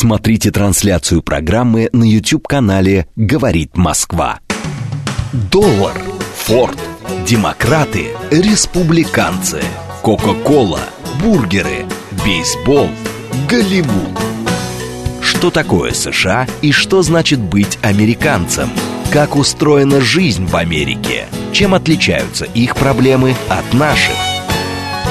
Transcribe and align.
Смотрите 0.00 0.50
трансляцию 0.50 1.22
программы 1.22 1.90
на 1.92 2.04
YouTube-канале 2.04 3.06
«Говорит 3.16 3.76
Москва». 3.76 4.40
Доллар, 5.52 6.00
Форд, 6.36 6.78
демократы, 7.26 8.06
республиканцы, 8.30 9.62
Кока-Кола, 10.00 10.80
бургеры, 11.22 11.84
бейсбол, 12.24 12.88
Голливуд. 13.46 14.18
Что 15.20 15.50
такое 15.50 15.92
США 15.92 16.46
и 16.62 16.72
что 16.72 17.02
значит 17.02 17.38
быть 17.38 17.78
американцем? 17.82 18.70
Как 19.12 19.36
устроена 19.36 20.00
жизнь 20.00 20.46
в 20.46 20.56
Америке? 20.56 21.26
Чем 21.52 21.74
отличаются 21.74 22.46
их 22.46 22.74
проблемы 22.74 23.34
от 23.50 23.74
наших? 23.74 24.16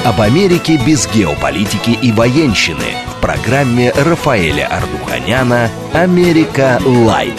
Об 0.04 0.20
Америке 0.20 0.80
без 0.84 1.06
геополитики 1.14 1.90
и 1.90 2.10
военщины 2.10 3.09
программе 3.20 3.92
Рафаэля 3.92 4.66
Ардуханяна 4.66 5.70
«Америка 5.92 6.80
Light». 6.84 7.34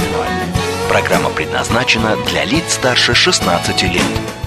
Программа 0.90 1.30
предназначена 1.30 2.16
для 2.28 2.46
лиц 2.46 2.74
старше 2.74 3.14
16 3.14 3.84
лет. 3.84 4.41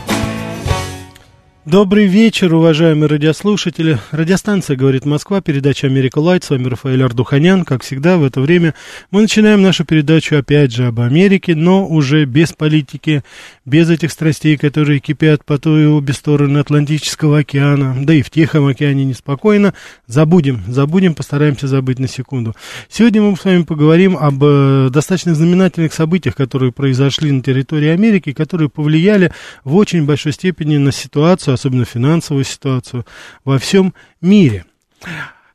Добрый 1.67 2.05
вечер, 2.05 2.53
уважаемые 2.53 3.09
радиослушатели. 3.09 3.99
Радиостанция 4.11 4.77
«Говорит 4.77 5.07
Москва», 5.07 5.41
передача 5.41 5.87
«Америка 5.87 6.19
Light». 6.19 6.45
С 6.45 6.51
вами 6.51 6.69
Рафаэль 6.69 7.03
Ардуханян. 7.03 7.65
Как 7.65 7.83
всегда, 7.83 8.19
в 8.19 8.25
это 8.25 8.43
время 8.43 8.75
мы 9.11 9.23
начинаем 9.23 9.63
нашу 9.63 9.87
передачу 9.87 10.37
опять 10.37 10.75
же 10.75 10.89
об 10.89 11.01
Америке, 11.01 11.55
но 11.55 11.87
уже 11.87 12.27
без 12.27 12.53
политики, 12.53 13.23
без 13.65 13.89
этих 13.89 14.13
страстей, 14.13 14.59
которые 14.59 15.01
кипят 15.01 15.47
по 15.47 15.57
ту 15.57 15.79
и 15.79 15.87
обе 15.87 16.13
стороны 16.13 16.59
Атлантического 16.59 17.39
океана, 17.39 17.97
да 17.99 18.13
и 18.13 18.21
в 18.21 18.29
Тихом 18.29 18.67
океане 18.67 19.07
неспокойно. 19.07 19.73
Забудем, 20.07 20.63
забудем, 20.69 21.15
постараемся 21.15 21.67
забыть 21.67 21.99
на 21.99 22.09
секунду. 22.09 22.55
Сегодня 22.91 23.23
мы 23.23 23.35
с 23.39 23.43
вами 23.43 23.63
поговорим 23.63 24.19
об 24.19 24.45
э, 24.45 24.91
достаточно 24.93 25.35
знаменательных 25.35 25.95
событиях, 25.95 26.37
которые 26.37 26.73
произошли 26.73 27.33
на 27.33 27.43
территории 27.43 27.89
Америки, 27.89 28.35
которые 28.35 28.69
повлияли 28.69 29.33
в 29.65 29.77
очень 29.77 30.05
большой 30.05 30.33
степени 30.33 30.77
на 30.77 30.93
ситуацию, 30.93 31.54
особенно 31.55 31.85
финансовую 31.85 32.45
ситуацию 32.45 33.07
во 33.45 33.59
всем 33.59 33.95
мире. 34.21 34.65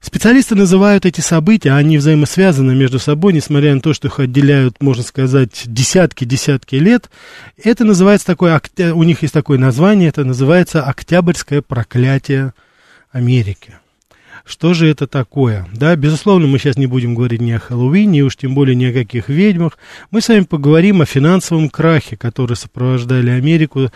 Специалисты 0.01 0.55
называют 0.55 1.05
эти 1.05 1.19
события, 1.19 1.73
они 1.73 1.97
взаимосвязаны 1.97 2.73
между 2.73 2.99
собой, 2.99 3.33
несмотря 3.33 3.75
на 3.75 3.81
то, 3.81 3.93
что 3.93 4.07
их 4.07 4.19
отделяют, 4.19 4.81
можно 4.81 5.03
сказать, 5.03 5.63
десятки-десятки 5.65 6.75
лет. 6.75 7.09
Это 7.61 7.83
называется 7.83 8.25
такое, 8.25 8.61
у 8.93 9.03
них 9.03 9.21
есть 9.23 9.33
такое 9.33 9.57
название, 9.57 10.07
это 10.07 10.23
называется 10.23 10.83
«Октябрьское 10.83 11.61
проклятие 11.61 12.53
Америки». 13.11 13.75
Что 14.45 14.73
же 14.73 14.87
это 14.87 15.05
такое? 15.05 15.67
Да, 15.73 15.95
безусловно, 15.95 16.47
мы 16.47 16.57
сейчас 16.57 16.77
не 16.77 16.87
будем 16.87 17.13
говорить 17.13 17.41
ни 17.41 17.51
о 17.51 17.59
Хэллоуине, 17.59 18.23
уж 18.23 18.35
тем 18.35 18.55
более 18.55 18.75
ни 18.75 18.85
о 18.85 18.93
каких 18.93 19.29
ведьмах. 19.29 19.77
Мы 20.09 20.21
с 20.21 20.29
вами 20.29 20.41
поговорим 20.41 21.01
о 21.01 21.05
финансовом 21.05 21.69
крахе, 21.69 22.17
который 22.17 22.55
сопровождали 22.55 23.29
Америку 23.29 23.91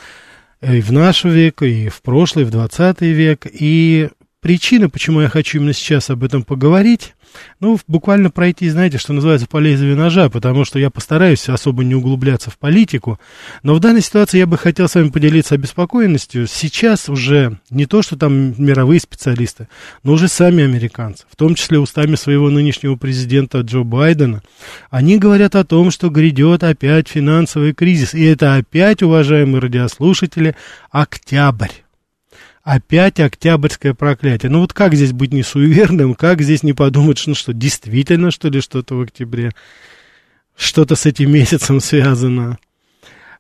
и 0.63 0.81
в 0.81 0.91
наш 0.91 1.23
век, 1.25 1.61
и 1.61 1.89
в 1.89 2.01
прошлый, 2.01 2.45
в 2.45 2.51
20 2.51 3.01
век. 3.01 3.45
И 3.51 4.09
причина, 4.41 4.89
почему 4.89 5.21
я 5.21 5.29
хочу 5.29 5.57
именно 5.57 5.73
сейчас 5.73 6.09
об 6.09 6.23
этом 6.23 6.43
поговорить, 6.43 7.15
ну, 7.59 7.79
буквально 7.87 8.29
пройти, 8.29 8.69
знаете, 8.69 8.97
что 8.97 9.13
называется, 9.13 9.47
по 9.47 9.57
лезвию 9.57 9.95
ножа, 9.95 10.29
потому 10.29 10.65
что 10.65 10.79
я 10.79 10.89
постараюсь 10.89 11.49
особо 11.49 11.83
не 11.83 11.95
углубляться 11.95 12.49
в 12.49 12.57
политику. 12.57 13.19
Но 13.61 13.73
в 13.73 13.79
данной 13.79 14.01
ситуации 14.01 14.37
я 14.39 14.47
бы 14.47 14.57
хотел 14.57 14.87
с 14.87 14.95
вами 14.95 15.09
поделиться 15.09 15.55
обеспокоенностью. 15.55 16.47
Сейчас 16.47 17.09
уже 17.09 17.59
не 17.69 17.85
то, 17.85 18.01
что 18.01 18.17
там 18.17 18.53
мировые 18.57 18.99
специалисты, 18.99 19.67
но 20.03 20.13
уже 20.13 20.27
сами 20.27 20.63
американцы, 20.63 21.25
в 21.29 21.35
том 21.35 21.55
числе 21.55 21.79
устами 21.79 22.15
своего 22.15 22.49
нынешнего 22.49 22.95
президента 22.95 23.61
Джо 23.61 23.83
Байдена, 23.83 24.41
они 24.89 25.17
говорят 25.17 25.55
о 25.55 25.63
том, 25.63 25.91
что 25.91 26.09
грядет 26.09 26.63
опять 26.63 27.07
финансовый 27.07 27.73
кризис. 27.73 28.13
И 28.13 28.23
это 28.23 28.55
опять, 28.55 29.03
уважаемые 29.03 29.61
радиослушатели, 29.61 30.55
октябрь. 30.91 31.82
Опять 32.63 33.19
октябрьское 33.19 33.93
проклятие. 33.93 34.49
Ну 34.49 34.61
вот 34.61 34.71
как 34.71 34.95
здесь 34.95 35.11
быть 35.11 35.33
не 35.33 35.43
суеверным, 35.43 36.15
как 36.15 36.41
здесь 36.41 36.63
не 36.63 36.71
подумать, 36.71 37.17
что, 37.17 37.31
ну 37.31 37.35
что 37.35 37.53
действительно, 37.53 38.31
что 38.31 38.47
ли, 38.47 38.61
что-то 38.61 38.95
в 38.95 39.01
октябре, 39.01 39.51
что-то 40.55 40.95
с 40.95 41.05
этим 41.05 41.31
месяцем 41.31 41.81
связано. 41.81 42.57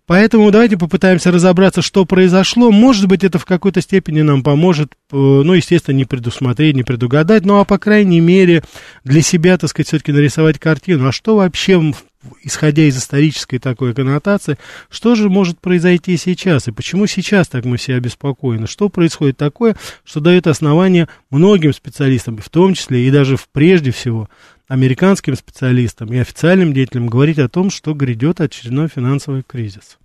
Поэтому 0.05 0.51
давайте 0.51 0.77
попытаемся 0.77 1.31
разобраться, 1.31 1.81
что 1.81 2.03
произошло. 2.03 2.69
Может 2.69 3.07
быть, 3.07 3.23
это 3.23 3.39
в 3.39 3.45
какой-то 3.45 3.79
степени 3.79 4.21
нам 4.21 4.43
поможет, 4.43 4.91
э, 4.91 5.15
ну, 5.15 5.53
естественно, 5.53 5.95
не 5.95 6.03
предусмотреть, 6.03 6.75
не 6.75 6.83
предугадать, 6.83 7.45
ну, 7.45 7.59
а 7.59 7.63
по 7.63 7.77
крайней 7.77 8.19
мере 8.19 8.63
для 9.05 9.21
себя, 9.21 9.57
так 9.57 9.69
сказать, 9.69 9.87
все-таки 9.87 10.11
нарисовать 10.11 10.59
картину. 10.59 11.07
А 11.07 11.13
что 11.13 11.37
вообще 11.37 11.93
исходя 12.41 12.83
из 12.83 12.97
исторической 12.97 13.57
такой 13.57 13.93
коннотации, 13.93 14.57
что 14.89 15.15
же 15.15 15.29
может 15.29 15.59
произойти 15.59 16.17
сейчас, 16.17 16.67
и 16.67 16.71
почему 16.71 17.07
сейчас 17.07 17.47
так 17.47 17.65
мы 17.65 17.77
все 17.77 17.95
обеспокоены, 17.95 18.67
что 18.67 18.89
происходит 18.89 19.37
такое, 19.37 19.75
что 20.03 20.19
дает 20.19 20.47
основание 20.47 21.07
многим 21.29 21.73
специалистам, 21.73 22.37
в 22.37 22.49
том 22.49 22.73
числе 22.73 23.07
и 23.07 23.11
даже 23.11 23.37
прежде 23.51 23.91
всего 23.91 24.29
американским 24.67 25.35
специалистам 25.35 26.11
и 26.13 26.17
официальным 26.17 26.73
деятелям 26.73 27.07
говорить 27.07 27.39
о 27.39 27.49
том, 27.49 27.69
что 27.69 27.93
грядет 27.93 28.41
очередной 28.41 28.87
финансовый 28.87 29.43
кризис. 29.43 29.97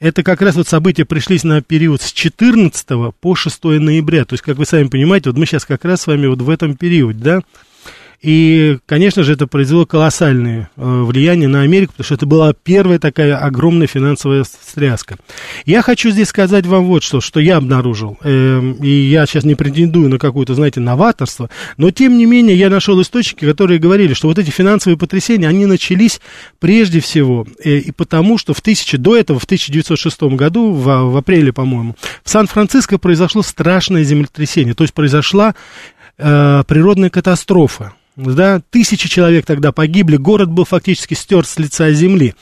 Это 0.00 0.22
как 0.22 0.42
раз 0.42 0.54
вот 0.54 0.68
события 0.68 1.04
пришлись 1.04 1.44
на 1.44 1.60
период 1.60 2.02
с 2.02 2.12
14 2.12 2.86
по 3.20 3.34
6 3.34 3.64
ноября. 3.64 4.24
То 4.24 4.34
есть, 4.34 4.44
как 4.44 4.56
вы 4.56 4.64
сами 4.64 4.86
понимаете, 4.88 5.30
вот 5.30 5.38
мы 5.38 5.46
сейчас 5.46 5.64
как 5.64 5.84
раз 5.84 6.02
с 6.02 6.06
вами 6.06 6.26
вот 6.26 6.40
в 6.40 6.50
этом 6.50 6.76
периоде, 6.76 7.18
да, 7.18 7.40
И, 8.20 8.78
конечно 8.86 9.22
же, 9.22 9.34
это 9.34 9.46
произвело 9.46 9.86
колоссальное 9.86 10.70
э, 10.76 11.02
влияние 11.02 11.46
на 11.46 11.62
Америку, 11.62 11.92
потому 11.92 12.04
что 12.04 12.14
это 12.14 12.26
была 12.26 12.52
первая 12.52 12.98
такая 12.98 13.36
огромная 13.36 13.86
финансовая 13.86 14.42
стряска. 14.42 15.18
Я 15.66 15.82
хочу 15.82 16.10
здесь 16.10 16.28
сказать 16.28 16.66
вам 16.66 16.86
вот 16.86 17.04
что, 17.04 17.20
что 17.20 17.38
я 17.38 17.58
обнаружил. 17.58 18.18
Э, 18.24 18.60
и 18.82 18.88
я 18.88 19.24
сейчас 19.26 19.44
не 19.44 19.54
претендую 19.54 20.08
на 20.08 20.18
какое-то, 20.18 20.54
знаете, 20.54 20.80
новаторство, 20.80 21.48
но, 21.76 21.92
тем 21.92 22.18
не 22.18 22.26
менее, 22.26 22.56
я 22.56 22.70
нашел 22.70 23.00
источники, 23.00 23.44
которые 23.44 23.78
говорили, 23.78 24.14
что 24.14 24.26
вот 24.26 24.38
эти 24.38 24.50
финансовые 24.50 24.98
потрясения, 24.98 25.46
они 25.46 25.66
начались 25.66 26.20
прежде 26.58 26.98
всего 26.98 27.46
э, 27.62 27.76
и 27.76 27.92
потому, 27.92 28.36
что 28.36 28.52
в 28.52 28.60
тысячи, 28.60 28.96
до 28.96 29.16
этого, 29.16 29.38
в 29.38 29.44
1906 29.44 30.22
году, 30.34 30.72
в, 30.72 30.84
в 30.84 31.16
апреле, 31.16 31.52
по-моему, 31.52 31.94
в 32.24 32.30
Сан-Франциско 32.30 32.98
произошло 32.98 33.42
страшное 33.42 34.02
землетрясение, 34.02 34.74
то 34.74 34.82
есть 34.82 34.92
произошла 34.92 35.54
э, 36.18 36.64
природная 36.66 37.10
катастрофа 37.10 37.92
да, 38.18 38.60
тысячи 38.70 39.08
человек 39.08 39.46
тогда 39.46 39.70
погибли, 39.70 40.16
город 40.16 40.50
был 40.50 40.64
фактически 40.64 41.14
стерт 41.14 41.46
с 41.46 41.56
лица 41.56 41.92
земли. 41.92 42.34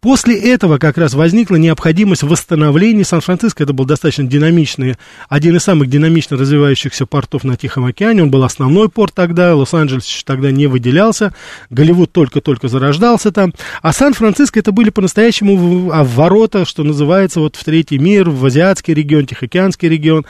После 0.00 0.38
этого 0.38 0.78
как 0.78 0.96
раз 0.96 1.14
возникла 1.14 1.56
необходимость 1.56 2.22
восстановления 2.22 3.04
Сан-Франциско, 3.04 3.64
это 3.64 3.72
был 3.72 3.84
достаточно 3.84 4.24
динамичный, 4.24 4.94
один 5.28 5.56
из 5.56 5.64
самых 5.64 5.88
динамично 5.88 6.36
развивающихся 6.36 7.04
портов 7.04 7.42
на 7.42 7.56
Тихом 7.56 7.84
океане, 7.84 8.22
он 8.22 8.30
был 8.30 8.44
основной 8.44 8.88
порт 8.88 9.12
тогда, 9.12 9.56
Лос-Анджелес 9.56 10.06
еще 10.06 10.22
тогда 10.24 10.52
не 10.52 10.68
выделялся, 10.68 11.34
Голливуд 11.68 12.12
только-только 12.12 12.68
зарождался 12.68 13.32
там, 13.32 13.54
а 13.82 13.92
Сан-Франциско 13.92 14.60
это 14.60 14.70
были 14.70 14.90
по-настоящему 14.90 15.90
а 15.92 16.04
ворота, 16.04 16.64
что 16.64 16.84
называется, 16.84 17.40
вот 17.40 17.56
в 17.56 17.64
третий 17.64 17.98
мир, 17.98 18.30
в 18.30 18.46
азиатский 18.46 18.94
регион, 18.94 19.26
Тихоокеанский 19.26 19.88
регион, 19.88 20.24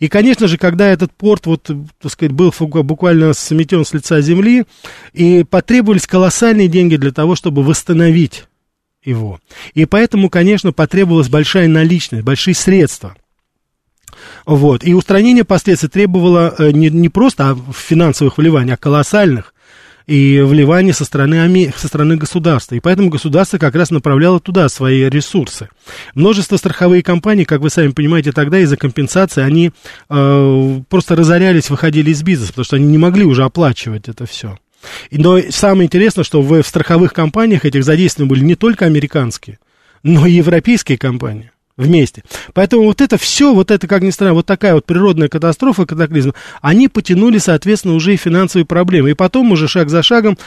и, 0.00 0.08
конечно 0.08 0.48
же, 0.48 0.58
когда 0.58 0.86
этот 0.86 1.12
порт, 1.12 1.46
вот, 1.46 1.70
так 2.02 2.12
сказать, 2.12 2.32
был 2.32 2.52
буквально 2.58 3.32
сметен 3.32 3.86
с 3.86 3.94
лица 3.94 4.20
земли, 4.20 4.49
земли, 4.50 4.66
и 5.12 5.44
потребовались 5.44 6.06
колоссальные 6.06 6.68
деньги 6.68 6.96
для 6.96 7.12
того, 7.12 7.36
чтобы 7.36 7.62
восстановить 7.62 8.44
его. 9.04 9.40
И 9.74 9.84
поэтому, 9.86 10.28
конечно, 10.28 10.72
потребовалась 10.72 11.28
большая 11.28 11.68
наличность, 11.68 12.24
большие 12.24 12.54
средства. 12.54 13.16
Вот. 14.44 14.84
И 14.84 14.94
устранение 14.94 15.44
последствий 15.44 15.88
требовало 15.88 16.54
э, 16.58 16.70
не, 16.72 16.90
не 16.90 17.08
просто 17.08 17.56
финансовых 17.74 18.38
вливаний, 18.38 18.74
а 18.74 18.76
колоссальных 18.76 19.54
и 20.10 20.40
вливания 20.40 20.92
со 20.92 21.04
стороны, 21.04 21.72
со 21.76 21.86
стороны 21.86 22.16
государства. 22.16 22.74
И 22.74 22.80
поэтому 22.80 23.10
государство 23.10 23.58
как 23.58 23.76
раз 23.76 23.92
направляло 23.92 24.40
туда 24.40 24.68
свои 24.68 25.08
ресурсы. 25.08 25.68
Множество 26.16 26.56
страховых 26.56 27.04
компаний, 27.04 27.44
как 27.44 27.60
вы 27.60 27.70
сами 27.70 27.92
понимаете, 27.92 28.32
тогда 28.32 28.58
из-за 28.58 28.76
компенсации 28.76 29.40
они 29.40 29.70
э, 30.08 30.80
просто 30.88 31.14
разорялись, 31.14 31.70
выходили 31.70 32.10
из 32.10 32.24
бизнеса, 32.24 32.50
потому 32.50 32.64
что 32.64 32.74
они 32.74 32.86
не 32.86 32.98
могли 32.98 33.24
уже 33.24 33.44
оплачивать 33.44 34.08
это 34.08 34.26
все. 34.26 34.58
Но 35.12 35.38
самое 35.50 35.86
интересное, 35.86 36.24
что 36.24 36.42
в, 36.42 36.60
в 36.60 36.66
страховых 36.66 37.12
компаниях 37.12 37.64
этих 37.64 37.84
задействованы 37.84 38.28
были 38.28 38.42
не 38.42 38.56
только 38.56 38.86
американские, 38.86 39.60
но 40.02 40.26
и 40.26 40.32
европейские 40.32 40.98
компании 40.98 41.52
вместе. 41.80 42.22
Поэтому 42.52 42.84
вот 42.84 43.00
это 43.00 43.16
все, 43.16 43.54
вот 43.54 43.70
это, 43.70 43.88
как 43.88 44.02
ни 44.02 44.10
странно, 44.10 44.34
вот 44.34 44.46
такая 44.46 44.74
вот 44.74 44.86
природная 44.86 45.28
катастрофа, 45.28 45.86
катаклизм, 45.86 46.34
они 46.60 46.88
потянули, 46.88 47.38
соответственно, 47.38 47.94
уже 47.94 48.14
и 48.14 48.16
финансовые 48.16 48.66
проблемы. 48.66 49.10
И 49.10 49.14
потом 49.14 49.50
уже 49.52 49.66
шаг 49.66 49.88
за 49.88 50.02
шагом 50.02 50.38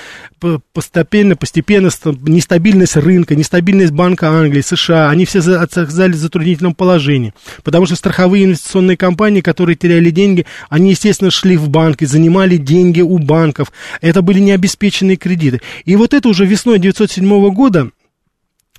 постепенно, 0.73 1.35
постепенно 1.35 1.89
нестабильность 2.25 2.95
рынка, 2.95 3.35
нестабильность 3.35 3.91
Банка 3.91 4.29
Англии, 4.29 4.61
США, 4.61 5.09
они 5.09 5.25
все 5.25 5.39
оказались 5.39 6.17
в 6.17 6.19
затруднительном 6.19 6.75
положении. 6.75 7.33
Потому 7.63 7.85
что 7.85 7.95
страховые 7.95 8.45
инвестиционные 8.45 8.97
компании, 8.97 9.41
которые 9.41 9.75
теряли 9.75 10.11
деньги, 10.11 10.45
они, 10.69 10.91
естественно, 10.91 11.31
шли 11.31 11.57
в 11.57 11.69
банки, 11.69 12.05
занимали 12.05 12.57
деньги 12.57 13.01
у 13.01 13.17
банков. 13.17 13.71
Это 14.01 14.21
были 14.21 14.39
необеспеченные 14.39 15.17
кредиты. 15.17 15.61
И 15.85 15.95
вот 15.95 16.13
это 16.13 16.29
уже 16.29 16.45
весной 16.45 16.77
1907 16.77 17.53
года 17.53 17.89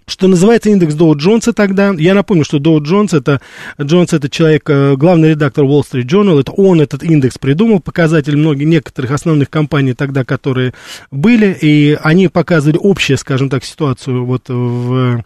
что 0.06 0.28
называется 0.28 0.70
индекс 0.70 0.94
Доу 0.94 1.16
Джонса 1.16 1.52
тогда. 1.52 1.92
Я 1.96 2.14
напомню, 2.14 2.44
что 2.44 2.58
Доу 2.58 2.82
Джонс 2.82 3.14
это, 3.14 3.40
Джонс 3.80 4.12
это 4.12 4.28
человек, 4.28 4.68
э, 4.68 4.96
главный 4.96 5.30
редактор 5.30 5.64
Wall 5.64 5.82
Street 5.82 6.06
Journal, 6.06 6.40
это 6.40 6.52
он 6.52 6.80
этот 6.80 7.02
индекс 7.02 7.38
придумал, 7.38 7.80
показатель 7.80 8.36
многих, 8.36 8.66
некоторых 8.66 9.10
основных 9.12 9.50
компаний 9.50 9.94
тогда, 9.94 10.24
которые 10.24 10.74
были, 11.10 11.56
и 11.60 11.98
они 12.02 12.28
показывали 12.28 12.78
общую, 12.82 13.18
скажем 13.18 13.48
так, 13.48 13.64
ситуацию 13.64 14.24
вот 14.24 14.48
в 14.48 15.24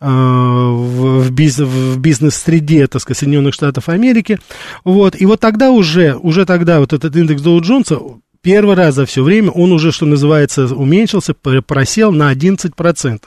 э, 0.00 0.06
в, 0.06 1.30
биз, 1.30 1.58
в 1.58 1.98
бизнес-среде, 1.98 2.86
так 2.86 3.02
сказать, 3.02 3.18
Соединенных 3.18 3.54
Штатов 3.54 3.88
Америки, 3.88 4.38
вот, 4.84 5.20
и 5.20 5.26
вот 5.26 5.40
тогда 5.40 5.70
уже, 5.70 6.16
уже 6.16 6.44
тогда 6.46 6.80
вот 6.80 6.92
этот 6.92 7.14
индекс 7.16 7.42
Доу 7.42 7.60
Джонса 7.60 7.98
первый 8.42 8.74
раз 8.74 8.96
за 8.96 9.06
все 9.06 9.22
время 9.22 9.50
он 9.50 9.72
уже, 9.72 9.92
что 9.92 10.06
называется, 10.06 10.66
уменьшился, 10.66 11.34
просел 11.34 12.12
на 12.12 12.32
11%. 12.32 13.20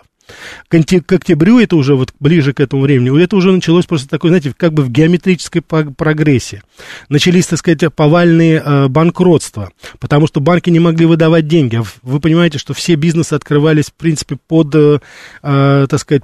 К, 0.68 0.84
к 0.84 1.12
октябрю, 1.12 1.60
это 1.60 1.76
уже 1.76 1.96
вот 1.96 2.14
ближе 2.20 2.54
к 2.54 2.60
этому 2.60 2.84
времени, 2.84 3.22
это 3.22 3.36
уже 3.36 3.52
началось 3.52 3.86
просто 3.86 4.08
такое, 4.10 4.30
знаете, 4.30 4.54
как 4.56 4.74
бы 4.74 4.84
в 4.84 4.90
геометрической 4.90 5.62
прогрессии. 5.62 6.62
Начались, 7.10 7.48
так 7.48 7.60
сказать, 7.60 7.94
повальные 7.94 8.62
э, 8.64 8.88
банкротства, 8.88 9.72
потому 10.00 10.28
что 10.28 10.40
банки 10.40 10.70
не 10.70 10.80
могли 10.80 11.06
выдавать 11.06 11.48
деньги. 11.48 11.78
А 11.78 11.84
вы 12.02 12.20
понимаете, 12.20 12.58
что 12.58 12.74
все 12.74 12.96
бизнесы 12.96 13.34
открывались, 13.34 13.86
в 13.86 13.94
принципе, 13.94 14.38
под, 14.48 14.74
э, 14.76 15.00
э, 15.44 15.88
так 15.90 16.00
сказать, 16.00 16.24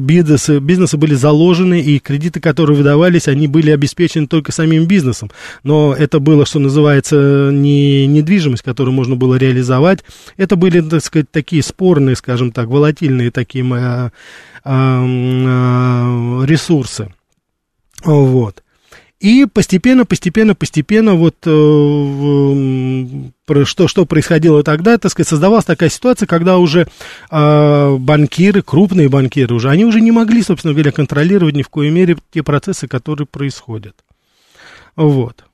бизнесы, 0.00 0.58
бизнесы 0.58 0.96
были 0.96 1.14
заложены, 1.14 1.80
и 1.80 1.98
кредиты, 1.98 2.40
которые 2.40 2.76
выдавались, 2.76 3.28
они 3.28 3.48
были 3.48 3.70
обеспечены 3.70 4.26
только 4.26 4.52
самим 4.52 4.86
бизнесом. 4.86 5.30
Но 5.62 5.94
это 5.96 6.20
было, 6.20 6.46
что 6.46 6.58
называется, 6.58 7.50
не 7.52 8.06
недвижимость, 8.06 8.62
которую 8.62 8.94
можно 8.94 9.16
было 9.16 9.36
реализовать. 9.36 10.00
Это 10.36 10.56
были, 10.56 10.80
так 10.80 11.04
сказать, 11.04 11.30
такие 11.30 11.62
спорные, 11.62 12.16
скажем 12.16 12.52
так, 12.52 12.68
волатильные 12.68 13.30
такие 13.40 13.64
э, 13.64 14.10
э, 14.64 14.70
ресурсы. 16.46 17.12
Вот. 18.04 18.62
И 19.18 19.44
постепенно, 19.44 20.06
постепенно, 20.06 20.54
постепенно, 20.54 21.14
вот 21.14 21.36
э, 21.44 21.44
что, 23.64 23.86
что 23.86 24.06
происходило 24.06 24.62
тогда, 24.62 24.96
так 24.96 25.12
сказать, 25.12 25.28
создавалась 25.28 25.66
такая 25.66 25.90
ситуация, 25.90 26.26
когда 26.26 26.56
уже 26.56 26.88
э, 27.30 27.96
банкиры, 27.98 28.62
крупные 28.62 29.10
банкиры 29.10 29.54
уже, 29.54 29.68
они 29.68 29.84
уже 29.84 30.00
не 30.00 30.10
могли, 30.10 30.42
собственно 30.42 30.72
говоря, 30.72 30.92
контролировать 30.92 31.54
ни 31.54 31.62
в 31.62 31.68
коей 31.68 31.90
мере 31.90 32.16
те 32.32 32.42
процессы, 32.42 32.88
которые 32.88 33.26
происходят. 33.26 33.94
Вот 34.96 35.44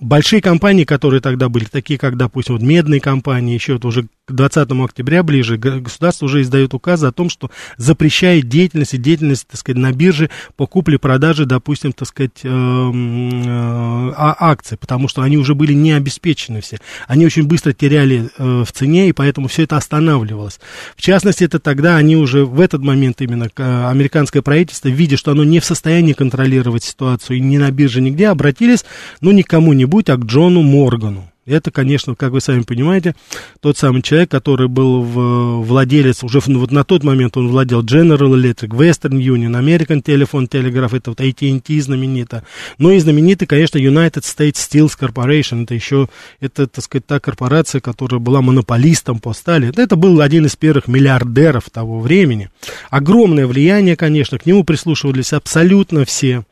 большие 0.00 0.40
компании, 0.40 0.84
которые 0.84 1.20
тогда 1.20 1.48
были, 1.48 1.64
такие 1.64 1.98
как, 1.98 2.16
допустим, 2.16 2.54
вот 2.54 2.62
медные 2.62 3.00
компании, 3.00 3.54
еще 3.54 3.74
вот 3.74 3.84
уже 3.84 4.04
к 4.26 4.32
20 4.32 4.70
октября 4.72 5.22
ближе, 5.22 5.56
государство 5.56 6.26
уже 6.26 6.42
издает 6.42 6.74
указ 6.74 7.02
о 7.02 7.12
том, 7.12 7.28
что 7.28 7.50
запрещает 7.76 8.48
деятельность 8.48 8.94
и 8.94 8.98
деятельность, 8.98 9.46
так 9.48 9.58
сказать, 9.58 9.80
на 9.80 9.92
бирже 9.92 10.30
по 10.56 10.66
купле-продаже, 10.66 11.44
допустим, 11.44 11.92
так 11.92 12.08
сказать, 12.08 12.40
э, 12.42 12.48
э, 12.48 14.12
акций, 14.16 14.76
потому 14.78 15.08
что 15.08 15.22
они 15.22 15.36
уже 15.36 15.54
были 15.54 15.72
не 15.72 15.92
обеспечены 15.92 16.60
все. 16.60 16.78
Они 17.08 17.26
очень 17.26 17.44
быстро 17.44 17.72
теряли 17.72 18.30
э, 18.38 18.64
в 18.66 18.72
цене, 18.72 19.08
и 19.08 19.12
поэтому 19.12 19.48
все 19.48 19.64
это 19.64 19.76
останавливалось. 19.76 20.60
В 20.96 21.02
частности, 21.02 21.44
это 21.44 21.58
тогда 21.58 21.96
они 21.96 22.16
уже 22.16 22.44
в 22.44 22.60
этот 22.60 22.82
момент 22.82 23.20
именно 23.20 23.48
американское 23.56 24.42
правительство, 24.42 24.88
видя, 24.88 25.16
что 25.16 25.32
оно 25.32 25.44
не 25.44 25.60
в 25.60 25.64
состоянии 25.64 26.12
контролировать 26.12 26.84
ситуацию 26.84 27.38
и 27.38 27.40
ни 27.40 27.56
на 27.56 27.70
бирже, 27.70 28.00
нигде, 28.00 28.28
обратились, 28.28 28.84
ну, 29.20 29.32
никому 29.32 29.71
кому-нибудь, 29.72 30.10
а 30.10 30.16
к 30.16 30.24
Джону 30.24 30.62
Моргану. 30.62 31.28
Это, 31.44 31.72
конечно, 31.72 32.14
как 32.14 32.30
вы 32.30 32.40
сами 32.40 32.62
понимаете, 32.62 33.16
тот 33.60 33.76
самый 33.76 34.00
человек, 34.02 34.30
который 34.30 34.68
был 34.68 35.02
в, 35.02 35.64
владелец, 35.64 36.22
уже 36.22 36.38
вот 36.38 36.70
на 36.70 36.84
тот 36.84 37.02
момент 37.02 37.36
он 37.36 37.48
владел 37.48 37.82
General 37.82 38.32
Electric, 38.32 38.68
Western 38.68 39.18
Union, 39.18 39.60
American 39.60 40.04
Telephone 40.04 40.48
Telegraph, 40.48 40.96
это 40.96 41.10
вот 41.10 41.20
AT&T 41.20 41.80
знаменито. 41.80 42.44
Ну 42.78 42.92
и 42.92 43.00
знаменитый, 43.00 43.48
конечно, 43.48 43.78
United 43.78 44.22
States 44.22 44.54
Steel 44.54 44.88
Corporation, 44.96 45.64
это 45.64 45.74
еще, 45.74 46.08
это, 46.38 46.68
так 46.68 46.84
сказать, 46.84 47.06
та 47.06 47.18
корпорация, 47.18 47.80
которая 47.80 48.20
была 48.20 48.40
монополистом 48.40 49.18
по 49.18 49.32
стали. 49.32 49.72
Это 49.76 49.96
был 49.96 50.20
один 50.20 50.46
из 50.46 50.54
первых 50.54 50.86
миллиардеров 50.86 51.70
того 51.70 51.98
времени. 51.98 52.50
Огромное 52.90 53.48
влияние, 53.48 53.96
конечно, 53.96 54.38
к 54.38 54.46
нему 54.46 54.62
прислушивались 54.62 55.32
абсолютно 55.32 56.04
все 56.04 56.44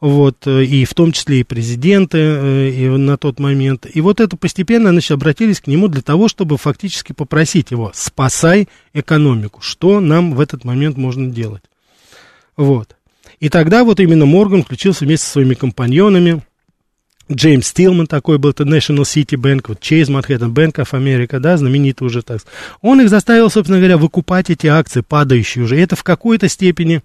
вот, 0.00 0.46
э, 0.46 0.64
и 0.64 0.84
в 0.84 0.94
том 0.94 1.12
числе 1.12 1.40
и 1.40 1.44
президенты 1.44 2.18
э, 2.18 2.68
и 2.70 2.88
на 2.88 3.16
тот 3.16 3.40
момент. 3.40 3.86
И 3.92 4.00
вот 4.00 4.20
это 4.20 4.36
постепенно, 4.36 4.90
значит, 4.90 5.10
обратились 5.12 5.60
к 5.60 5.66
нему 5.66 5.88
для 5.88 6.02
того, 6.02 6.28
чтобы 6.28 6.56
фактически 6.56 7.12
попросить 7.12 7.70
его, 7.70 7.90
спасай 7.94 8.68
экономику, 8.94 9.60
что 9.60 10.00
нам 10.00 10.34
в 10.34 10.40
этот 10.40 10.64
момент 10.64 10.96
можно 10.96 11.28
делать. 11.28 11.62
Вот. 12.56 12.96
И 13.40 13.48
тогда 13.48 13.84
вот 13.84 14.00
именно 14.00 14.26
Морган 14.26 14.64
включился 14.64 15.04
вместе 15.04 15.26
со 15.26 15.32
своими 15.32 15.54
компаньонами 15.54 16.42
Джеймс 17.30 17.66
Стилман 17.68 18.06
такой 18.06 18.38
был, 18.38 18.50
это 18.50 18.64
National 18.64 19.02
City 19.02 19.36
Bank, 19.36 19.66
вот 19.68 19.80
Chase 19.80 20.06
Manhattan 20.06 20.52
Bank 20.52 20.74
of 20.76 20.92
America, 20.92 21.38
да, 21.38 21.56
знаменитый 21.56 22.06
уже 22.06 22.22
так. 22.22 22.40
Он 22.80 23.00
их 23.00 23.10
заставил, 23.10 23.50
собственно 23.50 23.78
говоря, 23.78 23.98
выкупать 23.98 24.50
эти 24.50 24.66
акции, 24.66 25.02
падающие 25.06 25.64
уже. 25.64 25.78
Это 25.78 25.96
в 25.96 26.02
какой-то 26.02 26.48
степени 26.48 27.02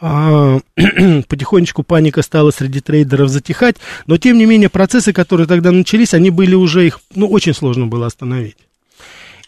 а, 0.00 0.60
потихонечку 1.28 1.82
паника 1.82 2.22
стала 2.22 2.50
среди 2.50 2.80
трейдеров 2.80 3.30
затихать, 3.30 3.76
но 4.06 4.18
тем 4.18 4.36
не 4.36 4.44
менее 4.44 4.68
процессы, 4.68 5.12
которые 5.12 5.46
тогда 5.46 5.72
начались, 5.72 6.14
они 6.14 6.30
были 6.30 6.54
уже 6.54 6.86
их, 6.86 7.00
ну, 7.14 7.28
очень 7.28 7.54
сложно 7.54 7.86
было 7.86 8.06
остановить. 8.06 8.56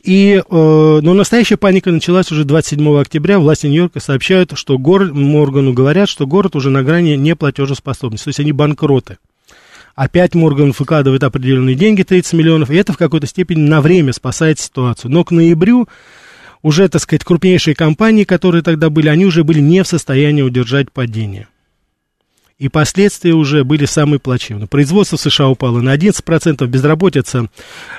И, 0.04 0.34
э, 0.34 0.42
но 0.50 1.14
настоящая 1.14 1.56
паника 1.56 1.90
началась 1.90 2.30
уже 2.30 2.44
27 2.44 3.00
октября. 3.00 3.38
Власти 3.38 3.66
Нью-Йорка 3.66 4.00
сообщают, 4.00 4.52
что 4.54 4.76
город, 4.76 5.12
Моргану 5.14 5.72
говорят, 5.72 6.10
что 6.10 6.26
город 6.26 6.56
уже 6.56 6.68
на 6.68 6.82
грани 6.82 7.16
неплатежеспособности, 7.16 8.24
то 8.24 8.28
есть 8.28 8.40
они 8.40 8.52
банкроты. 8.52 9.16
Опять 9.94 10.34
Морган 10.34 10.72
выкладывает 10.76 11.22
определенные 11.22 11.76
деньги, 11.76 12.02
30 12.02 12.32
миллионов, 12.32 12.70
и 12.70 12.76
это 12.76 12.92
в 12.92 12.96
какой-то 12.96 13.26
степени 13.26 13.60
на 13.60 13.80
время 13.80 14.12
спасает 14.12 14.58
ситуацию. 14.58 15.10
Но 15.10 15.22
к 15.22 15.30
ноябрю 15.30 15.88
уже, 16.62 16.88
так 16.88 17.00
сказать, 17.00 17.24
крупнейшие 17.24 17.76
компании, 17.76 18.24
которые 18.24 18.62
тогда 18.62 18.90
были, 18.90 19.08
они 19.08 19.26
уже 19.26 19.44
были 19.44 19.60
не 19.60 19.84
в 19.84 19.88
состоянии 19.88 20.42
удержать 20.42 20.90
падение. 20.90 21.46
И 22.58 22.68
последствия 22.68 23.34
уже 23.34 23.64
были 23.64 23.84
самые 23.84 24.20
плачевные. 24.20 24.68
Производство 24.68 25.16
в 25.16 25.20
США 25.20 25.48
упало 25.48 25.80
на 25.80 25.94
11%, 25.94 26.66
безработица 26.66 27.48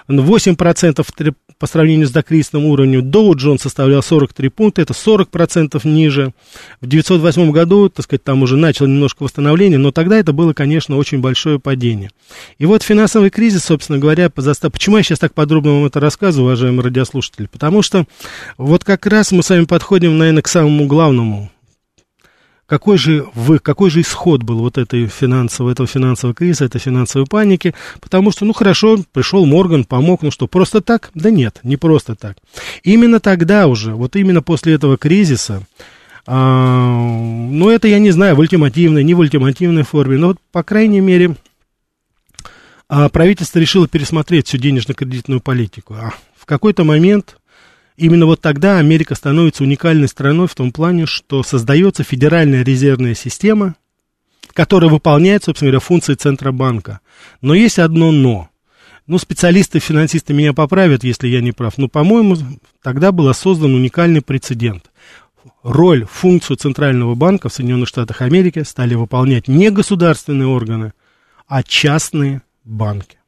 8% 0.08 1.34
по 1.60 1.68
сравнению 1.68 2.08
с 2.08 2.12
докризисным 2.12 2.66
уровнем. 2.66 3.10
Доу 3.10 3.36
Джон 3.36 3.60
составлял 3.60 4.04
43 4.04 4.50
пункта, 4.50 4.82
это 4.82 4.94
40% 4.94 5.80
ниже. 5.88 6.34
В 6.82 6.88
1908 6.88 7.52
году, 7.52 7.90
так 7.90 8.04
сказать, 8.04 8.24
там 8.24 8.44
уже 8.44 8.58
начало 8.58 8.88
немножко 8.88 9.24
восстановление, 9.24 9.80
но 9.80 9.92
тогда 9.92 10.18
это 10.18 10.34
было, 10.34 10.54
конечно, 10.54 10.98
очень 10.98 11.20
большое 11.20 11.60
падение. 11.60 12.12
И 12.58 12.66
вот 12.66 12.84
финансовый 12.84 13.30
кризис, 13.30 13.64
собственно 13.66 14.00
говоря, 14.00 14.30
застав... 14.36 14.72
почему 14.72 14.98
я 14.98 15.04
сейчас 15.04 15.20
так 15.20 15.34
подробно 15.34 15.74
вам 15.74 15.86
это 15.86 16.00
рассказываю, 16.00 16.48
уважаемые 16.48 16.84
радиослушатели? 16.84 17.48
Потому 17.48 17.82
что 17.82 18.06
вот 18.58 18.84
как 18.84 19.06
раз 19.06 19.32
мы 19.32 19.44
с 19.44 19.50
вами 19.50 19.66
подходим, 19.66 20.18
наверное, 20.18 20.42
к 20.42 20.48
самому 20.48 20.88
главному 20.88 21.50
какой 22.66 22.98
же, 22.98 23.26
вы, 23.34 23.60
какой 23.60 23.90
же 23.90 24.02
исход 24.02 24.44
был 24.44 24.60
вот 24.60 24.78
этой 24.78 25.08
финансового, 25.08 25.72
этого 25.72 25.88
финансового 25.88 26.36
кризиса, 26.36 26.66
этой 26.66 26.80
финансовой 26.80 27.28
паники, 27.28 27.76
потому 28.02 28.32
что, 28.32 28.46
ну, 28.46 28.54
хорошо, 28.54 28.98
пришел 29.14 29.46
Морган, 29.46 29.84
помог, 29.84 30.24
ну 30.24 30.32
что, 30.32 30.48
просто 30.48 30.82
так? 30.82 31.12
Да 31.14 31.30
нет, 31.30 31.60
не 31.64 31.78
просто 31.78 32.16
так. 32.16 32.38
Именно 32.84 33.20
тогда 33.20 33.68
уже, 33.68 33.94
вот 33.94 34.16
именно 34.16 34.42
после 34.42 34.74
этого 34.74 34.98
кризиса, 34.98 35.64
а, 36.28 36.90
ну, 36.90 37.70
это, 37.70 37.88
я 37.88 38.00
не 38.00 38.12
знаю, 38.12 38.36
в 38.36 38.40
ультимативной, 38.40 39.04
не 39.04 39.14
в 39.14 39.20
ультимативной 39.20 39.84
форме, 39.84 40.18
но 40.18 40.28
вот, 40.28 40.38
по 40.52 40.64
крайней 40.64 41.02
мере, 41.02 41.36
а, 42.90 43.10
правительство 43.10 43.60
решило 43.60 43.88
пересмотреть 43.88 44.48
всю 44.48 44.58
денежно-кредитную 44.58 45.40
политику. 45.40 45.94
А 45.94 46.14
в 46.36 46.46
какой-то 46.46 46.84
момент 46.84 47.38
Именно 47.98 48.26
вот 48.26 48.42
тогда 48.42 48.78
Америка 48.78 49.16
становится 49.16 49.64
уникальной 49.64 50.08
страной 50.08 50.48
в 50.48 50.56
том 50.56 50.72
плане, 50.72 51.06
что 51.06 51.44
создается 51.44 52.04
федеральная 52.04 52.64
резервная 52.64 53.16
система, 53.16 53.76
которая 54.54 54.90
выполняет, 54.90 55.44
собственно 55.44 55.72
говоря, 55.72 55.80
функции 55.80 56.14
Центробанка. 56.16 57.00
Но 57.42 57.54
есть 57.54 57.80
одно 57.80 58.12
«но». 58.12 58.50
Ну, 59.08 59.20
специалисты, 59.20 59.80
финансисты 59.80 60.34
меня 60.34 60.52
поправят, 60.52 61.04
если 61.04 61.28
я 61.28 61.40
не 61.40 61.52
прав. 61.52 61.78
Но, 61.78 61.88
по-моему, 61.88 62.38
тогда 62.82 63.12
был 63.12 63.32
создан 63.36 63.76
уникальный 63.76 64.22
прецедент. 64.22 64.90
Роль, 65.62 66.06
функцию 66.06 66.58
Центрального 66.58 67.14
банка 67.14 67.50
в 67.50 67.54
Соединенных 67.54 67.88
Штатах 67.88 68.22
Америки 68.22 68.64
стали 68.64 68.96
выполнять 68.96 69.48
не 69.48 69.70
государственные 69.70 70.48
органы, 70.48 70.94
а 71.48 71.62
частные 71.62 72.42
банки. 72.64 73.20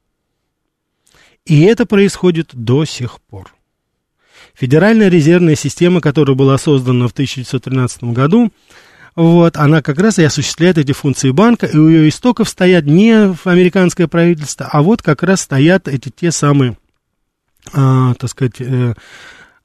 И 1.45 1.61
это 1.61 1.85
происходит 1.85 2.49
до 2.53 2.83
сих 2.83 3.21
пор. 3.21 3.53
Федеральная 4.57 5.09
резервная 5.09 5.55
система, 5.55 6.01
которая 6.01 6.35
была 6.35 6.57
создана 6.57 7.07
в 7.07 7.11
1913 7.11 8.05
году, 8.05 8.51
вот, 9.15 9.55
она 9.55 9.81
как 9.81 9.99
раз 9.99 10.17
и 10.19 10.23
осуществляет 10.23 10.77
эти 10.77 10.93
функции 10.93 11.29
банка, 11.29 11.67
и 11.67 11.77
у 11.77 11.87
ее 11.87 12.09
истоков 12.09 12.49
стоят 12.49 12.85
не 12.85 13.35
американское 13.45 14.07
правительство, 14.07 14.67
а 14.71 14.81
вот 14.81 15.01
как 15.01 15.23
раз 15.23 15.41
стоят 15.41 15.87
эти 15.87 16.09
те 16.09 16.31
самые, 16.31 16.77
а, 17.73 18.13
так 18.15 18.29
сказать, 18.29 18.59
э, 18.59 18.93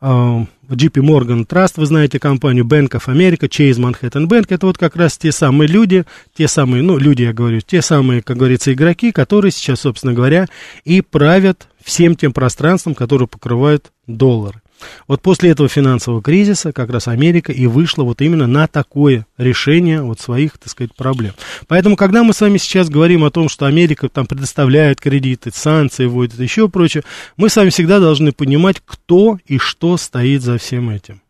JP 0.03 0.47
Morgan 0.69 1.47
Trust, 1.47 1.75
вы 1.77 1.87
знаете 1.87 2.19
компанию 2.19 2.65
Bank 2.65 2.89
of 2.91 3.07
America, 3.07 3.49
Chase 3.49 3.79
Manhattan 3.79 4.27
Bank, 4.27 4.47
это 4.49 4.67
вот 4.67 4.79
как 4.79 4.97
раз 4.97 5.17
те 5.19 5.33
самые 5.33 5.69
люди, 5.69 6.05
те 6.35 6.49
самые, 6.49 6.83
ну, 6.83 6.99
люди, 6.99 7.23
я 7.23 7.33
говорю, 7.33 7.61
те 7.61 7.83
самые, 7.83 8.23
как 8.23 8.39
говорится, 8.39 8.73
игроки, 8.73 9.13
которые 9.13 9.53
сейчас, 9.53 9.81
собственно 9.81 10.13
говоря, 10.15 10.49
и 10.85 11.03
правят 11.03 11.69
всем 11.83 12.17
тем 12.17 12.33
пространством, 12.33 12.95
которое 12.95 13.27
покрывает 13.27 13.93
доллары. 14.07 14.62
Вот 15.07 15.23
после 15.23 15.51
этого 15.51 15.69
финансового 15.69 16.23
кризиса 16.23 16.73
как 16.73 16.91
раз 16.91 17.09
Америка 17.09 17.53
и 17.53 17.67
вышла 17.67 18.03
вот 18.03 18.21
именно 18.21 18.47
на 18.47 18.67
такое 18.67 19.27
решение 19.37 20.03
вот 20.03 20.21
своих, 20.21 20.59
так 20.59 20.71
сказать, 20.71 20.95
проблем. 20.95 21.33
Поэтому, 21.67 21.97
когда 21.97 22.23
мы 22.23 22.33
с 22.33 22.41
вами 22.41 22.59
сейчас 22.59 22.89
говорим 22.89 23.25
о 23.25 23.31
том, 23.31 23.49
что 23.49 23.67
Америка 23.67 24.09
там 24.09 24.27
предоставляет 24.27 25.01
кредиты, 25.01 25.51
санкции 25.53 26.07
вводит, 26.07 26.39
еще 26.39 26.69
прочее, 26.69 27.03
мы 27.37 27.49
с 27.49 27.57
вами 27.57 27.71
всегда 27.71 28.01
должны 28.01 28.33
понимать, 28.33 28.83
кто 28.85 29.39
и 29.47 29.59
что 29.59 29.97
стоит 29.97 30.43
за 30.43 30.59
всем 30.59 30.91
этим. 30.91 31.23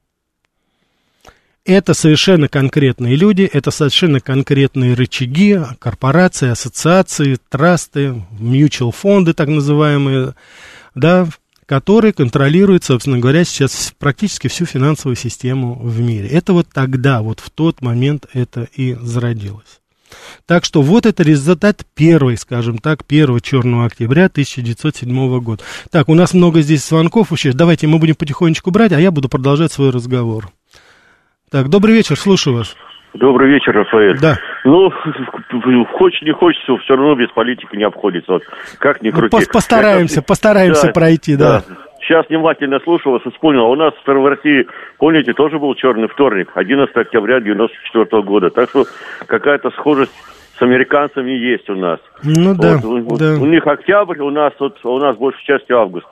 Это 1.64 1.94
совершенно 1.94 2.48
конкретные 2.48 3.14
люди, 3.14 3.42
это 3.42 3.70
совершенно 3.70 4.18
конкретные 4.18 4.94
рычаги, 4.94 5.60
корпорации, 5.78 6.48
ассоциации, 6.48 7.38
трасты, 7.48 8.20
mutual 8.40 8.90
фонды 8.90 9.32
так 9.32 9.46
называемые, 9.46 10.34
да, 10.96 11.28
который 11.66 12.12
контролирует, 12.12 12.84
собственно 12.84 13.18
говоря, 13.18 13.44
сейчас 13.44 13.94
практически 13.98 14.48
всю 14.48 14.66
финансовую 14.66 15.16
систему 15.16 15.78
в 15.78 16.00
мире. 16.00 16.28
Это 16.28 16.52
вот 16.52 16.68
тогда, 16.72 17.22
вот 17.22 17.40
в 17.40 17.50
тот 17.50 17.80
момент 17.80 18.26
это 18.32 18.68
и 18.74 18.94
зародилось. 18.94 19.80
Так 20.46 20.64
что 20.64 20.82
вот 20.82 21.06
это 21.06 21.22
результат 21.22 21.86
первый, 21.94 22.36
скажем 22.36 22.78
так, 22.78 23.02
1 23.08 23.40
черного 23.40 23.86
октября 23.86 24.26
1907 24.26 25.40
года. 25.40 25.62
Так, 25.90 26.08
у 26.08 26.14
нас 26.14 26.34
много 26.34 26.60
здесь 26.60 26.86
звонков 26.86 27.32
еще. 27.32 27.52
Давайте 27.52 27.86
мы 27.86 27.98
будем 27.98 28.14
потихонечку 28.14 28.70
брать, 28.70 28.92
а 28.92 29.00
я 29.00 29.10
буду 29.10 29.28
продолжать 29.28 29.72
свой 29.72 29.90
разговор. 29.90 30.50
Так, 31.50 31.68
добрый 31.68 31.94
вечер, 31.94 32.18
слушаю 32.18 32.56
вас. 32.56 32.74
Добрый 33.14 33.50
вечер, 33.50 33.72
Рафаэль. 33.74 34.18
Да. 34.18 34.38
Ну, 34.64 34.90
хочешь 35.92 36.22
не 36.22 36.32
хочется, 36.32 36.76
все 36.78 36.96
равно 36.96 37.14
без 37.14 37.28
политики 37.30 37.76
не 37.76 37.84
обходится. 37.84 38.32
Вот, 38.32 38.42
как 38.78 39.02
ни 39.02 39.10
ну, 39.10 39.18
крути. 39.18 39.36
Ну, 39.36 39.42
постараемся, 39.52 40.20
Я, 40.20 40.22
постараемся 40.22 40.86
да, 40.86 40.92
пройти, 40.92 41.36
да. 41.36 41.62
да. 41.68 41.76
Сейчас 42.00 42.26
внимательно 42.28 42.80
слушал 42.80 43.12
вас 43.12 43.22
вспомнил. 43.22 43.66
У 43.66 43.76
нас 43.76 43.92
в 44.04 44.26
России, 44.26 44.66
помните, 44.98 45.34
тоже 45.34 45.58
был 45.58 45.74
черный 45.74 46.08
вторник, 46.08 46.50
11 46.54 46.96
октября 46.96 47.40
94 47.40 48.22
года. 48.22 48.50
Так 48.50 48.70
что 48.70 48.86
какая-то 49.26 49.70
схожесть 49.70 50.12
с 50.58 50.62
американцами 50.62 51.30
есть 51.30 51.68
у 51.70 51.74
нас. 51.74 52.00
Ну 52.24 52.54
да, 52.54 52.78
вот, 52.82 53.18
да. 53.18 53.34
У 53.40 53.46
них 53.46 53.66
октябрь, 53.66 54.20
у 54.20 54.30
нас 54.30 54.52
вот 54.58 54.78
у 54.84 54.98
нас 54.98 55.16
большей 55.16 55.44
части 55.44 55.72
август. 55.72 56.06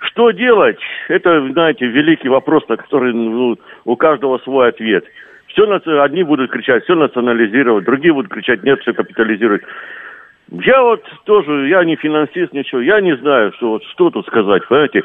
Что 0.00 0.30
делать? 0.30 0.78
Это, 1.08 1.46
знаете, 1.52 1.86
великий 1.86 2.28
вопрос, 2.28 2.66
на 2.68 2.76
который 2.76 3.12
ну, 3.12 3.56
у 3.84 3.96
каждого 3.96 4.38
свой 4.38 4.68
ответ. 4.68 5.04
Все, 5.56 6.02
одни 6.02 6.22
будут 6.22 6.50
кричать, 6.50 6.84
все 6.84 6.94
национализировать, 6.94 7.86
другие 7.86 8.12
будут 8.12 8.30
кричать, 8.30 8.62
нет, 8.62 8.78
все 8.80 8.92
капитализировать. 8.92 9.62
Я 10.50 10.82
вот 10.82 11.02
тоже, 11.24 11.68
я 11.68 11.82
не 11.82 11.96
финансист, 11.96 12.52
ничего, 12.52 12.82
я 12.82 13.00
не 13.00 13.16
знаю, 13.16 13.52
что, 13.56 13.70
вот, 13.70 13.84
что 13.84 14.10
тут 14.10 14.26
сказать, 14.26 14.66
понимаете. 14.68 15.02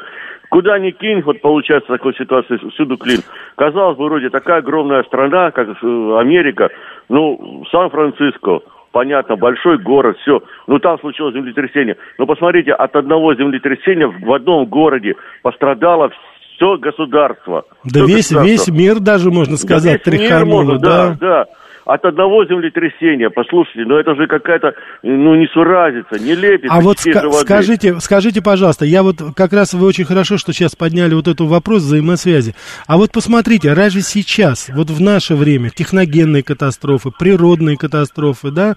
Куда 0.50 0.78
ни 0.78 0.90
кинь, 0.90 1.22
вот 1.22 1.40
получается 1.40 1.88
такой 1.88 2.14
ситуация, 2.14 2.58
всюду 2.58 2.98
клин. 2.98 3.20
Казалось 3.56 3.96
бы, 3.96 4.04
вроде 4.04 4.28
такая 4.28 4.58
огромная 4.58 5.02
страна, 5.04 5.50
как 5.50 5.68
э, 5.68 6.18
Америка, 6.18 6.68
ну, 7.08 7.64
Сан-Франциско, 7.70 8.60
понятно, 8.92 9.36
большой 9.36 9.78
город, 9.78 10.18
все. 10.18 10.42
Ну, 10.66 10.78
там 10.78 11.00
случилось 11.00 11.34
землетрясение. 11.34 11.96
Но 12.18 12.26
посмотрите, 12.26 12.72
от 12.72 12.94
одного 12.94 13.34
землетрясения 13.34 14.06
в 14.06 14.30
одном 14.30 14.66
городе 14.66 15.14
пострадало 15.40 16.10
все 16.54 16.76
государство. 16.76 17.64
Да 17.84 18.04
все 18.04 18.14
весь, 18.14 18.30
весь 18.30 18.68
мир 18.68 19.00
даже, 19.00 19.30
можно 19.30 19.56
сказать, 19.56 20.02
да, 20.04 20.10
тряхануло, 20.10 20.78
да? 20.78 21.08
Да, 21.08 21.16
да. 21.20 21.44
От 21.84 22.04
одного 22.04 22.44
землетрясения, 22.44 23.28
послушайте, 23.28 23.82
ну 23.86 23.96
это 23.96 24.14
же 24.14 24.28
какая-то, 24.28 24.72
ну, 25.02 25.34
не 25.34 25.48
суразица, 25.48 26.16
не 26.16 26.36
лепится. 26.36 26.76
А 26.76 26.80
вот 26.80 26.98
ска- 26.98 27.28
скажите, 27.32 27.98
скажите, 27.98 28.40
пожалуйста, 28.40 28.84
я 28.84 29.02
вот 29.02 29.16
как 29.34 29.52
раз 29.52 29.74
вы 29.74 29.84
очень 29.88 30.04
хорошо, 30.04 30.38
что 30.38 30.52
сейчас 30.52 30.76
подняли 30.76 31.14
вот 31.14 31.26
этот 31.26 31.40
вопрос 31.40 31.82
взаимосвязи. 31.82 32.54
А 32.86 32.96
вот 32.98 33.10
посмотрите, 33.10 33.72
разве 33.72 34.02
сейчас, 34.02 34.70
вот 34.72 34.90
в 34.90 35.00
наше 35.00 35.34
время, 35.34 35.70
техногенные 35.70 36.44
катастрофы, 36.44 37.10
природные 37.10 37.76
катастрофы, 37.76 38.52
да, 38.52 38.76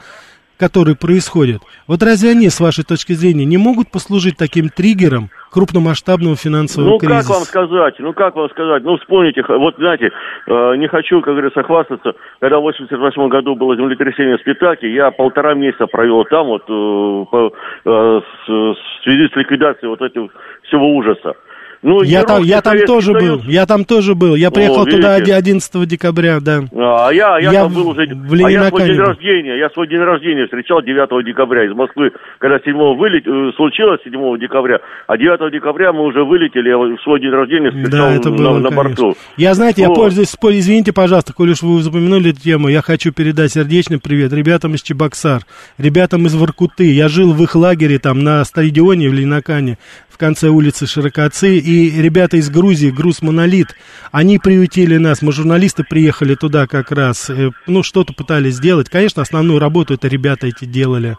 которые 0.58 0.96
происходят, 0.96 1.62
вот 1.88 2.02
разве 2.04 2.32
они, 2.32 2.50
с 2.50 2.60
вашей 2.60 2.84
точки 2.84 3.14
зрения, 3.14 3.46
не 3.46 3.58
могут 3.58 3.92
послужить 3.92 4.38
таким 4.38 4.70
триггером 4.70 5.30
крупномасштабного 5.52 6.36
финансового 6.36 6.92
ну, 6.92 6.98
кризиса? 7.00 7.18
Ну, 7.18 7.24
как 7.24 7.30
вам 7.30 7.44
сказать? 7.44 7.96
Ну, 8.00 8.14
как 8.14 8.36
вам 8.36 8.50
сказать? 8.50 8.84
Ну, 8.84 8.98
вспомните, 8.98 9.44
вот, 9.48 9.76
знаете, 9.78 10.12
э, 10.48 10.76
не 10.78 10.88
хочу, 10.88 11.22
как 11.22 11.34
говорится, 11.34 11.64
хвастаться, 11.64 12.14
когда 12.40 12.60
в 12.60 12.64
88 12.64 13.30
году 13.30 13.56
было 13.56 13.76
землетрясение 13.76 14.38
в 14.38 14.42
Спитаке, 14.42 14.94
я 14.94 15.12
полтора 15.12 15.54
месяца 15.54 15.88
провел 15.88 16.26
там, 16.26 16.48
вот, 16.48 16.64
э, 16.64 17.26
по, 17.32 17.54
э, 17.86 18.22
в 18.48 18.76
связи 19.04 19.30
с 19.32 19.36
ликвидацией 19.36 19.90
вот 19.90 20.02
этого 20.02 20.30
всего 20.64 20.96
ужаса. 20.96 21.36
Ну, 21.82 22.02
я 22.02 22.24
там, 22.24 22.44
я 22.44 22.62
там 22.62 22.78
тоже 22.86 23.14
Союз. 23.14 23.44
был, 23.44 23.50
я 23.50 23.66
там 23.66 23.86
тоже 23.86 24.16
был. 24.16 24.36
Я 24.36 24.52
приехал 24.52 24.82
О, 24.82 24.86
туда 24.86 25.16
11 25.16 25.88
декабря, 25.88 26.40
да. 26.40 26.64
А 26.74 27.12
я, 27.12 27.40
я, 27.40 27.52
я 27.52 27.64
там 27.64 27.74
был 27.74 27.90
уже, 27.90 28.08
в 28.08 28.34
а 28.34 28.52
я 28.52 28.68
свой 28.70 28.86
день 28.86 28.98
рождения, 28.98 29.58
я 29.58 29.70
свой 29.70 29.88
день 29.88 30.00
рождения 30.00 30.46
встречал 30.46 30.82
9 30.82 31.26
декабря 31.26 31.66
из 31.66 31.74
Москвы, 31.74 32.12
когда 32.40 32.60
7 32.60 32.76
вылет, 32.98 33.28
э, 33.28 33.52
случилось 33.56 34.00
7 34.04 34.40
декабря, 34.40 34.80
а 35.08 35.18
9 35.18 35.52
декабря 35.52 35.94
мы 35.94 36.04
уже 36.04 36.24
вылетели, 36.24 36.70
я 36.70 36.78
в 36.78 36.98
свой 37.04 37.20
день 37.20 37.32
рождения 37.32 37.72
встречал 37.72 38.10
да, 38.10 38.16
это 38.16 38.32
было, 38.32 38.54
на, 38.54 38.70
на 38.70 38.72
борту. 38.72 39.16
Я, 39.38 39.54
знаете, 39.54 39.88
вот. 39.88 39.96
я 39.98 40.02
пользуюсь, 40.02 40.36
извините, 40.42 40.94
пожалуйста, 40.94 41.34
коль 41.34 41.52
уж 41.52 41.62
вы 41.62 41.82
запомянули 41.82 42.32
эту 42.32 42.42
тему, 42.42 42.68
я 42.68 42.82
хочу 42.82 43.12
передать 43.12 43.52
сердечный 43.52 44.00
привет 44.00 44.34
ребятам 44.34 44.74
из 44.76 44.82
Чебоксар, 44.82 45.42
ребятам 45.78 46.26
из 46.26 46.36
Воркуты. 46.36 46.92
Я 46.92 47.08
жил 47.08 47.34
в 47.34 47.42
их 47.44 47.56
лагере 47.56 48.00
там 48.00 48.24
на 48.24 48.44
стадионе 48.44 49.10
в 49.10 49.14
Ленакане 49.14 49.78
в 50.16 50.18
конце 50.18 50.48
улицы 50.48 50.88
Широкоцы, 50.88 51.58
и 51.58 52.02
ребята 52.02 52.38
из 52.38 52.50
Грузии, 52.50 52.90
Груз 52.90 53.22
Монолит, 53.22 53.76
они 54.14 54.40
приютили 54.40 54.96
нас, 54.96 55.22
мы 55.22 55.34
журналисты 55.34 55.84
приехали 55.84 56.36
туда 56.36 56.68
как 56.68 56.94
раз, 56.94 57.30
э, 57.30 57.50
ну, 57.68 57.84
что-то 57.84 58.14
пытались 58.14 58.56
сделать. 58.56 58.90
Конечно, 58.90 59.22
основную 59.22 59.60
работу 59.60 59.94
это 59.94 60.08
ребята 60.08 60.48
эти 60.48 60.64
делали. 60.64 61.18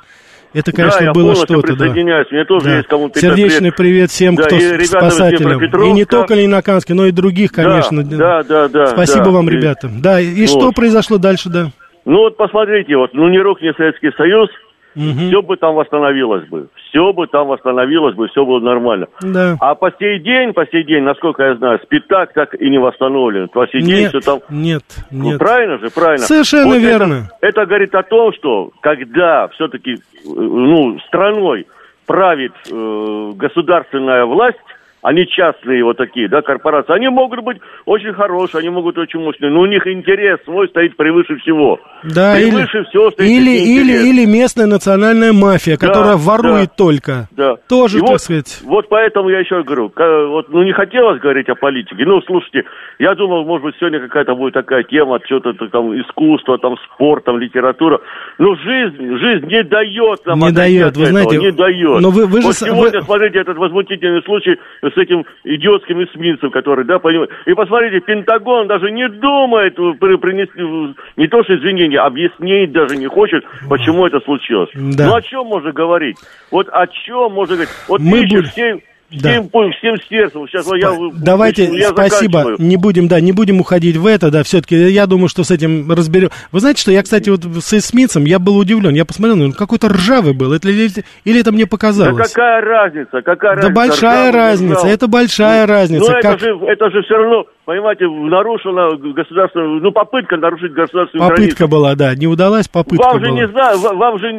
Это, 0.55 0.73
конечно, 0.73 1.05
да, 1.05 1.13
было 1.13 1.35
что-то, 1.35 1.77
да. 1.77 1.91
Мне 1.91 2.45
тоже 2.47 2.65
да. 2.65 2.77
есть 2.79 2.89
кому 2.89 3.11
Сердечный 3.15 3.71
привет, 3.71 3.77
привет 3.77 4.11
всем, 4.11 4.35
да, 4.35 4.45
кто 4.45 4.57
и 4.57 4.85
спасателям. 4.85 5.63
И 5.63 5.93
не 5.93 6.07
только 6.07 6.35
Леноканске, 6.35 6.95
но 6.95 7.05
и 7.05 7.11
других, 7.11 7.53
конечно. 7.53 8.03
Да, 8.03 8.43
да, 8.45 8.69
да. 8.69 8.87
Спасибо 8.87 9.27
да, 9.27 9.31
вам, 9.33 9.51
и... 9.51 9.53
ребята. 9.53 9.91
Да, 9.93 10.19
и 10.19 10.47
вот. 10.47 10.49
что 10.49 10.73
произошло 10.73 11.19
дальше, 11.19 11.51
да? 11.51 11.67
Ну 12.07 12.19
вот 12.21 12.39
посмотрите, 12.39 12.97
вот, 12.97 13.13
ну 13.13 13.29
ни 13.29 13.37
рук, 13.37 13.61
ни 13.61 13.77
Советский 13.77 14.13
Союз, 14.17 14.49
угу. 14.97 15.29
все 15.29 15.43
бы 15.43 15.57
там 15.57 15.75
восстановилось 15.75 16.49
бы. 16.49 16.69
Все 16.89 17.13
бы 17.13 17.27
там 17.27 17.49
восстановилось 17.49 18.15
бы, 18.15 18.29
все 18.29 18.45
было 18.45 18.61
нормально. 18.61 19.07
Да. 19.21 19.57
А 19.61 19.75
по 19.75 19.91
сей 19.99 20.19
день, 20.21 20.53
по 20.53 20.67
сей 20.67 20.85
день, 20.85 21.03
насколько 21.03 21.43
я 21.43 21.57
знаю, 21.57 21.79
спитак 21.85 22.33
так 22.33 22.55
и 22.55 22.71
не 22.71 22.79
восстановлен. 22.79 23.49
По 23.49 23.67
сей 23.69 23.83
день 23.83 24.03
нет, 24.03 24.09
все 24.11 24.21
там... 24.21 24.41
Нет, 24.49 24.83
ну, 25.11 25.25
нет. 25.31 25.39
правильно 25.39 25.79
же, 25.79 25.91
правильно. 25.91 26.25
Совершенно 26.25 26.75
вот 26.75 26.79
верно. 26.79 27.29
Это, 27.41 27.61
это 27.61 27.67
говорит 27.67 27.95
о 27.95 28.03
том, 28.03 28.33
что 28.33 28.71
когда 28.81 29.49
все-таки 29.49 29.97
ну, 30.25 30.99
страной 31.07 31.67
правит 32.07 32.53
э, 32.71 33.33
государственная 33.37 34.25
власть, 34.25 34.59
они 35.03 35.27
частные 35.27 35.85
вот 35.85 35.97
такие, 35.97 36.29
да, 36.29 36.43
корпорации, 36.43 36.93
они 36.93 37.09
могут 37.09 37.45
быть 37.45 37.59
очень 37.85 38.13
хорошие, 38.13 38.61
они 38.61 38.71
могут 38.71 38.99
очень 38.99 39.21
мощные, 39.21 39.51
но 39.51 39.61
у 39.61 39.67
них 39.67 39.87
интерес 39.87 40.39
свой 40.45 40.69
стоит 40.69 40.97
превыше 40.97 41.37
всего. 41.37 41.79
Да, 42.03 42.35
превыше 42.35 42.79
или, 42.79 42.85
всего 42.85 43.11
стоит 43.11 43.29
или, 43.29 43.57
или, 43.57 44.09
или 44.11 44.25
местная 44.25 44.67
национальная 44.67 45.33
мафия, 45.33 45.77
которая 45.77 46.17
да, 46.17 46.19
ворует 46.19 46.71
да, 46.71 46.75
только. 46.77 47.29
Да. 47.33 47.57
Тоже, 47.69 47.99
И 47.99 48.01
так 48.01 48.11
вот, 48.11 48.21
сказать. 48.21 48.61
Вот 48.65 48.89
поэтому 48.89 49.29
я 49.29 49.41
еще 49.41 49.63
говорю, 49.63 49.93
вот, 49.97 50.49
ну 50.49 50.63
не 50.63 50.73
хотелось 50.73 51.21
говорить 51.21 51.49
о 51.49 51.55
политике. 51.55 52.05
Ну, 52.05 52.21
слушайте, 52.23 52.65
я 52.99 53.15
думал, 53.15 53.45
может 53.45 53.65
быть, 53.65 53.75
сегодня 53.79 54.01
какая-то 54.01 54.35
будет 54.35 54.55
такая 54.55 54.83
тема, 54.85 55.21
что-то 55.25 55.53
там 55.69 55.93
искусство, 56.01 56.59
там 56.59 56.77
спорт, 56.85 57.25
там 57.25 57.39
литература. 57.39 58.01
Но 58.39 58.55
жизнь, 58.57 59.19
жизнь 59.19 59.47
не 59.47 59.63
дает 59.63 60.27
нам 60.27 60.41
Не 60.41 60.53
дает, 60.53 60.97
вы 60.97 61.05
этого, 61.05 61.07
знаете. 61.07 61.39
Не 61.39 61.53
дает. 61.53 62.01
Но 62.01 62.11
вы, 62.11 62.27
вы 62.27 62.41
вот 62.41 62.57
же... 62.57 62.67
сегодня, 62.67 63.01
вы... 63.01 63.05
смотрите, 63.05 63.39
этот 63.39 63.57
возмутительный 63.57 64.23
случай 64.23 64.57
с 64.91 64.97
этим 64.97 65.25
идиотским 65.45 66.05
эсминцем, 66.05 66.51
который, 66.51 66.85
да, 66.85 66.99
понимаете. 66.99 67.33
И 67.47 67.55
посмотрите, 67.55 68.01
Пентагон 68.01 68.69
даже 68.69 68.91
не 68.91 69.09
думает 69.09 69.77
принести, 69.77 70.95
не 71.17 71.29
то 71.29 71.43
что 71.45 71.57
извинения, 71.57 72.01
объяснить 72.01 72.73
даже 72.73 72.97
не 72.97 73.07
хочет, 73.07 73.45
почему 73.69 74.07
это 74.07 74.21
случилось. 74.21 74.71
Да. 74.75 75.07
Ну 75.07 75.15
о 75.15 75.23
чем 75.23 75.47
можно 75.47 75.73
говорить? 75.73 76.17
Вот 76.51 76.69
о 76.71 76.87
чем 76.87 77.33
можно 77.33 77.55
говорить? 77.55 77.75
Вот 77.89 78.01
Мы 78.01 78.19
ищешь 78.19 78.31
будем... 78.31 78.45
все 78.45 78.83
да. 79.11 79.31
Всем, 79.31 79.49
всем 79.73 79.97
сердцем. 80.09 80.49
Сейчас 80.49 80.67
я, 80.75 80.91
Давайте, 81.13 81.65
я 81.77 81.91
спасибо. 81.91 82.57
Не 82.59 82.77
будем, 82.77 83.09
да, 83.09 83.21
не 83.21 83.33
будем 83.33 83.61
уходить 83.61 83.97
в 83.97 84.07
это, 84.07 84.31
да, 84.31 84.43
все-таки 84.43 84.77
я 84.77 85.07
думаю, 85.07 85.29
что 85.29 85.45
с 85.45 85.51
этим 85.51 85.91
разберем. 85.91 86.31
Вы 86.53 86.61
знаете, 86.61 86.81
что 86.81 86.91
я, 86.91 87.03
кстати, 87.03 87.31
вот 87.31 87.45
с 87.45 87.73
Эсмитцем, 87.73 88.25
я 88.25 88.39
был 88.39 88.57
удивлен. 88.57 88.95
Я 88.95 89.05
посмотрел, 89.05 89.41
он 89.43 89.53
какой-то 89.53 89.89
ржавый 89.89 90.35
был. 90.35 90.53
Это, 90.53 90.69
или, 90.69 90.91
или 91.25 91.41
это 91.41 91.53
мне 91.53 91.67
показалось? 91.67 92.17
Да 92.17 92.25
какая 92.25 92.61
разница? 92.61 93.23
Какая 93.23 93.57
да 93.57 93.63
разница? 93.63 93.73
большая 93.75 94.31
ржавый, 94.31 94.41
разница, 94.41 94.75
ржавый. 94.75 94.93
это 94.93 95.07
большая 95.07 95.67
ну, 95.67 95.73
разница. 95.73 96.13
Ну, 96.13 96.21
как... 96.21 96.25
это, 96.25 96.39
же, 96.39 96.59
это 96.67 96.91
же 96.91 97.03
все 97.03 97.15
равно, 97.15 97.45
понимаете, 97.67 98.07
нарушила 98.09 98.97
государственную, 98.97 99.83
ну, 99.83 99.93
попытка 99.93 100.37
нарушить 100.37 100.73
государственную 100.73 101.29
Попытка 101.29 101.57
границу. 101.57 101.69
была, 101.69 101.95
да, 101.97 102.15
не 102.15 102.27
удалась 102.27 102.69
попытка 102.69 103.05
Вам 103.05 103.19
же 103.19 103.27
была. 103.27 103.41
не 103.41 103.49
знаю, 103.49 103.79
вам 103.79 104.19
же, 104.19 104.33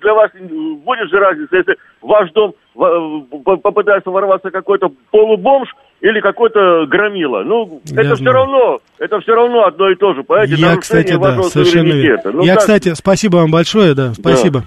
для 0.00 0.14
вас 0.14 0.30
будет 0.32 1.10
же 1.10 1.18
разница, 1.18 1.56
если 1.56 1.76
ваш 2.00 2.30
дом 2.32 2.54
попытается 2.72 4.10
ворваться 4.10 4.50
какой-то 4.50 4.90
полубомж 5.10 5.68
или 6.00 6.20
какой-то 6.20 6.86
громила. 6.86 7.42
Ну, 7.42 7.80
Я 7.86 8.02
это 8.02 8.14
знаю. 8.14 8.16
все 8.16 8.32
равно, 8.32 8.80
это 8.98 9.20
все 9.20 9.34
равно 9.34 9.64
одно 9.66 9.90
и 9.90 9.96
то 9.96 10.14
же. 10.14 10.22
Понимаете, 10.22 10.54
Я, 10.54 10.76
кстати, 10.76 11.16
да, 11.20 11.42
совершенно 11.42 11.92
верно. 11.92 12.30
Ну, 12.32 12.42
Я, 12.44 12.54
как... 12.54 12.60
кстати, 12.60 12.94
спасибо 12.94 13.36
вам 13.38 13.50
большое, 13.50 13.94
да, 13.94 14.14
спасибо. 14.14 14.60
Да. 14.60 14.66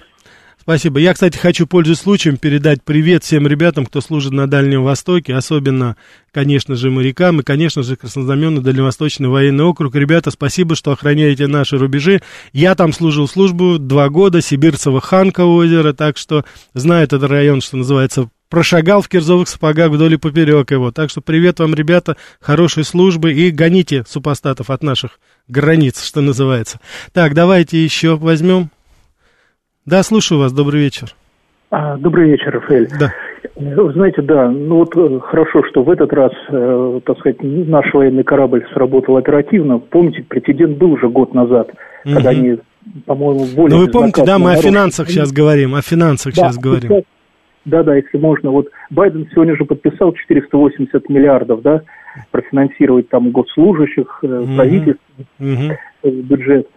Спасибо. 0.66 1.00
Я, 1.00 1.14
кстати, 1.14 1.38
хочу, 1.38 1.68
пользуясь 1.68 2.00
случаем, 2.00 2.38
передать 2.38 2.82
привет 2.84 3.24
всем 3.24 3.46
ребятам, 3.46 3.86
кто 3.86 4.02
служит 4.02 4.32
на 4.32 4.50
Дальнем 4.50 4.84
Востоке, 4.84 5.36
особенно, 5.36 5.96
конечно 6.32 6.74
же, 6.76 6.90
морякам 6.90 7.40
и, 7.40 7.44
конечно 7.44 7.84
же, 7.84 7.96
Краснознаменный 7.96 8.64
Дальневосточный 8.64 9.30
военный 9.30 9.64
округ. 9.64 9.94
Ребята, 9.94 10.32
спасибо, 10.32 10.76
что 10.76 10.92
охраняете 10.92 11.46
наши 11.46 11.78
рубежи. 11.78 12.24
Я 12.52 12.74
там 12.74 12.94
служил 12.94 13.28
службу 13.28 13.78
два 13.78 14.10
года, 14.10 14.40
Сибирцево-Ханково 14.40 15.56
озеро, 15.56 15.94
так 15.94 16.18
что 16.18 16.46
знаю 16.74 17.04
этот 17.04 17.22
район, 17.22 17.62
что 17.62 17.78
называется, 17.78 18.32
прошагал 18.50 19.04
в 19.04 19.08
кирзовых 19.08 19.48
сапогах 19.48 19.92
вдоль 19.92 20.16
и 20.16 20.18
поперек 20.18 20.72
его. 20.72 20.92
Так 20.92 21.12
что 21.12 21.22
привет 21.22 21.60
вам, 21.60 21.76
ребята, 21.76 22.18
хорошей 22.40 22.86
службы 22.86 23.34
и 23.34 23.52
гоните 23.52 24.04
супостатов 24.10 24.72
от 24.72 24.82
наших 24.82 25.20
границ, 25.48 26.04
что 26.04 26.22
называется. 26.22 26.80
Так, 27.14 27.36
давайте 27.36 27.84
еще 27.84 28.18
возьмем. 28.18 28.72
Да, 29.86 30.02
слушаю 30.02 30.40
вас, 30.40 30.52
добрый 30.52 30.82
вечер. 30.82 31.10
А, 31.70 31.96
добрый 31.98 32.32
вечер, 32.32 32.56
Рафаэль. 32.56 32.90
Да. 33.00 33.14
Вы 33.56 33.94
знаете, 33.94 34.24
да, 34.24 34.50
ну 34.50 34.78
вот 34.78 34.98
э, 34.98 35.20
хорошо, 35.20 35.62
что 35.70 35.84
в 35.84 35.90
этот 35.92 36.12
раз, 36.12 36.32
э, 36.50 37.00
так 37.06 37.20
сказать, 37.20 37.38
наш 37.44 37.94
военный 37.94 38.24
корабль 38.24 38.66
сработал 38.74 39.18
оперативно. 39.18 39.78
Помните, 39.78 40.26
прецедент 40.28 40.78
был 40.78 40.94
уже 40.94 41.08
год 41.08 41.36
назад, 41.36 41.70
угу. 42.04 42.16
когда 42.16 42.32
они, 42.32 42.58
по-моему, 43.06 43.46
более... 43.56 43.78
Ну 43.78 43.86
вы 43.86 43.92
помните, 43.92 44.24
да, 44.26 44.40
мы 44.40 44.54
о 44.54 44.56
финансах 44.56 45.08
сейчас 45.10 45.32
говорим, 45.32 45.76
о 45.76 45.84
финансах 45.84 46.34
да, 46.34 46.42
сейчас 46.42 46.58
говорим. 46.58 47.04
Да, 47.66 47.84
да, 47.84 47.96
если 47.96 48.18
можно. 48.18 48.50
Вот 48.50 48.70
Байден 48.90 49.28
сегодня 49.32 49.56
же 49.56 49.66
подписал 49.66 50.14
480 50.14 51.10
миллиардов, 51.10 51.62
да, 51.62 51.82
профинансировать 52.32 53.10
там 53.10 53.30
госслужащих, 53.30 54.24
угу. 54.24 54.56
правительство, 54.56 55.26
угу. 55.40 55.78
бюджет. 56.04 56.68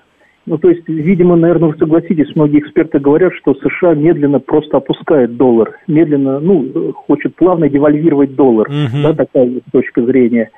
Ну, 0.48 0.56
то 0.56 0.70
есть, 0.70 0.88
видимо, 0.88 1.37
наверное, 1.37 1.68
вы 1.68 1.78
согласитесь, 1.78 2.34
многие 2.34 2.61
эксперты 2.61 2.98
говорят, 2.98 3.34
что 3.34 3.54
США 3.54 3.92
медленно 3.92 4.40
просто 4.40 4.78
опускает 4.78 5.37
доллар, 5.37 5.78
медленно, 5.87 6.40
ну, 6.40 6.92
хочет 6.94 7.37
плавно 7.37 7.68
девальвировать 7.68 8.34
доллар, 8.34 8.66
uh-huh. 8.66 9.02
да, 9.02 9.12
такая 9.12 9.61
точка 9.70 10.02
зрения. 10.04 10.50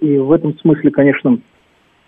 И 0.00 0.18
в 0.18 0.32
этом 0.32 0.58
смысле, 0.58 0.90
конечно, 0.90 1.38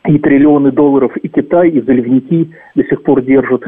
и 0.08 0.18
триллионы 0.18 0.72
долларов 0.72 1.16
и 1.16 1.28
Китай, 1.28 1.70
и 1.70 1.80
заливники 1.80 2.50
до 2.74 2.82
сих 2.84 3.04
пор 3.04 3.22
держат 3.22 3.62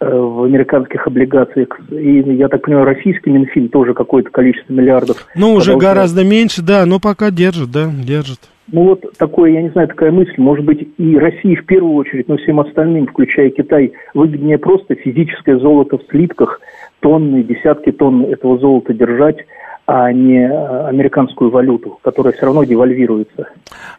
э, 0.00 0.08
в 0.08 0.44
американских 0.44 1.06
облигациях. 1.06 1.78
И, 1.90 2.20
я 2.34 2.48
так 2.48 2.62
понимаю, 2.62 2.86
российский 2.86 3.28
Минфин 3.28 3.68
тоже 3.68 3.92
какое-то 3.92 4.30
количество 4.30 4.72
миллиардов. 4.72 5.26
Ну, 5.36 5.52
уже 5.52 5.76
гораздо 5.76 6.24
меньше, 6.24 6.62
да, 6.62 6.86
но 6.86 6.98
пока 6.98 7.30
держит, 7.30 7.70
да, 7.70 7.90
держит. 7.92 8.38
Ну 8.72 8.84
вот 8.84 9.04
такое, 9.16 9.52
я 9.52 9.62
не 9.62 9.70
знаю, 9.70 9.86
такая 9.86 10.10
мысль, 10.10 10.34
может 10.38 10.64
быть, 10.64 10.88
и 10.98 11.16
России 11.16 11.54
в 11.54 11.66
первую 11.66 11.94
очередь, 11.94 12.26
но 12.28 12.36
всем 12.36 12.58
остальным, 12.58 13.06
включая 13.06 13.50
Китай, 13.50 13.92
выгоднее 14.12 14.58
просто 14.58 14.96
физическое 14.96 15.58
золото 15.58 15.98
в 15.98 16.02
слитках, 16.10 16.60
тонны, 17.00 17.42
десятки 17.42 17.92
тонн 17.92 18.24
этого 18.24 18.58
золота 18.58 18.92
держать, 18.94 19.38
а 19.86 20.12
не 20.12 20.40
э, 20.40 20.86
американскую 20.88 21.50
валюту, 21.50 22.00
которая 22.02 22.32
все 22.32 22.46
равно 22.46 22.64
девальвируется. 22.64 23.48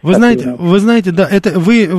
Вы 0.01 0.15
знаете, 0.15 0.53
вы 0.59 0.79
знаете, 0.79 1.11
да, 1.11 1.25
это 1.25 1.57
вы, 1.57 1.89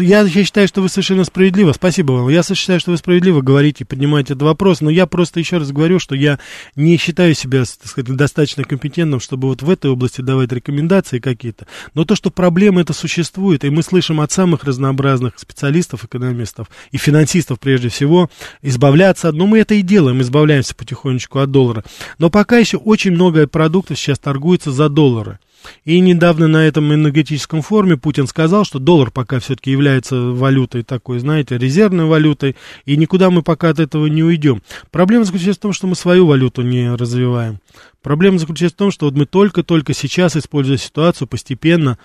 я, 0.00 0.20
я 0.20 0.44
считаю, 0.44 0.68
что 0.68 0.82
вы 0.82 0.90
совершенно 0.90 1.24
справедливо, 1.24 1.72
спасибо 1.72 2.12
вам, 2.12 2.28
я 2.28 2.42
считаю, 2.42 2.78
что 2.78 2.90
вы 2.90 2.98
справедливо 2.98 3.40
говорите, 3.40 3.86
поднимаете 3.86 4.34
этот 4.34 4.42
вопрос, 4.42 4.82
но 4.82 4.90
я 4.90 5.06
просто 5.06 5.40
еще 5.40 5.56
раз 5.56 5.72
говорю, 5.72 5.98
что 5.98 6.14
я 6.14 6.38
не 6.76 6.98
считаю 6.98 7.32
себя, 7.32 7.60
так 7.60 7.86
сказать, 7.86 8.14
достаточно 8.14 8.64
компетентным, 8.64 9.18
чтобы 9.18 9.48
вот 9.48 9.62
в 9.62 9.70
этой 9.70 9.90
области 9.90 10.20
давать 10.20 10.52
рекомендации 10.52 11.18
какие-то, 11.18 11.66
но 11.94 12.04
то, 12.04 12.16
что 12.16 12.30
проблема 12.30 12.82
это 12.82 12.92
существует, 12.92 13.64
и 13.64 13.70
мы 13.70 13.82
слышим 13.82 14.20
от 14.20 14.30
самых 14.30 14.64
разнообразных 14.64 15.38
специалистов, 15.38 16.04
экономистов 16.04 16.68
и 16.92 16.98
финансистов 16.98 17.60
прежде 17.60 17.88
всего, 17.88 18.28
избавляться, 18.60 19.32
но 19.32 19.46
мы 19.46 19.60
это 19.60 19.74
и 19.74 19.80
делаем, 19.80 20.15
избавляемся 20.22 20.74
потихонечку 20.74 21.38
от 21.38 21.50
доллара, 21.50 21.84
но 22.18 22.30
пока 22.30 22.58
еще 22.58 22.76
очень 22.76 23.12
много 23.12 23.46
продуктов 23.46 23.98
сейчас 23.98 24.18
торгуется 24.18 24.72
за 24.72 24.88
доллары. 24.88 25.38
И 25.84 26.00
недавно 26.00 26.48
на 26.48 26.66
этом 26.66 26.92
энергетическом 26.92 27.62
форуме 27.62 27.96
Путин 27.96 28.26
сказал, 28.26 28.64
что 28.64 28.78
доллар 28.78 29.10
пока 29.10 29.40
все-таки 29.40 29.70
является 29.70 30.16
валютой 30.16 30.82
такой, 30.82 31.18
знаете, 31.18 31.58
резервной 31.58 32.04
валютой, 32.04 32.56
и 32.84 32.96
никуда 32.96 33.30
мы 33.30 33.42
пока 33.42 33.70
от 33.70 33.80
этого 33.80 34.06
не 34.06 34.22
уйдем. 34.22 34.62
Проблема 34.90 35.24
заключается 35.24 35.60
в 35.60 35.62
том, 35.62 35.72
что 35.72 35.86
мы 35.86 35.96
свою 35.96 36.26
валюту 36.26 36.62
не 36.62 36.94
развиваем. 36.94 37.58
Проблема 38.02 38.38
заключается 38.38 38.76
в 38.76 38.78
том, 38.78 38.90
что 38.92 39.06
вот 39.06 39.16
мы 39.16 39.26
только-только 39.26 39.92
сейчас, 39.92 40.36
используя 40.36 40.76
ситуацию, 40.76 41.26
постепенно 41.26 41.98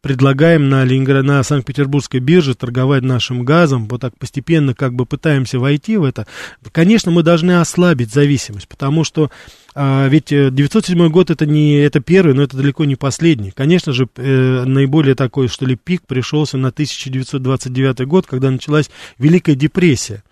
предлагаем 0.00 0.68
на, 0.68 0.84
Ленинград, 0.84 1.24
на 1.24 1.42
Санкт-Петербургской 1.42 2.20
бирже 2.20 2.54
торговать 2.54 3.02
нашим 3.02 3.44
газом, 3.44 3.88
вот 3.88 4.00
так 4.00 4.16
постепенно 4.18 4.74
как 4.74 4.94
бы 4.94 5.06
пытаемся 5.06 5.58
войти 5.58 5.96
в 5.96 6.04
это, 6.04 6.26
конечно, 6.72 7.10
мы 7.10 7.22
должны 7.22 7.60
ослабить 7.60 8.12
зависимость, 8.12 8.68
потому 8.68 9.04
что 9.04 9.30
а, 9.74 10.08
ведь 10.08 10.30
907 10.30 11.00
э, 11.00 11.08
год 11.08 11.30
это 11.30 11.46
не 11.46 11.76
это 11.76 12.00
первый, 12.00 12.34
но 12.34 12.42
это 12.42 12.56
далеко 12.56 12.84
не 12.84 12.96
последний. 12.96 13.52
Конечно 13.52 13.92
же, 13.92 14.08
э, 14.16 14.64
наиболее 14.64 15.14
такой, 15.14 15.46
что 15.48 15.66
ли, 15.66 15.76
пик 15.76 16.06
пришелся 16.06 16.56
на 16.56 16.68
1929 16.68 18.06
год, 18.06 18.26
когда 18.26 18.50
началась 18.50 18.90
Великая 19.18 19.54
депрессия. 19.54 20.24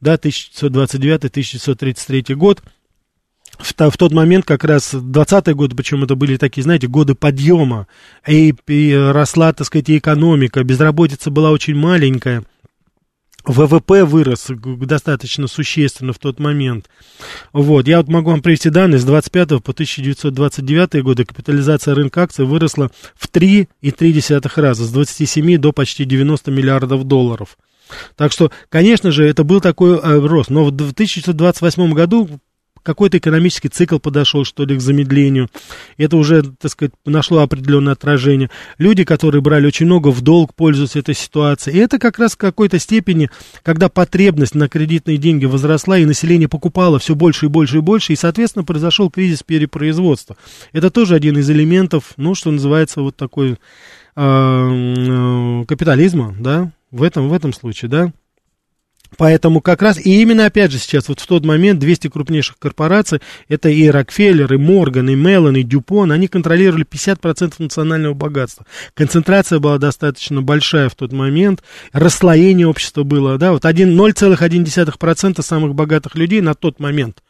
Да, 0.00 0.14
1929-1933 0.14 2.34
год– 2.34 2.62
в, 3.58 3.72
в 3.72 3.96
тот 3.96 4.12
момент 4.12 4.44
как 4.44 4.64
раз 4.64 4.94
20-е 4.94 5.54
годы, 5.54 5.76
причем 5.76 6.04
это 6.04 6.14
были 6.14 6.36
такие, 6.36 6.62
знаете, 6.62 6.86
годы 6.86 7.14
подъема, 7.14 7.86
и, 8.26 8.54
и 8.66 8.94
росла, 8.94 9.52
так 9.52 9.66
сказать, 9.66 9.90
экономика, 9.90 10.62
безработица 10.64 11.30
была 11.30 11.50
очень 11.50 11.74
маленькая, 11.74 12.44
ВВП 13.46 14.04
вырос 14.04 14.48
достаточно 14.48 15.46
существенно 15.46 16.12
в 16.12 16.18
тот 16.18 16.40
момент. 16.40 16.90
Вот, 17.52 17.86
я 17.86 17.98
вот 17.98 18.08
могу 18.08 18.30
вам 18.30 18.42
привести 18.42 18.70
данные, 18.70 18.98
с 18.98 19.04
25 19.04 19.62
по 19.62 19.72
1929 19.72 21.02
годы 21.02 21.24
капитализация 21.24 21.94
рынка 21.94 22.22
акций 22.22 22.44
выросла 22.44 22.90
в 23.14 23.30
3,3 23.30 24.60
раза, 24.60 24.84
с 24.84 24.90
27 24.90 25.58
до 25.58 25.72
почти 25.72 26.04
90 26.04 26.50
миллиардов 26.50 27.04
долларов. 27.04 27.56
Так 28.16 28.32
что, 28.32 28.50
конечно 28.68 29.12
же, 29.12 29.24
это 29.24 29.44
был 29.44 29.60
такой 29.60 29.96
э, 29.96 30.18
рост. 30.18 30.50
Но 30.50 30.64
в 30.64 30.68
1928 30.68 31.92
году 31.92 32.28
какой-то 32.86 33.18
экономический 33.18 33.68
цикл 33.68 33.98
подошел, 33.98 34.44
что 34.44 34.64
ли, 34.64 34.76
к 34.76 34.80
замедлению. 34.80 35.48
Это 35.98 36.16
уже, 36.16 36.44
так 36.44 36.70
сказать, 36.70 36.92
нашло 37.04 37.40
определенное 37.40 37.94
отражение. 37.94 38.48
Люди, 38.78 39.04
которые 39.04 39.42
брали 39.42 39.66
очень 39.66 39.86
много 39.86 40.08
в 40.08 40.20
долг, 40.22 40.54
пользуются 40.54 41.00
этой 41.00 41.14
ситуацией. 41.14 41.76
И 41.76 41.80
это 41.80 41.98
как 41.98 42.18
раз 42.20 42.34
в 42.34 42.36
какой-то 42.36 42.78
степени, 42.78 43.28
когда 43.64 43.88
потребность 43.88 44.54
на 44.54 44.68
кредитные 44.68 45.16
деньги 45.16 45.46
возросла, 45.46 45.98
и 45.98 46.04
население 46.04 46.48
покупало 46.48 47.00
все 47.00 47.16
больше 47.16 47.46
и 47.46 47.48
больше 47.48 47.78
и 47.78 47.80
больше, 47.80 48.12
и, 48.12 48.16
соответственно, 48.16 48.64
произошел 48.64 49.10
кризис 49.10 49.42
перепроизводства. 49.42 50.36
Это 50.72 50.90
тоже 50.90 51.16
один 51.16 51.36
из 51.38 51.50
элементов, 51.50 52.12
ну, 52.16 52.36
что 52.36 52.52
называется, 52.52 53.02
вот 53.02 53.16
такой 53.16 53.52
э, 53.52 53.56
э, 54.16 55.64
капитализма, 55.66 56.36
да, 56.38 56.70
в 56.92 57.02
этом, 57.02 57.28
в 57.28 57.32
этом 57.32 57.52
случае, 57.52 57.90
да. 57.90 58.12
Поэтому 59.16 59.60
как 59.60 59.82
раз, 59.82 59.98
и 59.98 60.20
именно 60.20 60.46
опять 60.46 60.72
же 60.72 60.78
сейчас, 60.78 61.08
вот 61.08 61.20
в 61.20 61.26
тот 61.26 61.44
момент 61.44 61.78
200 61.80 62.08
крупнейших 62.08 62.58
корпораций, 62.58 63.20
это 63.48 63.68
и 63.68 63.88
Рокфеллер, 63.88 64.52
и 64.52 64.56
Морган, 64.56 65.08
и 65.08 65.14
Меллон, 65.14 65.56
и 65.56 65.62
Дюпон, 65.62 66.12
они 66.12 66.28
контролировали 66.28 66.84
50% 66.84 67.54
национального 67.58 68.14
богатства. 68.14 68.66
Концентрация 68.94 69.58
была 69.58 69.78
достаточно 69.78 70.42
большая 70.42 70.88
в 70.88 70.94
тот 70.94 71.12
момент, 71.12 71.62
расслоение 71.92 72.66
общества 72.66 73.02
было, 73.04 73.38
да, 73.38 73.52
вот 73.52 73.64
0,1% 73.64 75.42
самых 75.42 75.74
богатых 75.74 76.14
людей 76.14 76.40
на 76.40 76.54
тот 76.54 76.80
момент 76.80 77.22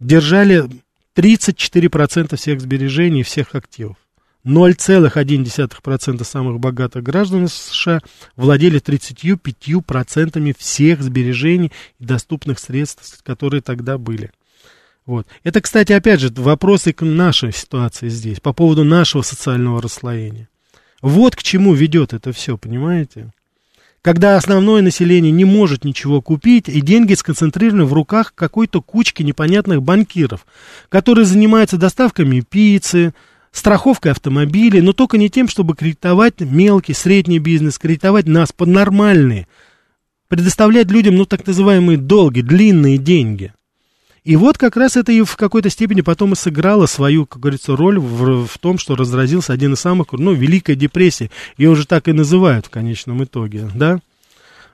держали 0.00 0.68
34% 1.16 2.36
всех 2.36 2.60
сбережений 2.60 3.22
всех 3.22 3.54
активов. 3.54 3.96
0,1% 4.44 6.24
самых 6.24 6.60
богатых 6.60 7.02
граждан 7.02 7.48
США 7.48 8.00
владели 8.36 8.80
35% 8.80 10.56
всех 10.58 11.02
сбережений 11.02 11.72
и 11.98 12.04
доступных 12.04 12.58
средств, 12.58 13.22
которые 13.24 13.62
тогда 13.62 13.98
были. 13.98 14.30
Вот. 15.06 15.26
Это, 15.42 15.60
кстати, 15.60 15.92
опять 15.92 16.20
же, 16.20 16.30
вопросы 16.36 16.92
к 16.92 17.02
нашей 17.02 17.52
ситуации 17.52 18.08
здесь, 18.08 18.40
по 18.40 18.52
поводу 18.52 18.84
нашего 18.84 19.22
социального 19.22 19.80
расслоения. 19.80 20.48
Вот 21.00 21.34
к 21.34 21.42
чему 21.42 21.74
ведет 21.74 22.12
это 22.12 22.32
все, 22.32 22.58
понимаете? 22.58 23.32
Когда 24.02 24.36
основное 24.36 24.80
население 24.80 25.32
не 25.32 25.44
может 25.44 25.84
ничего 25.84 26.22
купить, 26.22 26.68
и 26.68 26.80
деньги 26.80 27.14
сконцентрированы 27.14 27.84
в 27.84 27.92
руках 27.92 28.32
какой-то 28.34 28.80
кучки 28.80 29.22
непонятных 29.22 29.82
банкиров, 29.82 30.46
которые 30.88 31.24
занимаются 31.24 31.78
доставками 31.78 32.40
пиццы, 32.40 33.12
страховкой 33.58 34.12
автомобилей, 34.12 34.80
но 34.80 34.92
только 34.92 35.18
не 35.18 35.28
тем, 35.28 35.48
чтобы 35.48 35.74
кредитовать 35.74 36.40
мелкий, 36.40 36.94
средний 36.94 37.38
бизнес, 37.38 37.78
кредитовать 37.78 38.26
нас 38.26 38.52
под 38.52 38.68
нормальные, 38.68 39.46
предоставлять 40.28 40.90
людям, 40.90 41.16
ну, 41.16 41.26
так 41.26 41.46
называемые 41.46 41.98
долги, 41.98 42.42
длинные 42.42 42.98
деньги. 42.98 43.52
И 44.24 44.36
вот 44.36 44.58
как 44.58 44.76
раз 44.76 44.96
это 44.96 45.10
и 45.10 45.22
в 45.22 45.36
какой-то 45.36 45.70
степени 45.70 46.02
потом 46.02 46.32
и 46.32 46.36
сыграло 46.36 46.86
свою, 46.86 47.24
как 47.24 47.40
говорится, 47.40 47.76
роль 47.76 47.98
в, 47.98 48.46
в 48.46 48.58
том, 48.58 48.78
что 48.78 48.94
разразился 48.94 49.52
один 49.52 49.72
из 49.72 49.80
самых, 49.80 50.12
ну, 50.12 50.32
Великая 50.32 50.74
депрессия. 50.74 51.30
Ее 51.56 51.70
уже 51.70 51.86
так 51.86 52.08
и 52.08 52.12
называют 52.12 52.66
в 52.66 52.70
конечном 52.70 53.24
итоге, 53.24 53.70
да? 53.74 54.00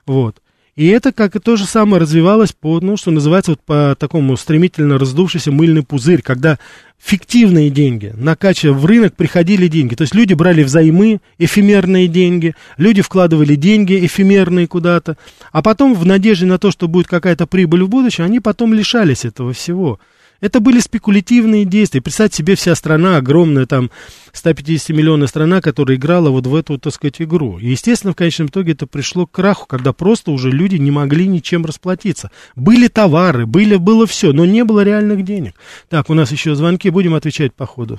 Вот. 0.05 0.41
И 0.75 0.87
это 0.87 1.13
как 1.13 1.37
и 1.37 1.39
то 1.39 1.55
же 1.55 1.65
самое 1.65 2.01
развивалось 2.01 2.51
по, 2.51 2.81
ну, 2.81 2.97
что 2.97 3.09
называется, 3.09 3.51
вот 3.51 3.61
по 3.61 3.95
такому 3.97 4.35
стремительно 4.35 4.97
раздувшийся 4.97 5.49
мыльный 5.53 5.83
пузырь, 5.83 6.21
когда 6.21 6.59
фиктивные 6.99 7.69
деньги, 7.69 8.11
накачивая 8.13 8.77
в 8.77 8.85
рынок, 8.85 9.15
приходили 9.15 9.69
деньги. 9.69 9.95
То 9.95 10.01
есть 10.01 10.13
люди 10.13 10.33
брали 10.33 10.63
взаймы, 10.63 11.21
эфемерные 11.37 12.09
деньги, 12.09 12.55
люди 12.75 13.01
вкладывали 13.01 13.55
деньги 13.55 14.05
эфемерные 14.05 14.67
куда-то, 14.67 15.17
а 15.53 15.61
потом 15.61 15.93
в 15.93 16.05
надежде 16.05 16.45
на 16.45 16.59
то, 16.59 16.71
что 16.71 16.89
будет 16.89 17.07
какая-то 17.07 17.47
прибыль 17.47 17.83
в 17.83 17.89
будущем, 17.89 18.25
они 18.25 18.41
потом 18.41 18.73
лишались 18.73 19.23
этого 19.23 19.53
всего. 19.53 19.99
Это 20.45 20.59
были 20.59 20.77
спекулятивные 20.77 21.65
действия. 21.65 22.03
Представьте 22.03 22.37
себе 22.37 22.53
вся 22.53 22.75
страна, 22.75 23.17
огромная 23.17 23.65
там 23.65 23.89
150-миллионная 24.31 25.25
страна, 25.25 25.59
которая 25.59 25.97
играла 25.97 26.29
вот 26.29 26.45
в 26.45 26.53
эту, 26.53 26.77
так 26.77 26.93
сказать, 26.93 27.19
игру. 27.19 27.57
И, 27.57 27.65
естественно, 27.69 28.13
в 28.13 28.15
конечном 28.15 28.49
итоге 28.49 28.73
это 28.73 28.85
пришло 28.85 29.25
к 29.25 29.31
краху, 29.31 29.65
когда 29.67 29.91
просто 29.91 30.29
уже 30.29 30.51
люди 30.51 30.75
не 30.75 30.91
могли 30.91 31.25
ничем 31.25 31.65
расплатиться. 31.65 32.29
Были 32.55 32.89
товары, 32.89 33.47
были, 33.47 33.75
было 33.77 34.05
все, 34.05 34.33
но 34.33 34.45
не 34.45 34.63
было 34.63 34.83
реальных 34.83 35.23
денег. 35.23 35.53
Так, 35.89 36.11
у 36.11 36.13
нас 36.13 36.31
еще 36.31 36.53
звонки, 36.53 36.91
будем 36.91 37.15
отвечать 37.15 37.55
по 37.55 37.65
ходу. 37.65 37.97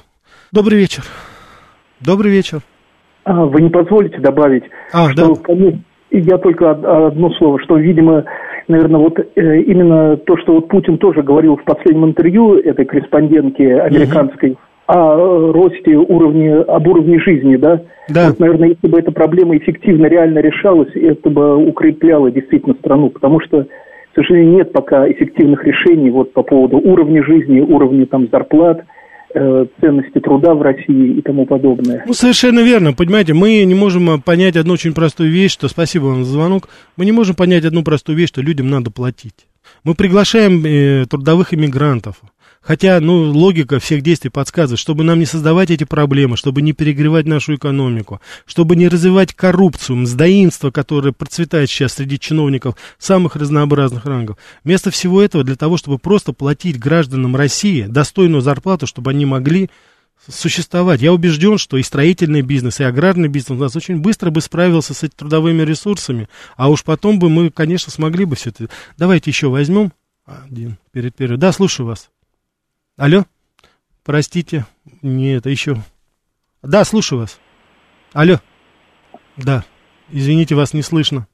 Добрый 0.52 0.78
вечер. 0.78 1.02
Добрый 1.98 2.30
вечер. 2.30 2.60
А, 3.24 3.44
вы 3.44 3.60
не 3.60 3.70
позволите 3.70 4.18
добавить, 4.18 4.62
а, 4.92 5.10
что, 5.10 5.34
да. 5.48 5.78
я 6.12 6.38
только 6.38 6.70
одно 6.70 7.32
слово, 7.38 7.58
что, 7.64 7.76
видимо, 7.76 8.24
наверное, 8.68 9.00
вот 9.00 9.18
э, 9.18 9.60
именно 9.62 10.16
то, 10.16 10.36
что 10.38 10.54
вот 10.54 10.68
Путин 10.68 10.98
тоже 10.98 11.22
говорил 11.22 11.56
в 11.56 11.64
последнем 11.64 12.06
интервью 12.06 12.58
этой 12.58 12.84
корреспондентке 12.84 13.80
американской, 13.80 14.50
угу. 14.50 14.58
о 14.86 15.52
росте 15.52 15.96
уровня, 15.96 16.62
об 16.62 16.86
уровне 16.86 17.18
жизни, 17.20 17.56
да? 17.56 17.82
Да. 18.08 18.28
Вот, 18.28 18.38
наверное, 18.38 18.68
если 18.68 18.86
бы 18.86 18.98
эта 18.98 19.12
проблема 19.12 19.56
эффективно, 19.56 20.06
реально 20.06 20.38
решалась, 20.38 20.94
это 20.94 21.28
бы 21.30 21.56
укрепляло 21.56 22.30
действительно 22.30 22.74
страну, 22.74 23.10
потому 23.10 23.40
что, 23.40 23.64
к 23.64 24.14
сожалению, 24.14 24.54
нет 24.54 24.72
пока 24.72 25.10
эффективных 25.10 25.64
решений 25.64 26.10
вот 26.10 26.32
по 26.32 26.42
поводу 26.42 26.78
уровня 26.78 27.24
жизни, 27.24 27.60
уровня 27.60 28.06
там 28.06 28.28
зарплат– 28.30 28.82
Э, 28.96 29.05
ценности 29.80 30.18
труда 30.20 30.54
в 30.54 30.62
России 30.62 31.18
и 31.18 31.22
тому 31.22 31.46
подобное. 31.46 32.04
Ну, 32.06 32.14
совершенно 32.14 32.60
верно. 32.60 32.92
Понимаете, 32.92 33.34
мы 33.34 33.64
не 33.64 33.74
можем 33.74 34.10
э, 34.10 34.18
понять 34.18 34.56
одну 34.56 34.74
очень 34.74 34.94
простую 34.94 35.30
вещь, 35.30 35.52
что, 35.52 35.68
спасибо 35.68 36.04
вам 36.04 36.24
за 36.24 36.32
звонок, 36.32 36.68
мы 36.96 37.04
не 37.04 37.12
можем 37.12 37.36
понять 37.36 37.64
одну 37.64 37.82
простую 37.82 38.16
вещь, 38.16 38.28
что 38.28 38.40
людям 38.40 38.70
надо 38.70 38.90
платить. 38.90 39.46
Мы 39.84 39.94
приглашаем 39.94 40.64
э, 40.64 41.06
трудовых 41.06 41.52
иммигрантов, 41.52 42.22
Хотя, 42.66 42.98
ну, 42.98 43.30
логика 43.30 43.78
всех 43.78 44.02
действий 44.02 44.28
подсказывает, 44.28 44.80
чтобы 44.80 45.04
нам 45.04 45.20
не 45.20 45.26
создавать 45.26 45.70
эти 45.70 45.84
проблемы, 45.84 46.36
чтобы 46.36 46.62
не 46.62 46.72
перегревать 46.72 47.24
нашу 47.24 47.54
экономику, 47.54 48.20
чтобы 48.44 48.74
не 48.74 48.88
развивать 48.88 49.32
коррупцию, 49.34 49.98
мздоимство, 49.98 50.72
которое 50.72 51.12
процветает 51.12 51.70
сейчас 51.70 51.94
среди 51.94 52.18
чиновников 52.18 52.74
самых 52.98 53.36
разнообразных 53.36 54.04
рангов. 54.04 54.38
Вместо 54.64 54.90
всего 54.90 55.22
этого, 55.22 55.44
для 55.44 55.54
того, 55.54 55.76
чтобы 55.76 55.98
просто 55.98 56.32
платить 56.32 56.76
гражданам 56.76 57.36
России 57.36 57.82
достойную 57.82 58.40
зарплату, 58.40 58.88
чтобы 58.88 59.12
они 59.12 59.26
могли 59.26 59.70
существовать. 60.28 61.02
Я 61.02 61.12
убежден, 61.12 61.58
что 61.58 61.76
и 61.76 61.84
строительный 61.84 62.42
бизнес, 62.42 62.80
и 62.80 62.84
аграрный 62.84 63.28
бизнес 63.28 63.56
у 63.58 63.62
нас 63.62 63.76
очень 63.76 63.98
быстро 63.98 64.30
бы 64.30 64.40
справился 64.40 64.92
с 64.92 65.04
этими 65.04 65.16
трудовыми 65.16 65.62
ресурсами, 65.62 66.28
а 66.56 66.68
уж 66.68 66.82
потом 66.82 67.20
бы 67.20 67.30
мы, 67.30 67.50
конечно, 67.50 67.92
смогли 67.92 68.24
бы 68.24 68.34
все 68.34 68.50
это. 68.50 68.68
Давайте 68.98 69.30
еще 69.30 69.50
возьмем 69.50 69.92
один 70.24 70.78
перед 70.90 71.14
первым. 71.14 71.38
Да, 71.38 71.52
слушаю 71.52 71.86
вас. 71.86 72.10
Алло? 72.98 73.24
Простите, 74.06 74.64
не 75.02 75.36
это 75.36 75.50
еще. 75.50 75.74
Да, 76.62 76.82
слушаю 76.84 77.20
вас. 77.20 77.38
Алло. 78.14 78.36
Да, 79.36 79.64
извините, 80.10 80.54
вас 80.54 80.72
не 80.72 80.80
слышно. 80.80 81.26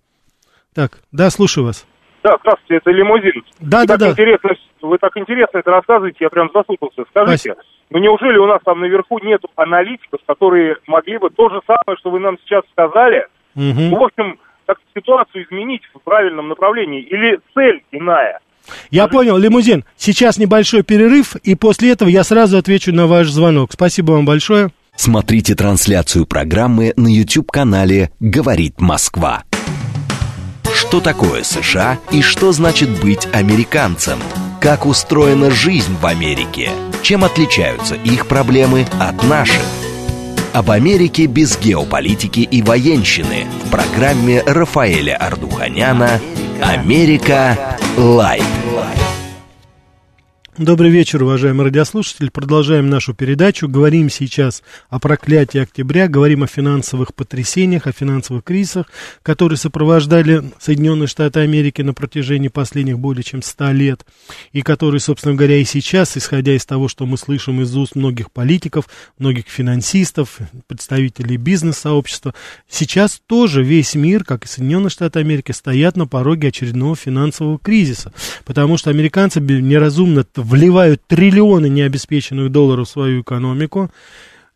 Так, 0.75 0.99
да, 1.13 1.31
слушаю 1.31 1.67
вас. 1.67 1.87
Да, 2.25 2.37
здравствуйте, 2.41 2.79
это 2.79 2.91
лимузин. 2.91 3.45
Да, 3.61 3.81
вы 3.83 3.87
да, 3.87 3.97
да. 3.97 4.11
Интересно, 4.11 4.51
вы 4.81 4.99
так 4.99 5.17
интересно 5.17 5.59
это 5.59 5.71
рассказываете, 5.71 6.19
я 6.21 6.31
прям 6.31 6.51
заслушался. 6.53 7.05
Скажите, 7.11 7.53
Спасибо. 7.53 7.57
ну 7.91 7.99
неужели 8.01 8.39
у 8.39 8.47
нас 8.47 8.61
там 8.65 8.81
наверху 8.81 9.21
нет 9.21 9.43
аналитиков, 9.55 10.21
которые 10.27 10.79
могли 10.89 11.19
бы 11.19 11.31
то 11.31 11.49
же 11.49 11.61
самое, 11.65 11.97
что 11.97 12.11
вы 12.11 12.19
нам 12.19 12.39
сейчас 12.41 12.65
сказали, 12.73 13.29
ну, 13.55 13.97
в 13.99 14.03
общем, 14.03 14.41
как 14.67 14.79
ситуацию 14.97 15.45
изменить 15.45 15.83
в 15.95 16.01
правильном 16.01 16.49
направлении? 16.49 17.03
Или 17.03 17.39
цель 17.55 17.85
иная? 17.93 18.41
Я 18.91 19.09
понял, 19.09 19.37
лимузин. 19.37 19.85
Сейчас 19.97 20.39
небольшой 20.39 20.83
перерыв, 20.83 21.37
и 21.37 21.55
после 21.55 21.91
этого 21.91 22.09
я 22.09 22.25
сразу 22.25 22.57
отвечу 22.59 22.93
на 22.93 23.07
ваш 23.07 23.31
звонок. 23.31 23.73
Спасибо 23.73 24.13
вам 24.13 24.25
большое. 24.25 24.71
Смотрите 24.97 25.55
трансляцию 25.55 26.27
программы 26.27 26.93
на 26.97 27.09
YouTube-канале 27.09 28.11
«Говорит 28.21 28.81
Москва». 28.81 29.45
Что 30.75 31.01
такое 31.01 31.43
США 31.43 31.99
и 32.11 32.23
что 32.23 32.53
значит 32.53 32.89
быть 33.01 33.29
американцем? 33.33 34.19
Как 34.61 34.87
устроена 34.87 35.51
жизнь 35.51 35.97
в 36.01 36.07
Америке? 36.07 36.71
Чем 37.03 37.25
отличаются 37.25 37.95
их 37.95 38.27
проблемы 38.27 38.87
от 39.01 39.23
наших? 39.25 39.63
Об 40.53 40.71
Америке 40.71 41.27
без 41.27 41.59
геополитики 41.59 42.41
и 42.41 42.63
военщины 42.63 43.47
в 43.65 43.71
программе 43.71 44.43
Рафаэля 44.43 45.17
Ардуханяна 45.17 46.21
«Америка. 46.63 47.77
Лайв». 47.97 48.45
Добрый 50.59 50.91
вечер, 50.91 51.23
уважаемые 51.23 51.65
радиослушатели. 51.65 52.29
Продолжаем 52.29 52.91
нашу 52.91 53.15
передачу. 53.15 53.69
Говорим 53.69 54.11
сейчас 54.11 54.63
о 54.91 54.99
проклятии 54.99 55.59
октября, 55.59 56.09
говорим 56.09 56.43
о 56.43 56.47
финансовых 56.47 57.15
потрясениях, 57.15 57.87
о 57.87 57.93
финансовых 57.93 58.45
кризисах, 58.45 58.93
которые 59.23 59.57
сопровождали 59.57 60.43
Соединенные 60.61 61.07
Штаты 61.07 61.41
Америки 61.41 61.81
на 61.81 61.95
протяжении 61.95 62.49
последних 62.49 62.99
более 62.99 63.23
чем 63.23 63.41
100 63.41 63.73
лет, 63.73 64.05
и 64.53 64.61
которые, 64.61 65.01
собственно 65.01 65.35
говоря, 65.35 65.57
и 65.57 65.65
сейчас, 65.65 66.19
исходя 66.19 66.55
из 66.55 66.67
того, 66.67 66.87
что 66.87 67.07
мы 67.07 67.17
слышим 67.17 67.63
из 67.63 67.75
уст 67.75 67.95
многих 67.95 68.31
политиков, 68.31 68.91
многих 69.17 69.47
финансистов, 69.49 70.37
представителей 70.67 71.39
бизнес-сообщества, 71.39 72.35
сейчас 72.69 73.23
тоже 73.27 73.63
весь 73.63 73.95
мир, 73.95 74.23
как 74.23 74.45
и 74.45 74.49
Соединенные 74.49 74.91
Штаты 74.91 75.21
Америки, 75.21 75.53
стоят 75.53 75.97
на 75.97 76.07
пороге 76.07 76.49
очередного 76.49 76.95
финансового 76.95 77.59
кризиса, 77.59 78.13
потому 78.45 78.77
что 78.77 78.91
американцы 78.91 79.41
неразумно 79.41 80.25
вливают 80.43 81.03
триллионы 81.07 81.69
необеспеченных 81.69 82.51
долларов 82.51 82.89
в 82.89 82.91
свою 82.91 83.23
экономику, 83.23 83.91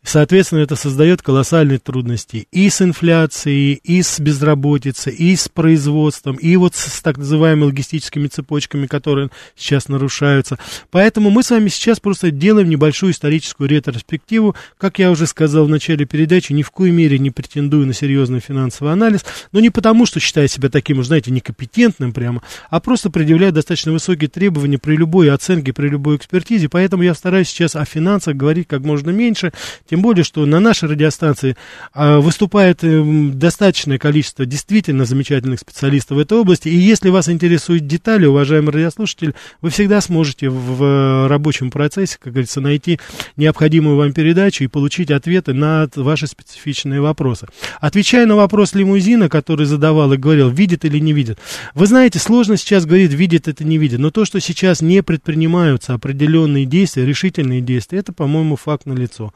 Соответственно, 0.03 0.59
это 0.59 0.77
создает 0.77 1.21
колоссальные 1.21 1.79
трудности 1.79 2.47
и 2.51 2.69
с 2.69 2.81
инфляцией, 2.81 3.73
и 3.73 4.01
с 4.01 4.21
безработицей, 4.21 5.13
и 5.13 5.35
с 5.35 5.49
производством, 5.49 6.37
и 6.37 6.55
вот 6.55 6.75
с 6.75 7.01
так 7.01 7.17
называемыми 7.17 7.65
логистическими 7.65 8.27
цепочками, 8.27 8.87
которые 8.87 9.29
сейчас 9.57 9.89
нарушаются. 9.89 10.57
Поэтому 10.91 11.29
мы 11.29 11.43
с 11.43 11.49
вами 11.49 11.67
сейчас 11.67 11.99
просто 11.99 12.31
делаем 12.31 12.69
небольшую 12.69 13.11
историческую 13.11 13.69
ретроспективу. 13.69 14.55
Как 14.77 14.99
я 14.99 15.11
уже 15.11 15.27
сказал 15.27 15.65
в 15.65 15.69
начале 15.69 16.05
передачи, 16.05 16.53
ни 16.53 16.61
в 16.61 16.71
коей 16.71 16.91
мере 16.91 17.19
не 17.19 17.31
претендую 17.31 17.85
на 17.85 17.93
серьезный 17.93 18.39
финансовый 18.39 18.93
анализ, 18.93 19.25
но 19.51 19.59
не 19.59 19.71
потому, 19.71 20.05
что 20.05 20.21
считаю 20.21 20.47
себя 20.47 20.69
таким, 20.69 21.03
знаете, 21.03 21.31
некомпетентным 21.31 22.13
прямо, 22.13 22.41
а 22.69 22.79
просто 22.79 23.09
предъявляю 23.09 23.51
достаточно 23.51 23.91
высокие 23.91 24.29
требования 24.29 24.77
при 24.77 24.95
любой 24.95 25.31
оценке, 25.31 25.73
при 25.73 25.89
любой 25.89 26.15
экспертизе. 26.15 26.69
Поэтому 26.69 27.03
я 27.03 27.13
стараюсь 27.13 27.49
сейчас 27.49 27.75
о 27.75 27.83
финансах 27.83 28.35
говорить 28.37 28.67
как 28.69 28.81
можно 28.81 29.09
меньше, 29.09 29.51
тем 29.89 30.01
более, 30.01 30.23
что 30.23 30.45
на 30.45 30.59
нашей 30.59 30.89
радиостанции 30.89 31.55
а, 31.93 32.19
выступает 32.19 32.83
э, 32.83 33.03
достаточное 33.33 33.97
количество 33.97 34.45
действительно 34.45 35.05
замечательных 35.05 35.59
специалистов 35.59 36.17
в 36.17 36.19
этой 36.19 36.37
области. 36.37 36.67
И 36.67 36.75
если 36.75 37.09
вас 37.09 37.29
интересуют 37.29 37.87
детали, 37.87 38.25
уважаемый 38.25 38.71
радиослушатель, 38.71 39.33
вы 39.61 39.69
всегда 39.69 40.01
сможете 40.01 40.49
в, 40.49 40.77
в 40.77 41.27
рабочем 41.27 41.71
процессе, 41.71 42.17
как 42.19 42.33
говорится, 42.33 42.61
найти 42.61 42.99
необходимую 43.35 43.97
вам 43.97 44.13
передачу 44.13 44.63
и 44.63 44.67
получить 44.67 45.11
ответы 45.11 45.53
на 45.53 45.87
ваши 45.95 46.27
специфичные 46.27 47.01
вопросы. 47.01 47.47
Отвечая 47.79 48.25
на 48.25 48.35
вопрос 48.35 48.73
лимузина, 48.73 49.29
который 49.29 49.65
задавал 49.65 50.13
и 50.13 50.17
говорил, 50.17 50.49
видит 50.49 50.85
или 50.85 50.99
не 50.99 51.13
видит. 51.13 51.39
Вы 51.73 51.87
знаете, 51.87 52.19
сложно 52.19 52.57
сейчас 52.57 52.85
говорить, 52.85 53.13
видит 53.13 53.47
это, 53.47 53.63
не 53.63 53.77
видит. 53.77 53.99
Но 53.99 54.11
то, 54.11 54.25
что 54.25 54.39
сейчас 54.39 54.81
не 54.81 55.01
предпринимаются 55.03 55.93
определенные 55.93 56.65
действия, 56.65 57.05
решительные 57.05 57.61
действия, 57.61 57.99
это, 57.99 58.13
по-моему, 58.13 58.55
факт 58.55 58.85
налицо. 58.85 59.33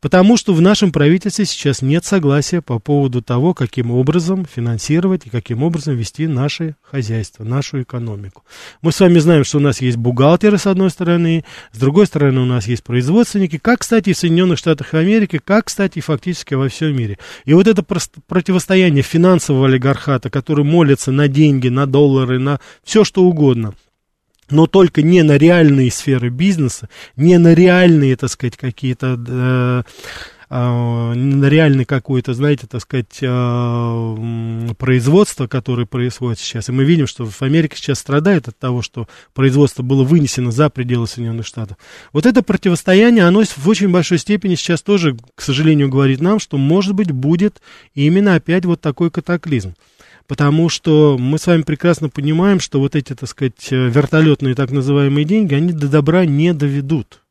Потому 0.00 0.38
что 0.38 0.54
в 0.54 0.62
нашем 0.62 0.92
правительстве 0.92 1.44
сейчас 1.44 1.82
нет 1.82 2.06
согласия 2.06 2.62
по 2.62 2.78
поводу 2.78 3.20
того, 3.20 3.52
каким 3.52 3.90
образом 3.90 4.46
финансировать 4.46 5.26
и 5.26 5.30
каким 5.30 5.62
образом 5.62 5.94
вести 5.94 6.26
наше 6.26 6.76
хозяйство, 6.82 7.44
нашу 7.44 7.82
экономику. 7.82 8.42
Мы 8.80 8.92
с 8.92 9.00
вами 9.00 9.18
знаем, 9.18 9.44
что 9.44 9.58
у 9.58 9.60
нас 9.60 9.82
есть 9.82 9.98
бухгалтеры 9.98 10.56
с 10.56 10.66
одной 10.66 10.88
стороны, 10.88 11.44
с 11.72 11.78
другой 11.78 12.06
стороны 12.06 12.40
у 12.40 12.46
нас 12.46 12.66
есть 12.66 12.82
производственники, 12.82 13.58
как, 13.58 13.80
кстати, 13.80 14.14
в 14.14 14.16
Соединенных 14.16 14.58
Штатах 14.58 14.94
Америки, 14.94 15.38
как, 15.44 15.66
кстати, 15.66 16.00
фактически 16.00 16.54
во 16.54 16.68
всем 16.68 16.96
мире. 16.96 17.18
И 17.44 17.52
вот 17.52 17.66
это 17.66 17.82
противостояние 17.82 19.02
финансового 19.02 19.66
олигархата, 19.66 20.30
который 20.30 20.64
молится 20.64 21.12
на 21.12 21.28
деньги, 21.28 21.68
на 21.68 21.86
доллары, 21.86 22.38
на 22.38 22.58
все 22.84 23.04
что 23.04 23.22
угодно– 23.22 23.74
но 24.50 24.66
только 24.66 25.02
не 25.02 25.22
на 25.22 25.36
реальные 25.36 25.90
сферы 25.90 26.28
бизнеса, 26.28 26.88
не 27.16 27.38
на 27.38 27.54
реальные, 27.54 28.16
так 28.16 28.30
сказать, 28.30 28.56
какие-то, 28.56 29.18
э, 29.26 29.82
э, 30.50 31.14
на 31.14 31.44
реальный 31.46 31.84
какой-то, 31.84 32.34
знаете, 32.34 32.66
так 32.66 32.82
сказать, 32.82 33.18
э, 33.20 34.68
производство, 34.78 35.46
которое 35.46 35.86
происходит 35.86 36.38
сейчас. 36.38 36.68
И 36.68 36.72
мы 36.72 36.84
видим, 36.84 37.06
что 37.06 37.26
в 37.26 37.42
Америке 37.42 37.76
сейчас 37.76 38.00
страдает 38.00 38.48
от 38.48 38.58
того, 38.58 38.82
что 38.82 39.08
производство 39.32 39.82
было 39.82 40.02
вынесено 40.02 40.50
за 40.50 40.68
пределы 40.70 41.06
Соединенных 41.06 41.46
Штатов. 41.46 41.76
Вот 42.12 42.26
это 42.26 42.42
противостояние, 42.42 43.24
оно 43.24 43.42
в 43.44 43.68
очень 43.68 43.90
большой 43.90 44.18
степени 44.18 44.54
сейчас 44.56 44.82
тоже, 44.82 45.16
к 45.34 45.42
сожалению, 45.42 45.88
говорит 45.88 46.20
нам, 46.20 46.40
что, 46.40 46.58
может 46.58 46.94
быть, 46.94 47.12
будет 47.12 47.62
именно 47.94 48.34
опять 48.34 48.64
вот 48.64 48.80
такой 48.80 49.10
катаклизм 49.10 49.74
потому 50.30 50.68
что 50.68 51.16
мы 51.18 51.40
с 51.40 51.48
вами 51.48 51.62
прекрасно 51.62 52.08
понимаем, 52.08 52.60
что 52.60 52.78
вот 52.78 52.94
эти, 52.94 53.16
так 53.16 53.28
сказать, 53.28 53.66
вертолетные 53.72 54.54
так 54.54 54.70
называемые 54.70 55.24
деньги, 55.24 55.54
они 55.54 55.72
до 55.72 55.88
добра 55.88 56.24
не 56.24 56.54
доведут. 56.54 57.24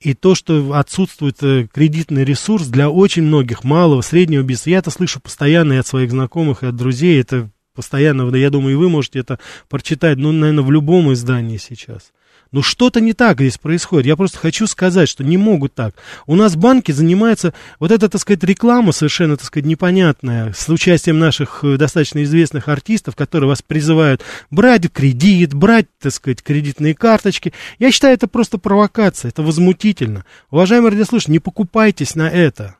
И 0.00 0.14
то, 0.14 0.34
что 0.34 0.72
отсутствует 0.72 1.36
кредитный 1.70 2.24
ресурс 2.24 2.68
для 2.68 2.88
очень 2.88 3.24
многих 3.24 3.64
малого, 3.64 4.00
среднего 4.00 4.40
бизнеса, 4.40 4.70
я 4.70 4.78
это 4.78 4.90
слышу 4.90 5.20
постоянно 5.20 5.74
и 5.74 5.76
от 5.76 5.86
своих 5.86 6.10
знакомых, 6.10 6.62
и 6.62 6.68
от 6.68 6.76
друзей, 6.76 7.20
это 7.20 7.50
постоянно, 7.74 8.34
я 8.34 8.48
думаю, 8.48 8.72
и 8.72 8.78
вы 8.78 8.88
можете 8.88 9.18
это 9.18 9.38
прочитать, 9.68 10.16
ну, 10.16 10.32
наверное, 10.32 10.64
в 10.64 10.72
любом 10.72 11.12
издании 11.12 11.58
сейчас. 11.58 12.14
Ну 12.52 12.62
что-то 12.62 13.00
не 13.00 13.12
так 13.12 13.38
здесь 13.38 13.58
происходит. 13.58 14.06
Я 14.06 14.16
просто 14.16 14.38
хочу 14.38 14.66
сказать, 14.66 15.08
что 15.08 15.22
не 15.22 15.36
могут 15.36 15.74
так. 15.74 15.94
У 16.26 16.34
нас 16.34 16.56
банки 16.56 16.90
занимаются, 16.90 17.54
вот 17.78 17.92
эта, 17.92 18.08
так 18.08 18.20
сказать, 18.20 18.42
реклама 18.42 18.90
совершенно, 18.90 19.36
так 19.36 19.46
сказать, 19.46 19.66
непонятная, 19.66 20.52
с 20.52 20.68
участием 20.68 21.20
наших 21.20 21.60
достаточно 21.62 22.24
известных 22.24 22.66
артистов, 22.66 23.14
которые 23.14 23.48
вас 23.48 23.62
призывают 23.62 24.22
брать 24.50 24.90
кредит, 24.92 25.54
брать, 25.54 25.86
так 26.00 26.12
сказать, 26.12 26.42
кредитные 26.42 26.94
карточки. 26.94 27.52
Я 27.78 27.92
считаю, 27.92 28.14
это 28.14 28.26
просто 28.26 28.58
провокация, 28.58 29.28
это 29.28 29.42
возмутительно. 29.42 30.24
Уважаемые 30.50 30.90
радиослушатели, 30.90 31.32
не 31.32 31.38
покупайтесь 31.38 32.16
на 32.16 32.28
это. 32.28 32.79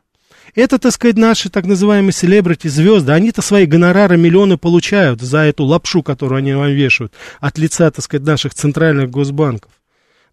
Это, 0.55 0.79
так 0.79 0.93
сказать, 0.93 1.17
наши 1.17 1.49
так 1.49 1.67
называемые 1.67 2.13
селебрити 2.13 2.69
звезды, 2.69 3.13
они-то 3.13 3.43
свои 3.43 3.67
гонорары 3.67 4.17
миллионы 4.17 4.57
получают 4.57 5.21
за 5.21 5.39
эту 5.39 5.65
лапшу, 5.65 6.03
которую 6.03 6.39
они 6.39 6.53
вам 6.53 6.71
вешают 6.71 7.13
от 7.41 7.59
лица, 7.59 7.91
так 7.91 8.05
сказать, 8.05 8.27
наших 8.27 8.55
центральных 8.55 9.11
госбанков. 9.11 9.71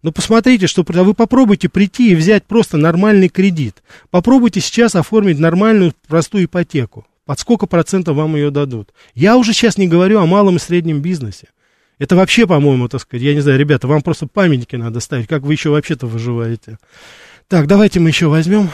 Ну, 0.02 0.12
посмотрите, 0.12 0.68
что 0.68 0.84
вы 0.86 1.14
попробуйте 1.14 1.68
прийти 1.68 2.12
и 2.12 2.14
взять 2.14 2.44
просто 2.44 2.76
нормальный 2.76 3.28
кредит. 3.28 3.82
Попробуйте 4.10 4.60
сейчас 4.60 4.94
оформить 4.94 5.38
нормальную 5.40 5.92
простую 6.06 6.44
ипотеку. 6.44 7.06
Под 7.26 7.38
сколько 7.40 7.66
процентов 7.66 8.16
вам 8.16 8.36
ее 8.36 8.50
дадут? 8.50 8.90
Я 9.14 9.36
уже 9.36 9.52
сейчас 9.52 9.76
не 9.76 9.88
говорю 9.88 10.20
о 10.20 10.26
малом 10.26 10.56
и 10.56 10.60
среднем 10.60 11.00
бизнесе. 11.00 11.48
Это 11.98 12.14
вообще, 12.14 12.46
по-моему, 12.46 12.88
так 12.88 13.00
сказать, 13.00 13.24
я 13.24 13.34
не 13.34 13.40
знаю, 13.40 13.58
ребята, 13.58 13.88
вам 13.88 14.02
просто 14.02 14.28
памятники 14.28 14.76
надо 14.76 15.00
ставить, 15.00 15.26
как 15.26 15.42
вы 15.42 15.52
еще 15.52 15.70
вообще-то 15.70 16.06
выживаете. 16.06 16.78
Так, 17.48 17.66
давайте 17.66 17.98
мы 17.98 18.08
еще 18.08 18.28
возьмем. 18.28 18.70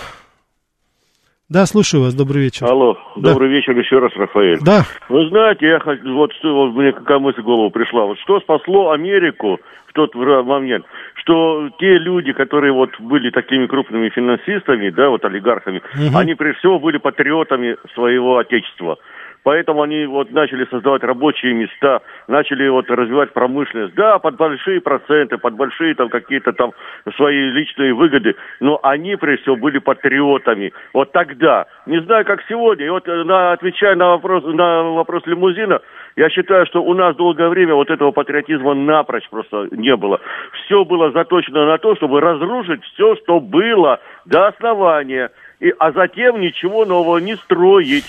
Да, 1.51 1.67
слушаю 1.67 2.03
вас, 2.03 2.15
добрый 2.15 2.43
вечер. 2.45 2.65
Алло, 2.65 2.97
да. 3.17 3.33
добрый 3.33 3.51
вечер 3.51 3.79
еще 3.79 3.99
раз, 3.99 4.13
Рафаэль. 4.17 4.61
Да. 4.65 4.85
Вы 5.11 5.29
знаете, 5.29 5.67
я 5.67 5.79
хочу, 5.79 6.15
вот 6.15 6.33
что 6.33 6.55
вот 6.55 6.75
мне 6.75 6.93
какая 6.93 7.19
мысль 7.19 7.43
в 7.43 7.45
голову 7.45 7.71
пришла, 7.71 8.07
вот 8.07 8.19
что 8.21 8.41
спасло 8.41 8.93
Америку 8.93 9.61
в 9.87 9.93
тот 9.93 10.15
момент, 10.15 10.87
что 11.17 11.69
те 11.79 11.99
люди, 11.99 12.33
которые 12.33 12.73
вот 12.73 12.99
были 12.99 13.29
такими 13.29 13.67
крупными 13.67 14.09
финансистами, 14.09 14.89
да, 14.89 15.11
вот 15.11 15.23
олигархами, 15.27 15.83
угу. 15.95 16.17
они 16.17 16.35
прежде 16.35 16.61
всего 16.61 16.79
были 16.79 16.97
патриотами 16.97 17.77
своего 17.95 18.39
отечества. 18.39 18.97
Поэтому 19.45 19.83
они 19.83 20.07
вот 20.07 20.33
начали 20.33 20.65
создавать 20.71 21.05
рабочие 21.05 21.53
места, 21.53 22.01
начали 22.29 22.67
вот 22.69 22.91
развивать 22.91 23.33
промышленность. 23.33 23.95
Да, 23.95 24.19
под 24.19 24.37
большие 24.37 24.81
проценты, 24.81 25.37
под 25.37 25.55
большие 25.55 25.95
там 25.95 26.09
какие-то 26.09 26.53
там 26.55 26.73
свои 27.17 27.51
личные 27.51 27.93
выгоды, 27.93 28.37
но 28.61 28.81
они, 28.83 29.17
прежде 29.17 29.43
всего, 29.43 29.57
были 29.57 29.79
патриотами. 29.79 30.73
Вот 30.95 31.13
тогда. 31.13 31.67
Не 31.85 32.01
знаю, 32.01 32.25
как 32.25 32.41
сегодня. 32.49 32.87
И 32.87 32.89
вот 32.89 33.07
э, 33.07 33.25
на, 33.25 33.53
отвечая 33.53 33.95
на 33.97 34.09
вопрос, 34.09 34.45
на 34.45 34.83
вопрос 34.83 35.27
лимузина, 35.27 35.81
я 36.17 36.31
считаю, 36.31 36.65
что 36.67 36.83
у 36.83 36.95
нас 36.95 37.15
долгое 37.17 37.49
время 37.51 37.75
вот 37.75 37.91
этого 37.91 38.13
патриотизма 38.13 38.73
напрочь 38.73 39.29
просто 39.29 39.69
не 39.73 39.95
было. 39.95 40.21
Все 40.65 40.87
было 40.87 41.11
заточено 41.11 41.67
на 41.67 41.77
то, 41.77 41.95
чтобы 41.97 42.21
разрушить 42.21 42.83
все, 42.85 43.17
что 43.17 43.41
было 43.41 44.01
до 44.25 44.47
основания, 44.47 45.31
и, 45.61 45.75
а 45.79 45.93
затем 45.93 46.41
ничего 46.41 46.87
нового 46.87 47.19
не 47.19 47.37
строить. 47.37 48.07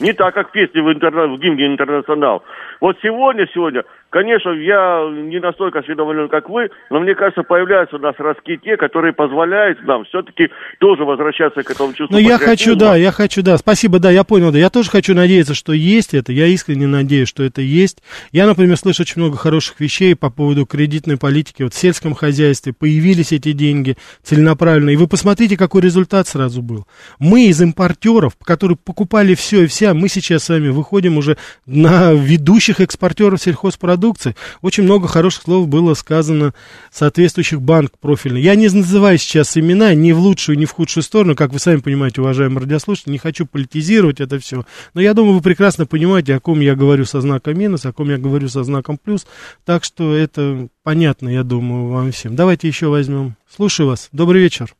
Не 0.00 0.12
так, 0.12 0.34
как 0.34 0.52
песни 0.52 0.80
в, 0.80 0.92
интерна... 0.92 1.26
в 1.26 1.38
гимне 1.38 1.66
«Интернационал». 1.66 2.44
Вот 2.80 2.98
сегодня, 3.02 3.48
сегодня 3.52 3.84
Конечно, 4.10 4.50
я 4.50 5.06
не 5.10 5.38
настолько 5.38 5.80
осведомлен, 5.80 6.30
как 6.30 6.48
вы, 6.48 6.70
но 6.88 6.98
мне 7.00 7.14
кажется, 7.14 7.42
появляются 7.42 7.96
у 7.96 7.98
нас 7.98 8.14
ростки 8.16 8.56
те, 8.56 8.78
которые 8.78 9.12
позволяют 9.12 9.82
нам 9.86 10.04
все-таки 10.06 10.48
тоже 10.78 11.04
возвращаться 11.04 11.62
к 11.62 11.70
этому 11.70 11.92
чувству. 11.92 12.16
Ну, 12.16 12.18
я 12.18 12.38
хочу, 12.38 12.74
да, 12.74 12.96
я 12.96 13.12
хочу, 13.12 13.42
да. 13.42 13.58
Спасибо, 13.58 13.98
да, 13.98 14.10
я 14.10 14.24
понял, 14.24 14.50
да. 14.50 14.58
Я 14.58 14.70
тоже 14.70 14.88
хочу 14.88 15.14
надеяться, 15.14 15.52
что 15.52 15.74
есть 15.74 16.14
это. 16.14 16.32
Я 16.32 16.46
искренне 16.46 16.86
надеюсь, 16.86 17.28
что 17.28 17.42
это 17.42 17.60
есть. 17.60 18.02
Я, 18.32 18.46
например, 18.46 18.78
слышу 18.78 19.02
очень 19.02 19.20
много 19.20 19.36
хороших 19.36 19.78
вещей 19.78 20.16
по 20.16 20.30
поводу 20.30 20.64
кредитной 20.64 21.18
политики. 21.18 21.62
Вот 21.62 21.74
в 21.74 21.78
сельском 21.78 22.14
хозяйстве 22.14 22.72
появились 22.72 23.32
эти 23.32 23.52
деньги 23.52 23.98
целенаправленно. 24.22 24.88
И 24.88 24.96
вы 24.96 25.06
посмотрите, 25.06 25.58
какой 25.58 25.82
результат 25.82 26.26
сразу 26.26 26.62
был. 26.62 26.86
Мы 27.18 27.48
из 27.48 27.60
импортеров, 27.60 28.32
которые 28.42 28.78
покупали 28.82 29.34
все 29.34 29.64
и 29.64 29.66
вся, 29.66 29.92
мы 29.92 30.08
сейчас 30.08 30.44
с 30.44 30.48
вами 30.48 30.68
выходим 30.68 31.18
уже 31.18 31.36
на 31.66 32.14
ведущих 32.14 32.80
экспортеров 32.80 33.42
сельхозпродуктов 33.42 33.97
продукции. 33.98 34.36
Очень 34.62 34.84
много 34.84 35.08
хороших 35.08 35.42
слов 35.42 35.68
было 35.68 35.94
сказано 35.94 36.54
соответствующих 36.90 37.60
банк 37.60 37.98
профильных. 38.00 38.42
Я 38.42 38.54
не 38.54 38.68
называю 38.68 39.18
сейчас 39.18 39.56
имена 39.56 39.92
ни 39.94 40.12
в 40.12 40.20
лучшую, 40.20 40.56
ни 40.56 40.66
в 40.66 40.70
худшую 40.70 41.02
сторону, 41.02 41.34
как 41.34 41.52
вы 41.52 41.58
сами 41.58 41.80
понимаете, 41.80 42.20
уважаемые 42.20 42.60
радиослушатели, 42.60 43.12
не 43.12 43.18
хочу 43.18 43.44
политизировать 43.44 44.20
это 44.20 44.38
все. 44.38 44.64
Но 44.94 45.00
я 45.00 45.14
думаю, 45.14 45.34
вы 45.34 45.42
прекрасно 45.42 45.84
понимаете, 45.84 46.36
о 46.36 46.40
ком 46.40 46.60
я 46.60 46.76
говорю 46.76 47.04
со 47.04 47.20
знаком 47.20 47.58
минус, 47.58 47.84
о 47.86 47.92
ком 47.92 48.08
я 48.08 48.18
говорю 48.18 48.48
со 48.48 48.62
знаком 48.62 48.98
плюс. 48.98 49.26
Так 49.64 49.82
что 49.82 50.14
это 50.14 50.68
понятно, 50.84 51.28
я 51.28 51.42
думаю, 51.42 51.88
вам 51.88 52.12
всем. 52.12 52.36
Давайте 52.36 52.68
еще 52.68 52.86
возьмем. 52.86 53.34
Слушаю 53.48 53.88
вас. 53.88 54.10
Добрый 54.12 54.40
вечер. 54.40 54.74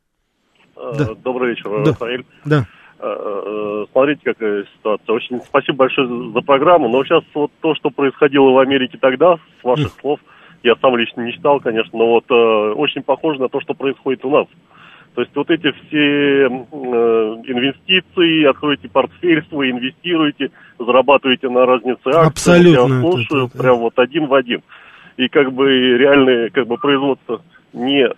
Э, 0.76 0.92
да. 0.96 1.08
Добрый 1.24 1.50
вечер, 1.50 1.70
да. 1.84 1.90
Рафаэль. 1.90 2.24
Да. 2.44 2.68
Э, 3.00 3.44
э, 3.46 3.86
смотрите, 3.92 4.20
какая 4.24 4.64
ситуация. 4.76 5.14
Очень 5.14 5.40
спасибо 5.42 5.78
большое 5.78 6.32
за 6.32 6.40
программу. 6.40 6.88
Но 6.88 7.04
сейчас 7.04 7.22
вот 7.34 7.52
то, 7.60 7.74
что 7.76 7.90
происходило 7.90 8.50
в 8.50 8.58
Америке 8.58 8.98
тогда, 9.00 9.36
с 9.36 9.64
ваших 9.64 9.92
слов, 10.00 10.20
я 10.64 10.74
сам 10.80 10.96
лично 10.96 11.22
не 11.22 11.32
читал, 11.32 11.60
конечно, 11.60 11.96
но 11.96 12.06
вот 12.06 12.24
э, 12.30 12.72
очень 12.74 13.02
похоже 13.02 13.40
на 13.40 13.48
то, 13.48 13.60
что 13.60 13.74
происходит 13.74 14.24
у 14.24 14.30
нас. 14.30 14.46
То 15.14 15.22
есть 15.22 15.34
вот 15.34 15.50
эти 15.50 15.70
все 15.70 16.46
э, 16.46 16.48
инвестиции, 17.46 18.44
откройте 18.44 18.88
портфель 18.88 19.44
свой, 19.48 19.70
инвестируйте, 19.70 20.50
зарабатываете 20.78 21.48
на 21.48 21.66
разнице 21.66 22.06
акций. 22.06 22.26
Абсолютно. 22.26 22.94
Я 22.94 23.00
слушаю 23.00 23.46
это, 23.46 23.54
это, 23.54 23.58
прям 23.58 23.76
вот 23.78 23.98
один 23.98 24.26
в 24.26 24.34
один. 24.34 24.62
И 25.16 25.28
как 25.28 25.52
бы 25.52 25.68
реальное 25.68 26.50
как 26.50 26.66
бы 26.66 26.76
производство 26.76 27.42
не 27.72 28.08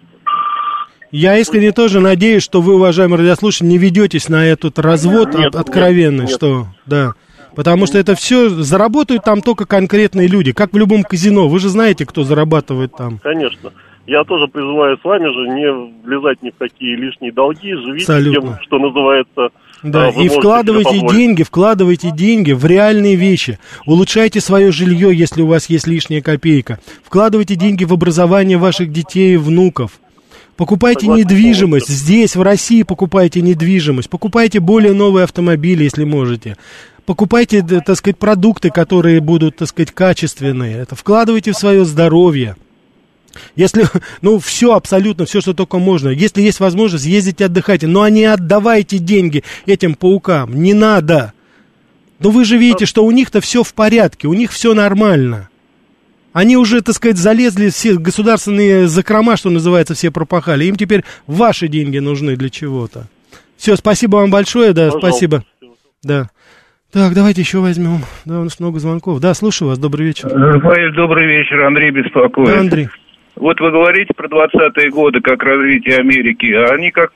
я 1.10 1.38
искренне 1.38 1.72
тоже 1.72 2.00
надеюсь, 2.00 2.42
что 2.42 2.60
вы, 2.60 2.74
уважаемые 2.74 3.18
радиослушатели, 3.18 3.66
не 3.66 3.78
ведетесь 3.78 4.28
на 4.28 4.46
этот 4.46 4.78
развод 4.78 5.34
нет, 5.34 5.54
откровенный, 5.54 6.26
нет, 6.26 6.30
что, 6.30 6.66
да. 6.86 7.12
Потому 7.54 7.86
что 7.86 7.98
это 7.98 8.14
все, 8.14 8.48
заработают 8.48 9.24
там 9.24 9.42
только 9.42 9.66
конкретные 9.66 10.28
люди, 10.28 10.52
как 10.52 10.72
в 10.72 10.78
любом 10.78 11.02
казино. 11.02 11.48
Вы 11.48 11.58
же 11.58 11.68
знаете, 11.68 12.06
кто 12.06 12.22
зарабатывает 12.22 12.94
там. 12.96 13.18
Конечно. 13.18 13.72
Я 14.06 14.24
тоже 14.24 14.48
призываю 14.48 14.98
с 14.98 15.04
вами 15.04 15.26
же 15.26 15.54
не 15.54 16.04
влезать 16.04 16.42
ни 16.42 16.50
в 16.50 16.56
какие 16.56 16.96
лишние 16.96 17.32
долги, 17.32 17.74
живите 17.74 18.04
Абсолютно. 18.04 18.40
тем, 18.40 18.58
что 18.62 18.78
называется 18.78 19.50
да, 19.82 20.08
а, 20.08 20.10
и 20.10 20.28
вкладывайте 20.28 21.00
деньги, 21.00 21.42
вкладывайте 21.42 22.10
деньги 22.10 22.52
в 22.52 22.64
реальные 22.66 23.16
вещи. 23.16 23.58
Улучшайте 23.86 24.40
свое 24.40 24.72
жилье, 24.72 25.14
если 25.14 25.42
у 25.42 25.46
вас 25.46 25.70
есть 25.70 25.86
лишняя 25.86 26.20
копейка. 26.20 26.78
Вкладывайте 27.02 27.54
деньги 27.54 27.84
в 27.84 27.92
образование 27.92 28.58
ваших 28.58 28.92
детей 28.92 29.34
и 29.34 29.38
внуков. 29.38 29.92
Покупайте 30.60 31.06
Согласен 31.06 31.24
недвижимость. 31.24 31.86
Полностью. 31.86 31.96
Здесь, 31.96 32.36
в 32.36 32.42
России, 32.42 32.82
покупайте 32.82 33.40
недвижимость. 33.40 34.10
Покупайте 34.10 34.60
более 34.60 34.92
новые 34.92 35.24
автомобили, 35.24 35.84
если 35.84 36.04
можете. 36.04 36.58
Покупайте, 37.06 37.62
так 37.62 37.96
сказать, 37.96 38.18
продукты, 38.18 38.68
которые 38.68 39.22
будут, 39.22 39.56
так 39.56 39.68
сказать, 39.68 39.90
качественные. 39.92 40.76
Это 40.76 40.94
вкладывайте 40.96 41.52
в 41.52 41.56
свое 41.56 41.86
здоровье. 41.86 42.56
Если, 43.56 43.86
ну, 44.20 44.38
все, 44.38 44.74
абсолютно, 44.74 45.24
все, 45.24 45.40
что 45.40 45.54
только 45.54 45.78
можно. 45.78 46.10
Если 46.10 46.42
есть 46.42 46.60
возможность, 46.60 47.06
ездите 47.06 47.46
отдыхайте. 47.46 47.86
Но 47.86 48.06
не 48.08 48.26
отдавайте 48.26 48.98
деньги 48.98 49.42
этим 49.64 49.94
паукам. 49.94 50.62
Не 50.62 50.74
надо. 50.74 51.32
Но 52.18 52.28
вы 52.28 52.44
же 52.44 52.58
видите, 52.58 52.84
что 52.84 53.02
у 53.06 53.10
них-то 53.10 53.40
все 53.40 53.62
в 53.62 53.72
порядке, 53.72 54.28
у 54.28 54.34
них 54.34 54.52
все 54.52 54.74
нормально. 54.74 55.48
Они 56.32 56.56
уже, 56.56 56.80
так 56.80 56.94
сказать, 56.94 57.16
залезли, 57.16 57.70
все 57.70 57.94
государственные 57.94 58.86
закрома, 58.86 59.36
что 59.36 59.50
называется, 59.50 59.94
все 59.94 60.10
пропахали. 60.10 60.64
Им 60.64 60.76
теперь 60.76 61.04
ваши 61.26 61.68
деньги 61.68 61.98
нужны 61.98 62.36
для 62.36 62.50
чего-то. 62.50 63.08
Все, 63.56 63.76
спасибо 63.76 64.16
вам 64.16 64.30
большое, 64.30 64.72
да, 64.72 64.86
Пожалуйста. 64.86 65.08
спасибо. 65.08 65.44
Да. 66.02 66.30
Так, 66.92 67.14
давайте 67.14 67.42
еще 67.42 67.58
возьмем. 67.58 68.00
Да, 68.24 68.40
у 68.40 68.44
нас 68.44 68.58
много 68.58 68.78
звонков. 68.78 69.20
Да, 69.20 69.34
слушаю 69.34 69.68
вас, 69.68 69.78
добрый 69.78 70.06
вечер. 70.06 70.28
Рафаэль, 70.28 70.92
добрый 70.94 71.26
вечер, 71.26 71.64
Андрей 71.64 71.90
беспокоит. 71.90 72.48
Да, 72.48 72.60
Андрей. 72.60 72.88
Вот 73.36 73.60
вы 73.60 73.70
говорите 73.70 74.12
про 74.14 74.28
20-е 74.28 74.90
годы, 74.90 75.20
как 75.20 75.42
развитие 75.42 75.98
Америки. 75.98 76.52
А 76.52 76.74
они 76.74 76.90
как 76.90 77.12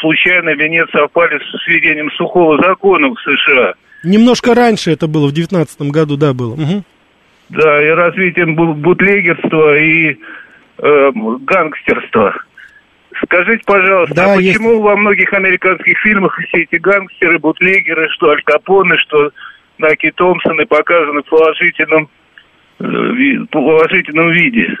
случайно 0.00 0.50
или 0.50 0.68
нет 0.68 0.88
совпали 0.92 1.38
с 1.38 1.66
введением 1.66 2.10
сухого 2.16 2.62
закона 2.62 3.08
в 3.08 3.16
США? 3.20 3.74
Немножко 4.04 4.54
раньше 4.54 4.92
это 4.92 5.08
было, 5.08 5.26
в 5.28 5.32
19 5.32 5.82
году, 5.90 6.16
да, 6.16 6.32
было. 6.32 6.52
Угу. 6.54 6.84
Да, 7.50 7.82
и 7.82 7.88
развитием 7.88 8.54
бутлегерства 8.54 9.78
и 9.78 10.16
э, 10.78 11.10
гангстерства. 11.40 12.34
Скажите, 13.22 13.62
пожалуйста, 13.64 14.14
да, 14.14 14.32
а 14.32 14.36
почему 14.36 14.72
есть... 14.72 14.82
во 14.82 14.96
многих 14.96 15.32
американских 15.32 15.98
фильмах 15.98 16.38
все 16.48 16.62
эти 16.62 16.76
гангстеры, 16.76 17.38
бутлегеры, 17.38 18.08
что 18.10 18.30
Аль 18.30 18.42
Капоне, 18.42 18.96
что 18.98 19.30
Наки 19.78 20.10
Томпсоны 20.10 20.66
показаны 20.66 21.22
в 21.22 21.26
положительном, 21.26 22.08
э, 22.80 23.46
положительном 23.50 24.30
виде? 24.30 24.76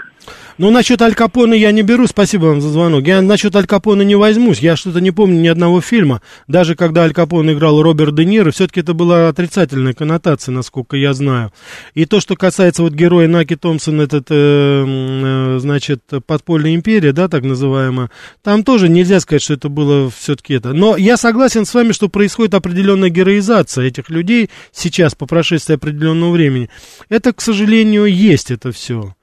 Ну, 0.58 0.70
насчет 0.70 1.00
Аль 1.02 1.14
Капоне 1.14 1.56
я 1.56 1.70
не 1.70 1.82
беру, 1.82 2.08
спасибо 2.08 2.46
вам 2.46 2.60
за 2.60 2.70
звонок. 2.70 3.06
Я 3.06 3.22
насчет 3.22 3.54
Аль 3.54 3.66
Капоне 3.66 4.04
не 4.04 4.16
возьмусь. 4.16 4.58
Я 4.58 4.74
что-то 4.74 5.00
не 5.00 5.12
помню 5.12 5.40
ни 5.40 5.46
одного 5.46 5.80
фильма. 5.80 6.20
Даже 6.48 6.74
когда 6.74 7.04
Аль 7.04 7.12
Капоне 7.12 7.52
играл 7.52 7.80
Роберт 7.80 8.16
Де 8.16 8.24
Ниро, 8.24 8.50
все-таки 8.50 8.80
это 8.80 8.92
была 8.92 9.28
отрицательная 9.28 9.94
коннотация, 9.94 10.52
насколько 10.52 10.96
я 10.96 11.14
знаю. 11.14 11.52
И 11.94 12.06
то, 12.06 12.20
что 12.20 12.34
касается 12.34 12.82
вот 12.82 12.92
героя 12.92 13.28
Наки 13.28 13.54
Томпсон, 13.54 14.00
этот, 14.00 14.26
э, 14.30 14.34
э, 14.34 15.58
значит, 15.60 16.02
подпольная 16.26 16.74
империя, 16.74 17.12
да, 17.12 17.28
так 17.28 17.44
называемая, 17.44 18.10
там 18.42 18.64
тоже 18.64 18.88
нельзя 18.88 19.20
сказать, 19.20 19.42
что 19.42 19.54
это 19.54 19.68
было 19.68 20.10
все-таки 20.10 20.54
это. 20.54 20.72
Но 20.72 20.96
я 20.96 21.16
согласен 21.16 21.66
с 21.66 21.74
вами, 21.74 21.92
что 21.92 22.08
происходит 22.08 22.54
определенная 22.54 23.10
героизация 23.10 23.86
этих 23.86 24.10
людей 24.10 24.50
сейчас, 24.72 25.14
по 25.14 25.26
прошествии 25.26 25.74
определенного 25.74 26.32
времени. 26.32 26.68
Это, 27.08 27.32
к 27.32 27.40
сожалению, 27.40 28.06
есть 28.06 28.50
это 28.50 28.72
все. 28.72 29.14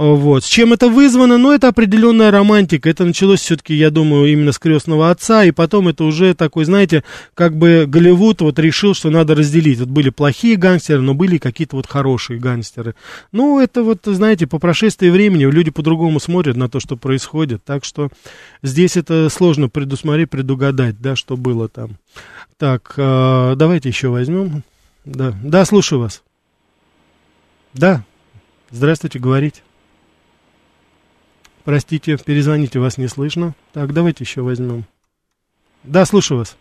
Вот. 0.00 0.44
С 0.44 0.46
чем 0.46 0.72
это 0.72 0.88
вызвано? 0.88 1.36
Ну, 1.36 1.52
это 1.52 1.68
определенная 1.68 2.30
романтика. 2.30 2.88
Это 2.88 3.04
началось 3.04 3.40
все-таки, 3.40 3.74
я 3.74 3.90
думаю, 3.90 4.32
именно 4.32 4.50
с 4.50 4.58
крестного 4.58 5.10
отца, 5.10 5.44
и 5.44 5.50
потом 5.50 5.88
это 5.88 6.04
уже 6.04 6.32
такой, 6.32 6.64
знаете, 6.64 7.04
как 7.34 7.54
бы 7.54 7.84
Голливуд 7.86 8.40
вот 8.40 8.58
решил, 8.58 8.94
что 8.94 9.10
надо 9.10 9.34
разделить. 9.34 9.78
Вот 9.78 9.90
были 9.90 10.08
плохие 10.08 10.56
гангстеры, 10.56 11.02
но 11.02 11.12
были 11.12 11.36
какие-то 11.36 11.76
вот 11.76 11.86
хорошие 11.86 12.38
гангстеры. 12.38 12.94
Ну, 13.30 13.60
это 13.60 13.82
вот, 13.82 13.98
знаете, 14.06 14.46
по 14.46 14.58
прошествии 14.58 15.10
времени 15.10 15.44
люди 15.44 15.70
по-другому 15.70 16.18
смотрят 16.18 16.56
на 16.56 16.70
то, 16.70 16.80
что 16.80 16.96
происходит. 16.96 17.62
Так 17.62 17.84
что 17.84 18.08
здесь 18.62 18.96
это 18.96 19.28
сложно 19.28 19.68
предусмотреть, 19.68 20.30
предугадать, 20.30 20.98
да, 20.98 21.14
что 21.14 21.36
было 21.36 21.68
там. 21.68 21.98
Так, 22.56 22.94
э, 22.96 23.52
давайте 23.54 23.90
еще 23.90 24.08
возьмем. 24.08 24.62
Да, 25.04 25.34
да, 25.42 25.66
слушаю 25.66 26.00
вас. 26.00 26.22
Да, 27.74 28.02
Здравствуйте, 28.72 29.18
говорите. 29.18 29.62
Простите, 31.64 32.16
перезвоните, 32.16 32.78
вас 32.78 32.96
не 32.98 33.08
слышно. 33.08 33.54
Так, 33.72 33.92
давайте 33.92 34.24
еще 34.24 34.42
возьмем. 34.42 34.84
Да, 35.84 36.04
слушаю 36.04 36.38
вас. 36.38 36.56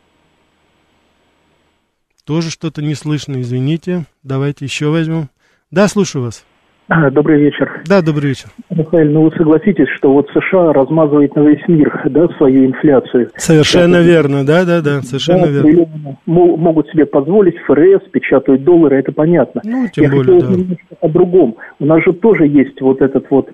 Тоже 2.26 2.52
что-то 2.52 2.82
не 2.82 2.96
слышно, 2.96 3.42
извините. 3.42 4.06
Давайте 4.24 4.66
еще 4.66 4.90
возьмем. 4.90 5.30
Да, 5.72 5.88
слушаю 5.88 6.24
вас. 6.24 6.44
А, 6.90 7.12
добрый 7.12 7.40
вечер. 7.40 7.84
Да, 7.88 8.02
добрый 8.02 8.30
вечер. 8.30 8.50
Рафаэль, 8.72 9.12
ну 9.12 9.22
вы 9.22 9.32
согласитесь, 9.38 9.88
что 9.96 10.12
вот 10.12 10.28
США 10.34 10.74
размазывает 10.74 11.36
на 11.36 11.42
весь 11.42 11.62
мир, 11.68 12.02
да, 12.06 12.28
свою 12.38 12.66
инфляцию. 12.66 13.30
Совершенно 13.36 13.98
это, 13.98 14.06
верно, 14.06 14.44
да, 14.44 14.66
да, 14.66 14.82
да, 14.82 15.02
совершенно 15.04 15.46
да, 15.46 15.52
верно. 15.52 16.18
Могут 16.26 16.90
себе 16.90 17.06
позволить 17.06 17.60
ФРС, 17.60 18.10
печатают 18.12 18.64
доллары, 18.64 18.98
это 18.98 19.12
понятно. 19.12 19.62
Ну, 19.64 19.88
тем 19.94 20.06
Я 20.06 20.10
более, 20.10 20.42
хотел 20.42 20.58
да. 20.66 20.76
о 21.02 21.10
другом. 21.10 21.58
У 21.80 21.86
нас 21.86 22.04
же 22.04 22.12
тоже 22.12 22.48
есть 22.48 22.82
вот 22.82 23.04
этот 23.04 23.30
вот, 23.30 23.52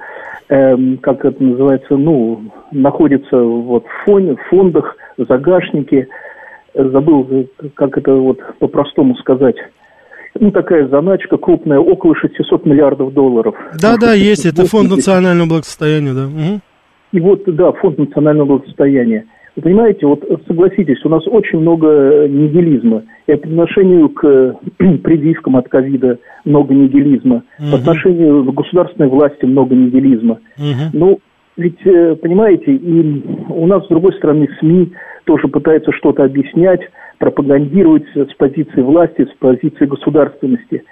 эм, 0.48 0.98
как 1.00 1.26
это 1.26 1.44
называется, 1.44 1.98
ну, 1.98 2.42
находится 2.72 3.38
вот 3.38 3.86
в 3.86 4.06
фоне, 4.06 4.38
в 4.38 4.50
фондах, 4.50 4.96
загашники, 5.18 6.08
забыл, 6.74 7.50
как 7.74 7.98
это 7.98 8.14
вот 8.14 8.40
по-простому 8.60 9.18
сказать 9.18 9.58
ну, 10.40 10.52
такая 10.52 10.88
заначка 10.88 11.38
крупная, 11.38 11.80
около 11.80 12.16
600 12.16 12.66
миллиардов 12.66 13.14
долларов. 13.14 13.56
Да, 13.80 13.96
да, 13.98 14.14
есть, 14.14 14.46
это 14.46 14.66
фонд 14.66 14.90
национального 14.90 15.48
благосостояния, 15.48 16.14
да. 16.14 16.26
Угу. 16.26 16.60
И 17.14 17.20
вот, 17.20 17.44
да, 17.48 17.72
фонд 17.74 17.98
национального 17.98 18.46
благосостояния. 18.46 19.26
Вы 19.56 19.62
понимаете, 19.62 20.06
вот 20.06 20.22
согласитесь, 20.48 21.04
у 21.06 21.10
нас 21.10 21.26
очень 21.28 21.60
много 21.60 22.28
нигилизма. 22.28 23.04
И 23.28 23.36
по 23.36 23.48
отношению 23.48 24.10
к 24.10 24.22
прививкам 24.78 25.56
от 25.56 25.70
ковида 25.70 26.20
много 26.44 26.74
нигилизма. 26.74 27.44
Угу. 27.60 27.72
По 27.72 27.78
отношению 27.78 28.44
к 28.44 28.54
государственной 28.54 29.08
власти 29.08 29.46
много 29.46 29.74
нигилизма. 29.74 30.40
Угу. 30.58 30.90
Ну, 30.92 31.20
ведь, 31.58 31.86
э, 31.86 32.16
понимаете, 32.16 32.74
и 32.74 33.24
у 33.50 33.66
нас, 33.68 33.86
с 33.86 33.88
другой 33.88 34.14
стороны, 34.14 34.48
СМИ 34.60 34.92
тоже 35.26 35.48
пытаются 35.48 35.92
что-то 35.94 36.24
объяснять, 36.24 36.82
пропагандировать 37.18 38.06
с 38.14 38.34
позиции 38.36 38.82
власти, 38.82 39.26
с 39.26 39.38
позиции 39.40 39.86
государственности. 39.86 40.84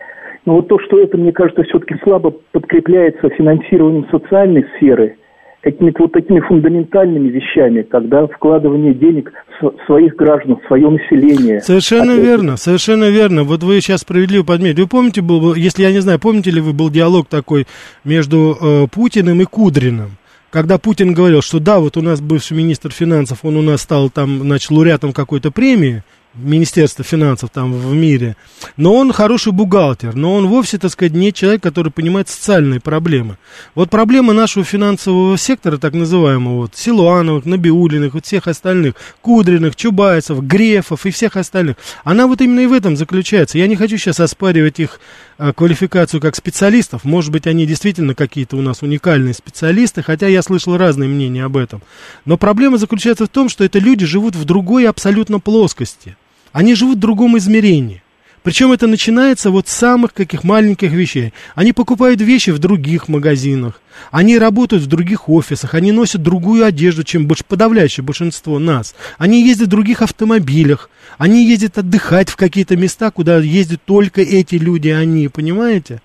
Но 0.46 0.56
вот 0.56 0.68
то, 0.68 0.80
что 0.80 1.00
это, 1.00 1.18
мне 1.18 1.32
кажется, 1.32 1.64
все-таки 1.64 1.96
слабо 2.04 2.34
подкрепляется 2.52 3.30
финансированием 3.30 4.08
социальной 4.10 4.66
сферы, 4.76 5.18
какими-то 5.62 6.04
вот 6.04 6.14
такими 6.14 6.40
фундаментальными 6.40 7.30
вещами, 7.30 7.82
когда 7.82 8.28
вкладывание 8.28 8.94
денег 8.94 9.32
в 9.62 9.74
своих 9.86 10.16
граждан, 10.16 10.58
в 10.58 10.68
свое 10.68 10.90
население. 10.90 11.62
Совершенно 11.62 12.14
а 12.14 12.18
верно, 12.18 12.58
совершенно 12.58 13.10
верно. 13.10 13.44
Вот 13.44 13.64
вы 13.64 13.80
сейчас 13.82 14.02
справедливо 14.02 14.44
подметили. 14.44 14.82
Вы 14.82 14.88
помните, 14.88 15.22
был, 15.22 15.56
если 15.56 15.84
я 15.84 15.92
не 15.92 16.00
знаю, 16.00 16.20
помните 16.20 16.52
ли 16.52 16.62
вы, 16.62 16.74
был 16.74 16.90
диалог 16.90 17.28
такой 17.28 17.66
между 18.04 18.58
э, 18.62 18.88
Путиным 18.94 19.42
и 19.42 19.46
Кудриным? 19.46 20.12
Когда 20.54 20.78
Путин 20.78 21.16
говорил, 21.16 21.42
что 21.42 21.60
да, 21.60 21.80
вот 21.80 21.98
у 21.98 22.04
нас 22.04 22.22
бывший 22.22 22.56
министр 22.56 22.92
финансов, 22.92 23.40
он 23.42 23.58
у 23.58 23.64
нас 23.64 23.82
стал 23.82 24.12
там, 24.12 24.42
значит, 24.42 24.70
лауреатом 24.70 25.12
какой-то 25.12 25.50
премии, 25.50 26.04
Министерства 26.36 27.06
финансов 27.06 27.52
там 27.52 27.74
в 27.74 27.94
мире, 27.94 28.36
но 28.76 28.96
он 28.96 29.14
хороший 29.14 29.52
бухгалтер, 29.52 30.16
но 30.16 30.34
он 30.34 30.48
вовсе, 30.48 30.80
так 30.80 30.92
сказать, 30.92 31.14
не 31.14 31.32
человек, 31.32 31.62
который 31.62 31.92
понимает 31.92 32.28
социальные 32.28 32.80
проблемы. 32.80 33.38
Вот 33.76 33.92
проблема 33.92 34.34
нашего 34.34 34.66
финансового 34.66 35.38
сектора, 35.38 35.78
так 35.78 35.94
называемого, 35.94 36.62
вот, 36.62 36.76
Силуановых, 36.76 37.46
Набиулиных, 37.46 38.16
вот 38.16 38.26
всех 38.26 38.48
остальных, 38.48 38.96
Кудриных, 39.22 39.76
Чубайцев, 39.76 40.40
Грефов 40.42 41.06
и 41.06 41.12
всех 41.12 41.38
остальных, 41.38 41.76
она 42.04 42.26
вот 42.26 42.42
именно 42.42 42.62
и 42.62 42.68
в 42.68 42.74
этом 42.74 42.98
заключается. 42.98 43.60
Я 43.60 43.68
не 43.68 43.76
хочу 43.76 43.98
сейчас 43.98 44.20
оспаривать 44.20 44.80
их 44.80 45.00
а, 45.38 45.54
квалификацию 45.54 46.20
как 46.20 46.36
специалистов, 46.36 47.04
может 47.04 47.32
быть, 47.32 47.46
они 47.46 47.68
действительно 47.68 48.16
какие-то 48.16 48.58
у 48.58 48.62
нас 48.62 48.82
уникальные 48.82 49.36
специалисты, 49.36 50.02
хотя 50.02 50.28
я 50.28 50.42
слышал 50.42 50.78
разные 50.78 51.10
мнения 51.10 51.46
об 51.46 51.58
этом. 51.58 51.84
Но 52.26 52.38
проблема 52.38 52.78
заключается 52.80 53.26
в 53.26 53.30
том, 53.30 53.50
что 53.50 53.64
это 53.64 53.78
люди 53.78 54.08
живут 54.08 54.36
в 54.36 54.46
другой 54.46 54.88
абсолютно 54.88 55.40
плоскости. 55.40 56.18
Они 56.54 56.76
живут 56.76 56.98
в 56.98 57.02
другом 57.02 57.38
измерении. 57.38 58.02
Причем 58.44 58.74
это 58.74 58.88
начинается 58.88 59.50
вот 59.52 59.68
с 59.70 59.74
самых 59.74 60.14
каких 60.14 60.44
маленьких 60.44 60.92
вещей. 60.92 61.34
Они 61.56 61.72
покупают 61.72 62.22
вещи 62.22 62.50
в 62.52 62.60
других 62.60 63.08
магазинах, 63.08 63.82
они 64.12 64.38
работают 64.38 64.84
в 64.84 64.88
других 64.88 65.30
офисах, 65.30 65.74
они 65.74 65.94
носят 65.94 66.22
другую 66.22 66.66
одежду, 66.66 67.04
чем 67.04 67.28
подавляющее 67.48 68.04
большинство 68.04 68.60
нас. 68.60 68.96
Они 69.18 69.48
ездят 69.48 69.68
в 69.68 69.72
других 69.72 70.02
автомобилях, 70.02 70.90
они 71.18 71.48
ездят 71.48 71.78
отдыхать 71.78 72.30
в 72.30 72.36
какие-то 72.36 72.76
места, 72.76 73.12
куда 73.12 73.38
ездят 73.38 73.82
только 73.86 74.22
эти 74.22 74.56
люди, 74.56 74.90
они, 74.90 75.30
понимаете? 75.30 76.02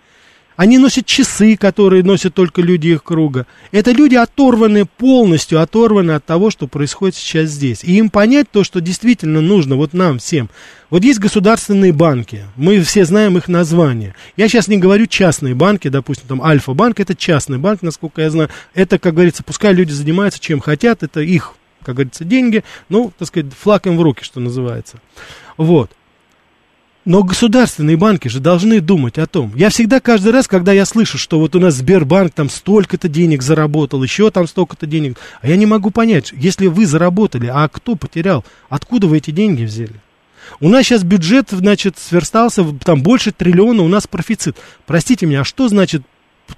Они 0.58 0.78
носят 0.78 1.06
часы, 1.06 1.56
которые 1.56 2.02
носят 2.02 2.34
только 2.34 2.62
люди 2.62 2.88
их 2.88 3.04
круга. 3.04 3.46
Это 3.70 3.92
люди 3.92 4.16
оторваны 4.16 4.86
полностью, 4.86 5.62
оторваны 5.62 6.10
от 6.10 6.24
того, 6.24 6.50
что 6.50 6.66
происходит 6.66 7.14
сейчас 7.14 7.50
здесь. 7.50 7.84
И 7.84 7.96
им 7.96 8.10
понять 8.10 8.50
то, 8.50 8.64
что 8.64 8.80
действительно 8.80 9.40
нужно 9.40 9.76
вот 9.76 9.92
нам 9.92 10.18
всем. 10.18 10.50
Вот 10.90 11.04
есть 11.04 11.20
государственные 11.20 11.92
банки, 11.92 12.42
мы 12.56 12.80
все 12.80 13.04
знаем 13.04 13.38
их 13.38 13.46
название. 13.46 14.16
Я 14.36 14.48
сейчас 14.48 14.66
не 14.66 14.78
говорю 14.78 15.06
частные 15.06 15.54
банки, 15.54 15.86
допустим, 15.86 16.26
там 16.26 16.42
Альфа-банк, 16.42 16.98
это 16.98 17.14
частный 17.14 17.58
банк, 17.58 17.82
насколько 17.82 18.22
я 18.22 18.28
знаю. 18.28 18.50
Это, 18.74 18.98
как 18.98 19.14
говорится, 19.14 19.44
пускай 19.44 19.72
люди 19.72 19.92
занимаются 19.92 20.40
чем 20.40 20.58
хотят, 20.58 21.04
это 21.04 21.20
их, 21.20 21.54
как 21.84 21.94
говорится, 21.94 22.24
деньги, 22.24 22.64
ну, 22.88 23.12
так 23.16 23.28
сказать, 23.28 23.52
флаг 23.56 23.86
им 23.86 23.96
в 23.96 24.02
руки, 24.02 24.24
что 24.24 24.40
называется. 24.40 24.96
Вот. 25.56 25.92
Но 27.08 27.22
государственные 27.22 27.96
банки 27.96 28.28
же 28.28 28.38
должны 28.38 28.82
думать 28.82 29.16
о 29.16 29.26
том. 29.26 29.50
Я 29.56 29.70
всегда 29.70 29.98
каждый 29.98 30.30
раз, 30.30 30.46
когда 30.46 30.72
я 30.74 30.84
слышу, 30.84 31.16
что 31.16 31.40
вот 31.40 31.56
у 31.56 31.58
нас 31.58 31.76
Сбербанк 31.76 32.34
там 32.34 32.50
столько-то 32.50 33.08
денег 33.08 33.42
заработал, 33.42 34.02
еще 34.02 34.30
там 34.30 34.46
столько-то 34.46 34.84
денег, 34.84 35.16
а 35.40 35.48
я 35.48 35.56
не 35.56 35.64
могу 35.64 35.90
понять, 35.90 36.34
если 36.36 36.66
вы 36.66 36.84
заработали, 36.84 37.50
а 37.50 37.66
кто 37.70 37.94
потерял, 37.94 38.44
откуда 38.68 39.06
вы 39.06 39.16
эти 39.16 39.30
деньги 39.30 39.64
взяли? 39.64 39.94
У 40.60 40.68
нас 40.68 40.84
сейчас 40.84 41.02
бюджет, 41.02 41.46
значит, 41.48 41.96
сверстался, 41.96 42.62
там 42.84 43.02
больше 43.02 43.32
триллиона, 43.32 43.84
у 43.84 43.88
нас 43.88 44.06
профицит. 44.06 44.58
Простите 44.84 45.24
меня, 45.24 45.40
а 45.40 45.44
что 45.44 45.68
значит 45.68 46.02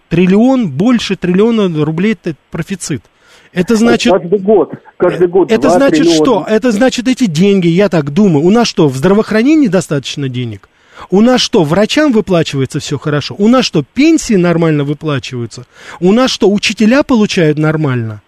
триллион, 0.09 0.72
больше 0.72 1.14
триллиона 1.14 1.84
рублей 1.84 2.14
это 2.14 2.34
профицит? 2.51 3.05
Это 3.53 3.76
значит... 3.76 4.12
Каждый 4.12 4.38
год. 4.38 4.72
Каждый 4.96 5.28
год. 5.28 5.51
Это 5.51 5.70
значит 5.70 6.05
триллиона. 6.05 6.24
что? 6.24 6.46
Это 6.48 6.70
значит 6.70 7.09
эти 7.09 7.26
деньги, 7.26 7.66
я 7.66 7.88
так 7.88 8.11
думаю. 8.11 8.44
У 8.44 8.51
нас 8.51 8.68
что, 8.68 8.88
в 8.88 8.96
здравоохранении 8.96 9.68
достаточно 9.68 10.28
денег? 10.28 10.68
У 11.09 11.20
нас 11.20 11.40
что, 11.40 11.64
врачам 11.64 12.12
выплачивается 12.12 12.78
все 12.78 12.98
хорошо? 12.98 13.34
У 13.38 13.48
нас 13.48 13.64
что, 13.64 13.82
пенсии 13.82 14.34
нормально 14.34 14.84
выплачиваются? 14.84 15.64
У 15.98 16.12
нас 16.12 16.30
что, 16.30 16.51
учителя 16.51 17.03
получают 17.03 17.59
нормально? 17.59 18.22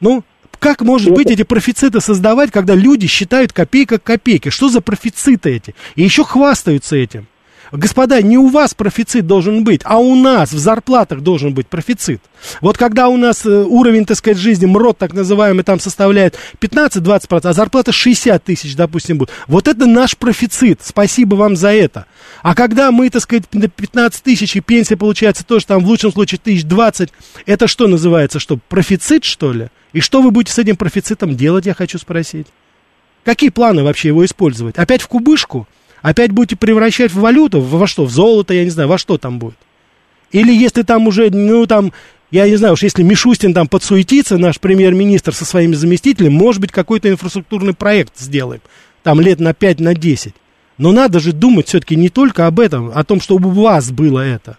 Ну, 0.00 0.22
как 0.58 0.80
может 0.80 1.12
быть 1.12 1.30
эти 1.30 1.42
профициты 1.42 2.00
создавать, 2.00 2.52
когда 2.52 2.74
люди 2.74 3.08
считают 3.08 3.52
копейка 3.52 3.98
к 3.98 4.04
копейке? 4.04 4.50
Что 4.50 4.68
за 4.68 4.80
профициты 4.80 5.50
эти? 5.50 5.74
И 5.96 6.02
еще 6.02 6.24
хвастаются 6.24 6.96
этим. 6.96 7.26
Господа, 7.72 8.20
не 8.20 8.36
у 8.36 8.48
вас 8.48 8.74
профицит 8.74 9.26
должен 9.26 9.64
быть, 9.64 9.80
а 9.84 9.96
у 9.96 10.14
нас 10.14 10.52
в 10.52 10.58
зарплатах 10.58 11.22
должен 11.22 11.54
быть 11.54 11.66
профицит. 11.66 12.20
Вот 12.60 12.76
когда 12.76 13.08
у 13.08 13.16
нас 13.16 13.46
э, 13.46 13.48
уровень, 13.48 14.04
так 14.04 14.18
сказать, 14.18 14.36
жизни, 14.36 14.66
МРОД 14.66 14.98
так 14.98 15.14
называемый, 15.14 15.64
там 15.64 15.80
составляет 15.80 16.36
15-20%, 16.60 17.40
а 17.44 17.52
зарплата 17.54 17.90
60 17.90 18.44
тысяч, 18.44 18.76
допустим, 18.76 19.16
будет. 19.16 19.30
Вот 19.46 19.68
это 19.68 19.86
наш 19.86 20.18
профицит. 20.18 20.80
Спасибо 20.82 21.34
вам 21.34 21.56
за 21.56 21.72
это. 21.72 22.04
А 22.42 22.54
когда 22.54 22.92
мы, 22.92 23.08
так 23.08 23.22
сказать, 23.22 23.44
на 23.54 23.68
15 23.68 24.22
тысяч, 24.22 24.54
и 24.54 24.60
пенсия 24.60 24.98
получается 24.98 25.42
тоже 25.42 25.64
там 25.64 25.82
в 25.82 25.86
лучшем 25.86 26.12
случае 26.12 26.40
тысяч 26.44 26.64
20, 26.64 27.10
это 27.46 27.66
что 27.68 27.88
называется? 27.88 28.38
Что, 28.38 28.58
профицит, 28.68 29.24
что 29.24 29.50
ли? 29.50 29.68
И 29.94 30.00
что 30.00 30.20
вы 30.20 30.30
будете 30.30 30.52
с 30.52 30.58
этим 30.58 30.76
профицитом 30.76 31.36
делать, 31.36 31.64
я 31.64 31.72
хочу 31.72 31.96
спросить? 31.98 32.48
Какие 33.24 33.48
планы 33.48 33.82
вообще 33.82 34.08
его 34.08 34.24
использовать? 34.26 34.76
Опять 34.76 35.00
в 35.00 35.08
кубышку? 35.08 35.66
Опять 36.02 36.32
будете 36.32 36.56
превращать 36.56 37.12
в 37.12 37.20
валюту? 37.20 37.60
Во 37.60 37.86
что? 37.86 38.04
В 38.04 38.10
золото, 38.10 38.52
я 38.52 38.64
не 38.64 38.70
знаю, 38.70 38.88
во 38.88 38.98
что 38.98 39.18
там 39.18 39.38
будет? 39.38 39.56
Или 40.32 40.52
если 40.52 40.82
там 40.82 41.06
уже, 41.06 41.30
ну 41.30 41.66
там, 41.66 41.92
я 42.30 42.48
не 42.48 42.56
знаю, 42.56 42.74
уж 42.74 42.82
если 42.82 43.02
Мишустин 43.02 43.54
там 43.54 43.68
подсуетится, 43.68 44.38
наш 44.38 44.58
премьер-министр 44.58 45.34
со 45.34 45.44
своими 45.44 45.74
заместителями, 45.74 46.32
может 46.32 46.60
быть, 46.60 46.72
какой-то 46.72 47.08
инфраструктурный 47.08 47.74
проект 47.74 48.18
сделаем. 48.18 48.62
Там 49.02 49.20
лет 49.20 49.38
на 49.38 49.54
5, 49.54 49.80
на 49.80 49.94
10. 49.94 50.34
Но 50.78 50.92
надо 50.92 51.20
же 51.20 51.32
думать 51.32 51.68
все-таки 51.68 51.94
не 51.94 52.08
только 52.08 52.46
об 52.46 52.58
этом, 52.58 52.90
о 52.92 53.04
том, 53.04 53.20
чтобы 53.20 53.50
у 53.50 53.52
вас 53.52 53.90
было 53.90 54.20
это. 54.20 54.56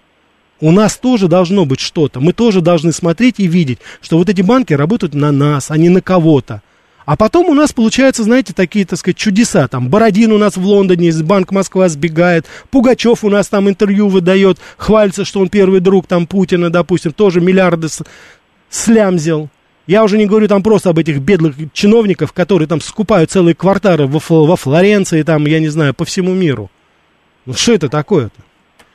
У 0.61 0.71
нас 0.71 0.95
тоже 0.95 1.27
должно 1.27 1.65
быть 1.65 1.81
что-то. 1.81 2.21
Мы 2.21 2.31
тоже 2.31 2.61
должны 2.61 2.93
смотреть 2.93 3.39
и 3.39 3.47
видеть, 3.47 3.79
что 4.01 4.17
вот 4.17 4.29
эти 4.29 4.41
банки 4.41 4.71
работают 4.73 5.13
на 5.13 5.31
нас, 5.31 5.71
а 5.71 5.77
не 5.77 5.89
на 5.89 6.01
кого-то. 6.01 6.61
А 7.05 7.17
потом 7.17 7.47
у 7.47 7.53
нас 7.53 7.73
получаются, 7.73 8.23
знаете, 8.23 8.53
такие, 8.53 8.85
так 8.85 8.99
сказать, 8.99 9.17
чудеса. 9.17 9.67
Там 9.67 9.89
Бородин 9.89 10.31
у 10.31 10.37
нас 10.37 10.55
в 10.55 10.65
Лондоне 10.65 11.09
из 11.09 11.21
Банк 11.21 11.51
Москва 11.51 11.89
сбегает. 11.89 12.45
Пугачев 12.71 13.23
у 13.23 13.29
нас 13.29 13.47
там 13.47 13.69
интервью 13.69 14.07
выдает. 14.07 14.57
Хвалится, 14.77 15.25
что 15.25 15.41
он 15.41 15.49
первый 15.49 15.79
друг 15.79 16.07
там 16.07 16.27
Путина, 16.27 16.69
допустим. 16.69 17.11
Тоже 17.11 17.41
миллиарды 17.41 17.89
с... 17.89 18.03
слямзил. 18.69 19.49
Я 19.85 20.03
уже 20.03 20.17
не 20.17 20.25
говорю 20.25 20.47
там 20.47 20.63
просто 20.63 20.91
об 20.91 20.99
этих 20.99 21.19
бедных 21.19 21.55
чиновников, 21.73 22.31
которые 22.31 22.69
там 22.69 22.79
скупают 22.79 23.31
целые 23.31 23.53
квартары 23.53 24.07
во, 24.07 24.19
во 24.19 24.55
Флоренции, 24.55 25.23
там, 25.23 25.45
я 25.45 25.59
не 25.59 25.67
знаю, 25.67 25.93
по 25.93 26.05
всему 26.05 26.33
миру. 26.33 26.71
Ну 27.45 27.53
что 27.53 27.73
это 27.73 27.89
такое-то? 27.89 28.41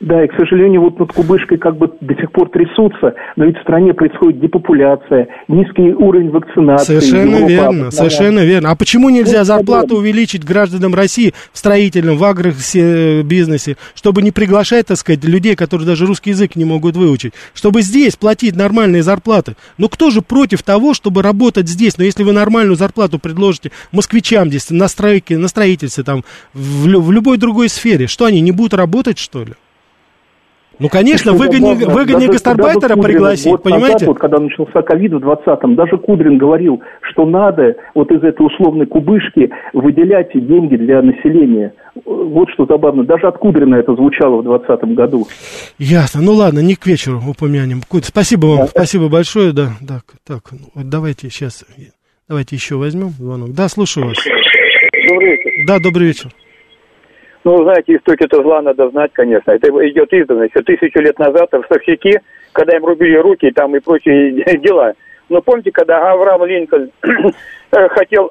Да, 0.00 0.24
и, 0.24 0.28
к 0.28 0.34
сожалению, 0.38 0.82
вот 0.82 0.98
над 1.00 1.12
кубышкой 1.12 1.58
как 1.58 1.76
бы 1.76 1.92
до 2.00 2.14
сих 2.14 2.30
пор 2.30 2.50
трясутся, 2.50 3.14
но 3.34 3.46
ведь 3.46 3.58
в 3.58 3.62
стране 3.62 3.92
происходит 3.92 4.40
депопуляция, 4.40 5.26
низкий 5.48 5.92
уровень 5.92 6.30
вакцинации. 6.30 7.00
Совершенно 7.00 7.36
Европа, 7.36 7.48
верно, 7.48 7.90
совершенно 7.90 8.44
верно. 8.44 8.70
А 8.70 8.76
почему 8.76 9.08
нельзя 9.08 9.42
зарплату 9.42 9.96
увеличить 9.96 10.44
гражданам 10.44 10.94
России 10.94 11.34
в 11.52 11.58
строительном, 11.58 12.16
в 12.16 12.22
агробизнесе, 12.22 13.76
чтобы 13.96 14.22
не 14.22 14.30
приглашать, 14.30 14.86
так 14.86 14.98
сказать, 14.98 15.24
людей, 15.24 15.56
которые 15.56 15.86
даже 15.86 16.06
русский 16.06 16.30
язык 16.30 16.54
не 16.54 16.64
могут 16.64 16.96
выучить, 16.96 17.32
чтобы 17.52 17.82
здесь 17.82 18.14
платить 18.14 18.54
нормальные 18.54 19.02
зарплаты? 19.02 19.56
Ну 19.78 19.88
кто 19.88 20.10
же 20.10 20.22
против 20.22 20.62
того, 20.62 20.94
чтобы 20.94 21.22
работать 21.22 21.68
здесь? 21.68 21.98
Но 21.98 22.04
если 22.04 22.22
вы 22.22 22.32
нормальную 22.32 22.76
зарплату 22.76 23.18
предложите 23.18 23.72
москвичам 23.90 24.48
здесь, 24.48 24.70
на 24.70 24.86
стройке, 24.86 25.36
на 25.38 25.48
строительстве, 25.48 26.04
там, 26.04 26.22
в, 26.54 26.86
в 26.86 27.10
любой 27.10 27.36
другой 27.36 27.68
сфере, 27.68 28.06
что 28.06 28.26
они 28.26 28.40
не 28.40 28.52
будут 28.52 28.74
работать, 28.74 29.18
что 29.18 29.42
ли? 29.42 29.54
Ну, 30.78 30.88
конечно, 30.88 31.32
выгони, 31.32 31.74
выгони 31.84 32.26
даже, 32.26 32.32
гастарбайтера 32.32 32.94
даже 32.94 33.02
пригласить, 33.02 33.50
вот 33.50 33.62
понимаете? 33.64 33.92
Назад, 33.92 34.08
вот, 34.08 34.18
когда 34.18 34.38
начался 34.38 34.82
ковид 34.82 35.12
в 35.12 35.16
20-м, 35.16 35.74
даже 35.74 35.98
Кудрин 35.98 36.38
говорил, 36.38 36.80
что 37.10 37.26
надо 37.26 37.76
вот 37.94 38.12
из 38.12 38.22
этой 38.22 38.46
условной 38.46 38.86
кубышки 38.86 39.50
выделять 39.72 40.30
деньги 40.32 40.76
для 40.76 41.02
населения. 41.02 41.72
Вот 42.04 42.48
что 42.50 42.66
забавно, 42.66 43.04
даже 43.04 43.26
от 43.26 43.38
Кудрина 43.38 43.74
это 43.74 43.94
звучало 43.94 44.36
в 44.36 44.44
2020 44.44 44.94
году. 44.94 45.26
Ясно, 45.78 46.22
ну 46.22 46.32
ладно, 46.34 46.60
не 46.60 46.76
к 46.76 46.86
вечеру 46.86 47.20
упомянем. 47.28 47.82
Спасибо 48.02 48.46
вам, 48.46 48.58
да, 48.58 48.66
спасибо 48.68 49.08
большое, 49.08 49.52
да, 49.52 49.70
так, 49.86 50.04
так, 50.24 50.42
вот 50.74 50.88
давайте 50.88 51.28
сейчас, 51.28 51.64
давайте 52.28 52.54
еще 52.54 52.76
возьмем 52.76 53.08
звонок. 53.10 53.50
Да, 53.52 53.68
слушаю 53.68 54.06
вас. 54.06 54.16
Добрый 55.08 55.30
вечер. 55.32 55.50
Да, 55.66 55.78
добрый 55.80 56.06
вечер. 56.06 56.30
Ну, 57.48 57.62
знаете, 57.62 57.96
истоки-то 57.96 58.42
зла 58.42 58.60
надо 58.60 58.90
знать, 58.90 59.10
конечно. 59.14 59.52
Это 59.52 59.68
идет 59.88 60.12
издавна. 60.12 60.42
Еще 60.42 60.60
тысячу 60.60 61.00
лет 61.00 61.18
назад 61.18 61.48
в 61.50 61.64
Савчаки, 61.66 62.20
когда 62.52 62.76
им 62.76 62.84
рубили 62.84 63.16
руки 63.16 63.50
там 63.52 63.74
и 63.74 63.80
прочие 63.80 64.32
дела. 64.58 64.92
Но 65.30 65.40
помните, 65.40 65.70
когда 65.70 66.12
Авраам 66.12 66.44
Линкольн 66.44 66.90
хотел 67.70 68.30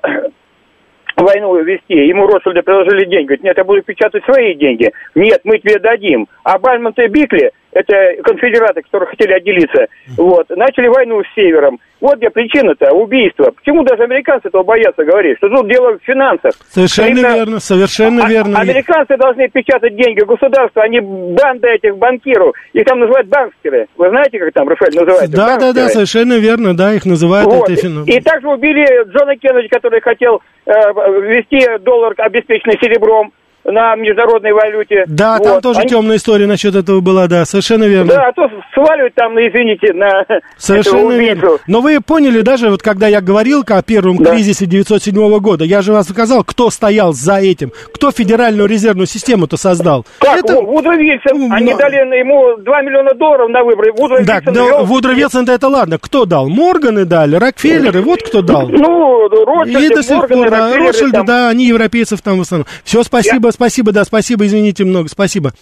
войну 1.18 1.64
вести, 1.64 1.96
ему 1.96 2.28
Ротшильды 2.28 2.62
предложили 2.62 3.06
деньги. 3.06 3.26
Говорит, 3.26 3.44
нет, 3.44 3.58
я 3.58 3.64
буду 3.64 3.82
печатать 3.82 4.24
свои 4.24 4.54
деньги. 4.54 4.92
Нет, 5.16 5.42
мы 5.46 5.58
тебе 5.58 5.80
дадим. 5.80 6.28
А 6.44 6.60
Бальмонт 6.60 7.00
и 7.00 7.08
Бикли, 7.08 7.52
это 7.72 7.94
конфедераты, 8.24 8.82
которые 8.82 9.10
хотели 9.10 9.34
отделиться, 9.34 9.88
вот, 10.18 10.50
начали 10.50 10.88
войну 10.88 11.22
с 11.24 11.36
Севером. 11.36 11.80
Вот 12.00 12.18
где 12.18 12.30
причина-то, 12.30 12.92
убийство. 12.94 13.52
Почему 13.52 13.84
даже 13.84 14.04
американцы 14.04 14.50
этого 14.50 14.62
боятся 14.62 15.04
говорить? 15.04 15.38
Что 15.38 15.50
тут 15.50 15.68
дело 15.68 15.98
в 15.98 16.04
финансах. 16.04 16.52
Совершенно 16.70 17.08
Именно... 17.08 17.36
верно, 17.36 17.60
совершенно 17.60 18.26
а, 18.26 18.30
верно. 18.30 18.60
Американцы 18.60 19.18
должны 19.18 19.50
печатать 19.50 19.96
деньги 19.96 20.24
государства, 20.24 20.84
а 20.84 20.88
не 20.88 21.02
банда 21.02 21.70
этих 21.70 21.98
банкиров. 21.98 22.56
Их 22.74 22.86
там 22.86 23.00
называют 23.00 23.28
банкстеры. 23.30 23.88
Вы 23.98 24.10
знаете, 24.10 24.38
как 24.38 24.54
там 24.54 24.70
Рафаэль 24.70 24.94
называется? 24.94 25.36
Да, 25.36 25.48
банкстеры. 25.48 25.74
да, 25.74 25.82
да, 25.82 25.90
совершенно 25.90 26.38
верно, 26.38 26.78
да, 26.78 26.94
их 26.94 27.06
называют. 27.06 27.48
Вот. 27.52 27.68
Это... 27.68 27.88
И 28.06 28.22
также 28.22 28.48
убили 28.48 28.86
Джона 29.12 29.36
Кеннеди, 29.36 29.68
который 29.70 30.02
хотел 30.02 30.42
э, 30.68 30.72
ввести 30.72 31.80
доллар, 31.80 32.14
обеспеченный 32.18 32.78
серебром 32.80 33.34
на 33.68 33.96
международной 33.96 34.54
валюте. 34.54 35.04
Да, 35.08 35.38
вот. 35.38 35.44
там 35.44 35.62
тоже 35.62 35.82
Они... 35.82 35.90
темная 35.90 36.18
история 36.18 36.48
насчет 36.48 36.76
этого 36.76 37.02
была, 37.02 37.28
да, 37.28 37.46
совершенно 37.46 37.84
верно. 37.84 38.14
Да, 38.14 38.28
а 38.28 38.34
то 38.34 38.50
сваливают 38.74 39.14
там, 39.16 39.34
ну, 39.34 39.42
извините, 39.42 39.94
на 39.94 40.26
Совершенно 40.58 41.12
верно. 41.12 41.58
Но 41.68 41.82
вы 41.82 42.00
поняли, 42.02 42.42
даже 42.42 42.70
вот 42.70 42.82
когда 42.82 43.08
я 43.08 43.22
говорил 43.22 43.64
о 43.68 43.82
первом 43.82 44.18
да. 44.18 44.32
кризисе 44.32 44.66
907 44.66 45.40
года, 45.40 45.66
я 45.66 45.82
же 45.82 45.92
вас 45.92 46.08
сказал, 46.08 46.44
кто 46.44 46.70
стоял 46.70 47.14
за 47.14 47.36
этим, 47.36 47.72
кто 47.94 48.12
Федеральную 48.12 48.68
резервную 48.68 49.08
систему-то 49.08 49.58
создал. 49.58 50.06
Как? 50.20 50.40
Это... 50.40 50.62
Вудро 50.62 50.96
Вильсон, 50.96 51.52
они 51.52 51.74
дали 51.76 51.96
ему 52.20 52.58
2 52.58 52.82
миллиона 52.82 53.14
долларов 53.16 53.50
на 53.50 53.64
выборы. 53.64 53.92
Вудро 53.94 54.24
да, 54.24 54.40
Вильсон 54.40 54.54
но 54.54 54.84
Вудро 54.86 55.12
Вильсон-то 55.12 55.52
это 55.52 55.68
ладно, 55.68 55.98
кто 56.00 56.26
дал? 56.26 56.48
Морганы 56.48 57.06
дали, 57.06 57.36
Рокфеллеры, 57.36 58.02
вот 58.02 58.24
кто 58.24 58.42
дал. 58.42 58.70
Ну, 58.70 59.28
Ротшильды, 59.28 60.14
Морганы, 60.14 60.78
Ротшильды, 60.78 61.24
да, 61.24 61.50
они 61.50 61.66
европейцев 61.66 62.22
там 62.22 62.38
в 62.38 62.42
основном. 62.42 62.68
Все, 62.84 63.04
спасибо, 63.04 63.52
спасибо, 63.58 63.92
да, 63.92 64.06
спасибо, 64.06 64.46
извините 64.46 64.86
много, 64.86 65.10
спасибо. 65.10 65.54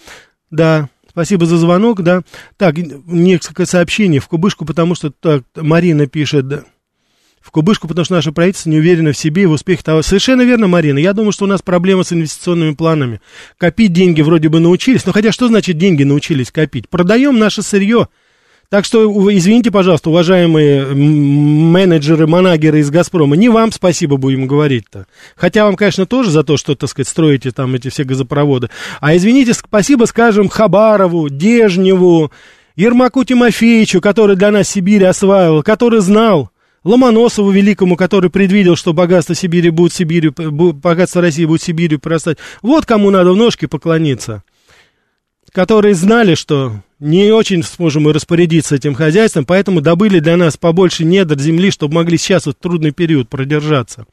Да, 0.50 0.90
спасибо 1.10 1.46
за 1.46 1.56
звонок, 1.56 2.02
да. 2.02 2.22
Так, 2.58 2.76
несколько 2.76 3.64
сообщений 3.64 4.18
в 4.18 4.28
кубышку, 4.28 4.66
потому 4.66 4.94
что 4.94 5.10
так, 5.10 5.44
Марина 5.56 6.06
пишет, 6.06 6.46
да, 6.46 6.64
в 7.40 7.50
кубышку, 7.50 7.88
потому 7.88 8.04
что 8.04 8.14
наше 8.14 8.32
правительство 8.32 8.68
не 8.68 8.78
уверено 8.78 9.12
в 9.12 9.16
себе 9.16 9.44
и 9.44 9.46
в 9.46 9.52
успехе 9.52 9.82
того. 9.82 10.02
Совершенно 10.02 10.42
верно, 10.42 10.66
Марина. 10.66 10.98
Я 10.98 11.14
думаю, 11.14 11.32
что 11.32 11.44
у 11.44 11.48
нас 11.48 11.62
проблема 11.62 12.02
с 12.02 12.12
инвестиционными 12.12 12.74
планами. 12.74 13.20
Копить 13.56 13.94
деньги 13.94 14.20
вроде 14.20 14.50
бы 14.50 14.60
научились, 14.60 15.06
но 15.06 15.12
хотя 15.12 15.32
что 15.32 15.48
значит 15.48 15.78
деньги 15.78 16.02
научились 16.02 16.50
копить? 16.50 16.90
Продаем 16.90 17.38
наше 17.38 17.62
сырье, 17.62 18.08
так 18.68 18.84
что, 18.84 19.30
извините, 19.32 19.70
пожалуйста, 19.70 20.10
уважаемые 20.10 20.86
менеджеры, 20.86 22.26
манагеры 22.26 22.80
из 22.80 22.90
«Газпрома», 22.90 23.36
не 23.36 23.48
вам 23.48 23.70
спасибо 23.72 24.16
будем 24.16 24.46
говорить-то. 24.46 25.06
Хотя 25.36 25.64
вам, 25.64 25.76
конечно, 25.76 26.06
тоже 26.06 26.30
за 26.30 26.42
то, 26.42 26.56
что, 26.56 26.74
так 26.74 26.90
сказать, 26.90 27.08
строите 27.08 27.52
там 27.52 27.74
эти 27.74 27.88
все 27.88 28.04
газопроводы. 28.04 28.68
А 29.00 29.16
извините, 29.16 29.54
спасибо, 29.54 30.06
скажем, 30.06 30.48
Хабарову, 30.48 31.28
Дежневу, 31.28 32.32
Ермаку 32.74 33.24
Тимофеевичу, 33.24 34.00
который 34.00 34.36
для 34.36 34.50
нас 34.50 34.68
Сибирь 34.68 35.04
осваивал, 35.04 35.62
который 35.62 36.00
знал, 36.00 36.50
Ломоносову 36.82 37.50
великому, 37.50 37.96
который 37.96 38.30
предвидел, 38.30 38.76
что 38.76 38.92
богатство 38.92 39.34
Сибири 39.34 39.70
будет 39.70 39.92
Сибирью, 39.92 40.32
богатство 40.32 41.20
России 41.20 41.44
будет 41.44 41.62
Сибирью 41.62 41.98
прорастать. 41.98 42.38
Вот 42.62 42.86
кому 42.86 43.10
надо 43.10 43.32
в 43.32 43.36
ножки 43.36 43.66
поклониться 43.66 44.44
которые 45.56 45.94
знали, 45.94 46.34
что 46.34 46.82
не 46.98 47.30
очень 47.30 47.62
сможем 47.62 48.04
мы 48.04 48.12
распорядиться 48.12 48.74
этим 48.74 48.94
хозяйством, 48.94 49.44
поэтому 49.44 49.80
добыли 49.80 50.20
для 50.20 50.36
нас 50.36 50.56
побольше 50.56 51.04
недр 51.04 51.38
земли, 51.38 51.70
чтобы 51.70 51.94
могли 51.94 52.16
сейчас 52.16 52.46
вот 52.46 52.58
трудный 52.58 52.92
период 52.92 53.28
продержаться. 53.28 54.06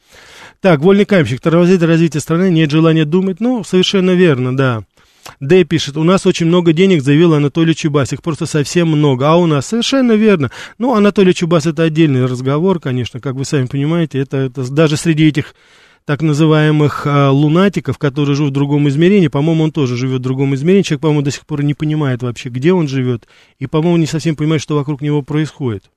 Так, 0.62 0.82
вольный 0.82 1.06
каменщик, 1.06 1.42
тормозит 1.42 1.84
развитие 1.84 2.22
страны, 2.22 2.50
нет 2.50 2.72
желания 2.72 3.06
думать. 3.06 3.40
Ну, 3.40 3.64
совершенно 3.64 4.12
верно, 4.12 4.56
да. 4.56 4.84
Д 5.40 5.64
пишет, 5.64 5.98
у 5.98 6.04
нас 6.04 6.26
очень 6.26 6.48
много 6.48 6.74
денег, 6.74 7.02
заявил 7.02 7.34
Анатолий 7.34 7.76
Чубас, 7.76 8.12
их 8.12 8.22
просто 8.22 8.46
совсем 8.46 8.90
много, 8.90 9.30
а 9.30 9.36
у 9.36 9.46
нас 9.46 9.68
совершенно 9.68 10.14
верно. 10.14 10.52
Ну, 10.78 10.94
Анатолий 10.94 11.34
Чубас 11.34 11.66
это 11.66 11.84
отдельный 11.84 12.26
разговор, 12.26 12.80
конечно, 12.80 13.20
как 13.20 13.36
вы 13.36 13.46
сами 13.46 13.66
понимаете, 13.66 14.20
это, 14.20 14.38
это 14.38 14.70
даже 14.70 14.98
среди 14.98 15.28
этих 15.28 15.56
так 16.06 16.22
называемых 16.22 17.06
а, 17.06 17.32
лунатиков, 17.32 17.98
которые 17.98 18.36
живут 18.36 18.52
в 18.52 18.54
другом 18.54 18.90
измерении. 18.90 19.28
По-моему, 19.28 19.64
он 19.64 19.72
тоже 19.72 19.96
живет 19.96 20.20
в 20.20 20.24
другом 20.24 20.54
измерении. 20.56 20.84
Человек, 20.84 21.02
по-моему, 21.02 21.22
до 21.22 21.32
сих 21.32 21.46
пор 21.46 21.64
не 21.64 21.74
понимает 21.74 22.22
вообще, 22.24 22.50
где 22.50 22.74
он 22.74 22.88
живет. 22.88 23.28
И, 23.60 23.68
по-моему, 23.68 23.98
не 23.98 24.06
совсем 24.06 24.36
понимает, 24.36 24.62
что 24.62 24.76
вокруг 24.76 25.02
него 25.02 25.22
происходит. 25.22 25.90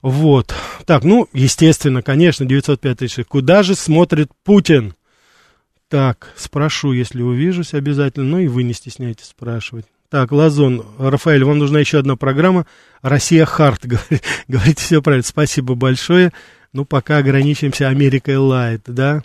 Вот. 0.00 0.54
Так, 0.84 1.04
ну, 1.04 1.28
естественно, 1.32 2.02
конечно, 2.02 2.46
905 2.46 2.98
тысяч. 2.98 3.24
Куда 3.26 3.62
же 3.62 3.74
смотрит 3.74 4.30
Путин? 4.44 4.94
Так, 5.88 6.32
спрошу, 6.36 6.92
если 6.92 7.22
увижусь 7.22 7.74
обязательно. 7.74 8.26
Ну 8.26 8.38
и 8.38 8.48
вы 8.48 8.62
не 8.62 8.72
стесняйтесь 8.72 9.26
спрашивать. 9.26 9.86
Так, 10.08 10.30
Лазон, 10.30 10.84
Рафаэль, 10.98 11.44
вам 11.44 11.58
нужна 11.58 11.80
еще 11.80 11.98
одна 11.98 12.16
программа. 12.16 12.66
Россия 13.00 13.44
Харт, 13.44 13.86
говорите 14.48 14.82
все 14.82 15.00
правильно. 15.00 15.24
Спасибо 15.24 15.74
большое. 15.74 16.32
Ну, 16.72 16.84
пока 16.84 17.18
ограничимся 17.18 17.88
Америкой 17.88 18.36
Лайт, 18.36 18.82
да? 18.86 19.22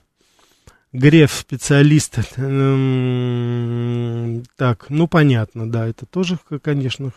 Греф 0.97 1.31
специалист. 1.31 2.17
Эм, 2.37 4.43
так, 4.55 4.87
ну 4.89 5.07
понятно, 5.07 5.71
да, 5.71 5.87
это 5.87 6.07
тоже, 6.07 6.39
конечно, 6.59 7.13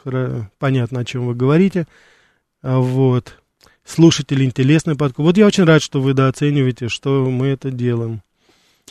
понятно, 0.58 1.00
о 1.00 1.04
чем 1.06 1.26
вы 1.26 1.34
говорите. 1.34 1.86
А 2.60 2.78
вот. 2.78 3.38
Слушатели 3.82 4.44
интересный 4.44 4.96
подкаст. 4.96 5.20
Вот 5.20 5.38
я 5.38 5.46
очень 5.46 5.64
рад, 5.64 5.82
что 5.82 6.02
вы 6.02 6.12
дооцениваете, 6.12 6.88
что 6.88 7.24
мы 7.30 7.46
это 7.46 7.70
делаем. 7.70 8.20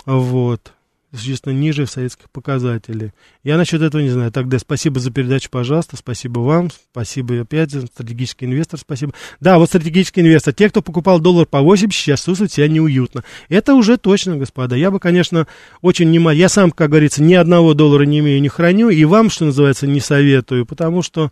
Вот 0.06 0.74
существенно 1.14 1.54
ниже 1.54 1.88
советских 1.88 2.30
показателей. 2.30 3.12
Я 3.44 3.58
насчет 3.58 3.82
этого 3.82 4.02
не 4.02 4.10
знаю. 4.10 4.32
Тогда 4.32 4.60
спасибо 4.60 5.00
за 5.00 5.12
передачу, 5.12 5.50
пожалуйста. 5.50 5.98
Спасибо 5.98 6.40
вам. 6.40 6.70
Спасибо 6.92 7.42
опять 7.42 7.72
стратегический 7.72 8.46
инвестор. 8.46 8.80
Спасибо. 8.80 9.14
Да, 9.40 9.58
вот 9.58 9.70
стратегический 9.70 10.22
инвестор. 10.22 10.54
Те, 10.54 10.70
кто 10.70 10.82
покупал 10.82 11.20
доллар 11.20 11.46
по 11.46 11.62
80, 11.62 12.00
сейчас 12.00 12.26
чувствуют 12.26 12.52
себя 12.52 12.68
неуютно. 12.68 13.24
Это 13.50 13.74
уже 13.74 13.98
точно, 13.98 14.38
господа. 14.38 14.76
Я 14.76 14.92
бы, 14.92 15.00
конечно, 15.00 15.48
очень 15.82 16.12
не... 16.12 16.20
Я 16.36 16.50
сам, 16.50 16.72
как 16.72 16.90
говорится, 16.90 17.24
ни 17.24 17.34
одного 17.34 17.74
доллара 17.74 18.04
не 18.04 18.20
имею, 18.20 18.42
не 18.42 18.50
храню. 18.50 18.90
И 18.90 19.04
вам, 19.06 19.30
что 19.30 19.46
называется, 19.46 19.88
не 19.88 20.00
советую. 20.00 20.66
Потому 20.66 21.02
что 21.02 21.32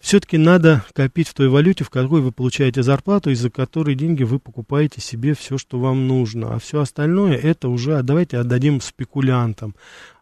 все-таки 0.00 0.38
надо 0.38 0.84
копить 0.94 1.28
в 1.28 1.34
той 1.34 1.48
валюте, 1.48 1.84
в 1.84 1.90
какой 1.90 2.20
вы 2.20 2.30
получаете 2.30 2.82
зарплату, 2.82 3.30
из-за 3.30 3.50
которой 3.50 3.94
деньги 3.94 4.22
вы 4.22 4.38
покупаете 4.38 5.00
себе 5.00 5.34
все, 5.34 5.58
что 5.58 5.78
вам 5.78 6.06
нужно. 6.06 6.54
А 6.54 6.58
все 6.58 6.80
остальное 6.80 7.36
это 7.36 7.68
уже 7.68 8.02
давайте 8.02 8.38
отдадим 8.38 8.80
спекулянтам. 8.80 9.74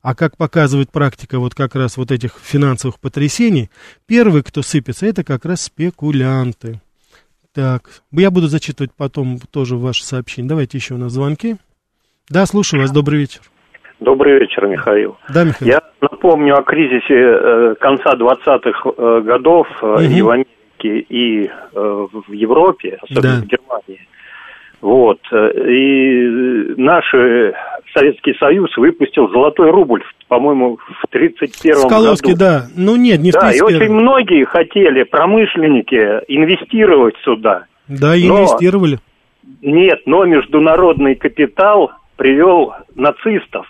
А 0.03 0.15
как 0.15 0.37
показывает 0.37 0.91
практика 0.91 1.39
вот 1.39 1.55
как 1.55 1.75
раз 1.75 1.97
вот 1.97 2.11
этих 2.11 2.39
финансовых 2.43 2.99
потрясений, 3.01 3.71
первый, 4.07 4.43
кто 4.43 4.63
сыпется, 4.63 5.07
это 5.07 5.25
как 5.25 5.45
раз 5.45 5.63
спекулянты. 5.63 6.81
Так, 7.53 8.03
я 8.13 8.31
буду 8.31 8.49
зачитывать 8.49 8.93
потом 8.95 9.39
тоже 9.39 9.77
ваши 9.77 10.05
сообщения. 10.05 10.49
Давайте 10.49 10.79
еще 10.79 10.95
у 10.95 10.99
нас 10.99 11.13
звонки. 11.13 11.57
Да, 12.29 12.45
слушаю 12.47 12.83
вас, 12.83 12.91
добрый 12.91 13.21
вечер. 13.21 13.43
Добрый 14.01 14.39
вечер, 14.41 14.67
Михаил. 14.67 15.17
Да, 15.33 15.45
Михаил. 15.45 15.73
Я 15.73 15.81
напомню 16.01 16.57
о 16.57 16.63
кризисе 16.63 17.15
э, 17.15 17.75
конца 17.81 18.15
20-х 18.15 18.91
э, 18.97 19.21
годов 19.23 19.67
угу. 19.83 20.01
и 20.01 20.23
в 20.23 20.31
Америке, 20.31 20.53
и 20.83 21.51
в 21.73 22.33
Европе, 22.33 22.99
особенно 23.03 23.41
да. 23.41 23.43
в 23.43 23.47
Германии. 23.47 24.07
Вот. 24.83 25.19
И 25.33 26.75
наш 26.77 27.05
Советский 27.95 28.35
Союз 28.39 28.77
выпустил 28.77 29.29
золотой 29.31 29.71
рубль, 29.71 30.03
по-моему, 30.29 30.77
в 30.77 31.07
31 31.11 31.75
году. 31.75 31.89
Скаловский, 31.89 32.37
да. 32.37 32.67
Ну 32.77 32.97
нет, 32.97 33.21
не 33.21 33.31
в 33.31 33.35
31 33.35 33.41
Да, 33.41 33.53
и 33.57 33.61
очень 33.61 33.93
многие 33.93 34.45
хотели, 34.45 35.03
промышленники, 35.05 35.97
инвестировать 36.29 37.15
сюда. 37.25 37.65
Да, 37.89 38.15
и 38.15 38.29
инвестировали. 38.29 38.99
Нет, 39.63 40.01
но 40.07 40.25
международный 40.25 41.15
капитал 41.15 41.93
привел 42.17 42.75
нацистов 42.95 43.67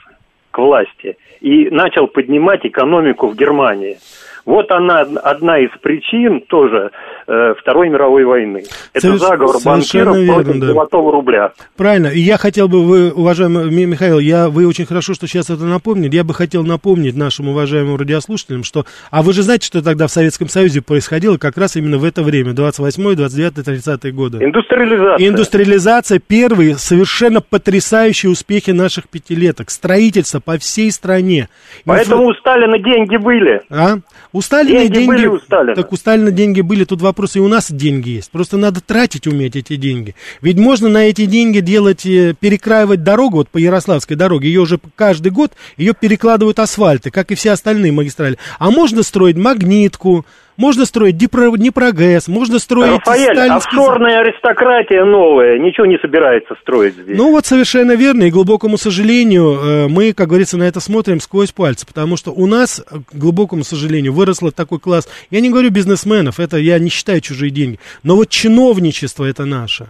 к 0.56 0.58
власти 0.58 1.18
и 1.42 1.68
начал 1.68 2.06
поднимать 2.06 2.64
экономику 2.64 3.28
в 3.28 3.36
Германии. 3.36 3.98
Вот 4.46 4.70
она 4.72 5.00
одна 5.00 5.58
из 5.58 5.70
причин 5.82 6.40
тоже 6.40 6.92
э, 7.26 7.54
Второй 7.60 7.88
мировой 7.88 8.24
войны. 8.24 8.64
Это 8.92 9.08
Совер... 9.08 9.18
заговор 9.18 9.56
банкиров 9.64 10.16
верно, 10.16 10.32
против 10.34 10.60
да. 10.60 10.66
золотого 10.66 11.12
рубля. 11.12 11.52
Правильно. 11.76 12.08
И 12.08 12.20
я 12.20 12.36
хотел 12.38 12.68
бы, 12.68 12.84
вы, 12.84 13.12
уважаемый 13.12 13.86
Михаил, 13.86 14.18
я, 14.18 14.48
вы 14.48 14.66
очень 14.66 14.86
хорошо, 14.86 15.14
что 15.14 15.26
сейчас 15.26 15.50
это 15.50 15.64
напомнили. 15.64 16.14
Я 16.14 16.24
бы 16.24 16.34
хотел 16.34 16.64
напомнить 16.64 17.16
нашим 17.16 17.48
уважаемым 17.48 17.96
радиослушателям, 17.96 18.64
что... 18.64 18.84
А 19.10 19.22
вы 19.22 19.32
же 19.32 19.42
знаете, 19.42 19.66
что 19.66 19.82
тогда 19.82 20.06
в 20.06 20.10
Советском 20.10 20.48
Союзе 20.48 20.82
происходило 20.82 21.38
как 21.38 21.56
раз 21.56 21.76
именно 21.76 21.98
в 21.98 22.04
это 22.04 22.22
время, 22.22 22.52
28 22.52 23.14
29 23.16 23.64
30 23.64 24.14
годы. 24.14 24.38
Индустриализация. 24.44 25.28
Индустриализация. 25.28 26.18
Первые 26.18 26.76
совершенно 26.76 27.40
потрясающие 27.40 28.30
успехи 28.30 28.70
наших 28.70 29.08
пятилеток. 29.08 29.70
Строительство 29.70 30.40
по 30.40 30.58
всей 30.58 30.90
стране. 30.90 31.48
Поэтому 31.84 32.22
Инфра... 32.22 32.30
у 32.30 32.34
Сталина 32.34 32.78
деньги 32.78 33.16
были. 33.16 33.62
А? 33.70 33.96
У 34.32 34.40
Сталина 34.40 34.80
деньги, 34.80 34.94
деньги 34.94 35.08
были 35.08 35.26
у 35.26 35.38
Сталина. 35.38 35.74
Так 35.74 35.92
у 35.92 35.96
Сталина 35.96 36.30
деньги 36.30 36.60
были, 36.60 36.84
тут 36.84 37.00
вопрос, 37.00 37.15
и 37.36 37.40
у 37.40 37.48
нас 37.48 37.70
деньги 37.70 38.10
есть. 38.10 38.30
Просто 38.30 38.56
надо 38.56 38.80
тратить 38.80 39.26
уметь 39.26 39.56
эти 39.56 39.76
деньги. 39.76 40.14
Ведь 40.40 40.58
можно 40.58 40.88
на 40.88 41.04
эти 41.08 41.26
деньги 41.26 41.60
делать, 41.60 42.06
э, 42.06 42.34
перекраивать 42.38 43.02
дорогу, 43.02 43.38
вот 43.38 43.48
по 43.48 43.58
Ярославской 43.58 44.16
дороге, 44.16 44.48
ее 44.48 44.60
уже 44.60 44.78
каждый 44.94 45.32
год, 45.32 45.52
ее 45.76 45.94
перекладывают 45.94 46.58
асфальты, 46.58 47.10
как 47.10 47.32
и 47.32 47.34
все 47.34 47.52
остальные 47.52 47.92
магистрали. 47.92 48.38
А 48.58 48.70
можно 48.70 49.02
строить 49.02 49.36
магнитку, 49.36 50.26
можно 50.56 50.84
строить 50.84 51.16
Днепро, 51.16 51.50
Днепрогэс, 51.50 52.28
можно 52.28 52.58
строить... 52.58 52.92
Рафаэль, 52.92 53.34
сталинский... 53.34 53.78
офшорная 53.78 54.20
аристократия 54.20 55.04
новая, 55.04 55.58
ничего 55.58 55.86
не 55.86 55.98
собирается 55.98 56.54
строить 56.60 56.94
здесь. 56.94 57.16
Ну 57.16 57.30
вот 57.30 57.46
совершенно 57.46 57.92
верно, 57.92 58.24
и 58.24 58.30
глубокому 58.30 58.78
сожалению, 58.78 59.54
э, 59.54 59.88
мы, 59.88 60.12
как 60.12 60.28
говорится, 60.28 60.56
на 60.56 60.64
это 60.64 60.80
смотрим 60.80 61.20
сквозь 61.20 61.52
пальцы, 61.52 61.86
потому 61.86 62.16
что 62.16 62.32
у 62.32 62.46
нас, 62.46 62.84
к 63.10 63.14
глубокому 63.14 63.64
сожалению, 63.64 64.12
выросла 64.12 64.52
такой 64.52 64.78
класс, 64.78 65.08
я 65.30 65.40
не 65.40 65.50
говорю 65.50 65.70
бизнесменов, 65.70 66.40
это 66.40 66.56
я 66.56 66.78
не 66.78 66.90
считаю 66.90 67.20
чужие 67.20 67.50
деньги, 67.50 67.78
но 68.02 68.16
вот 68.16 68.28
чиновничество 68.28 69.24
это 69.24 69.44
наше 69.44 69.88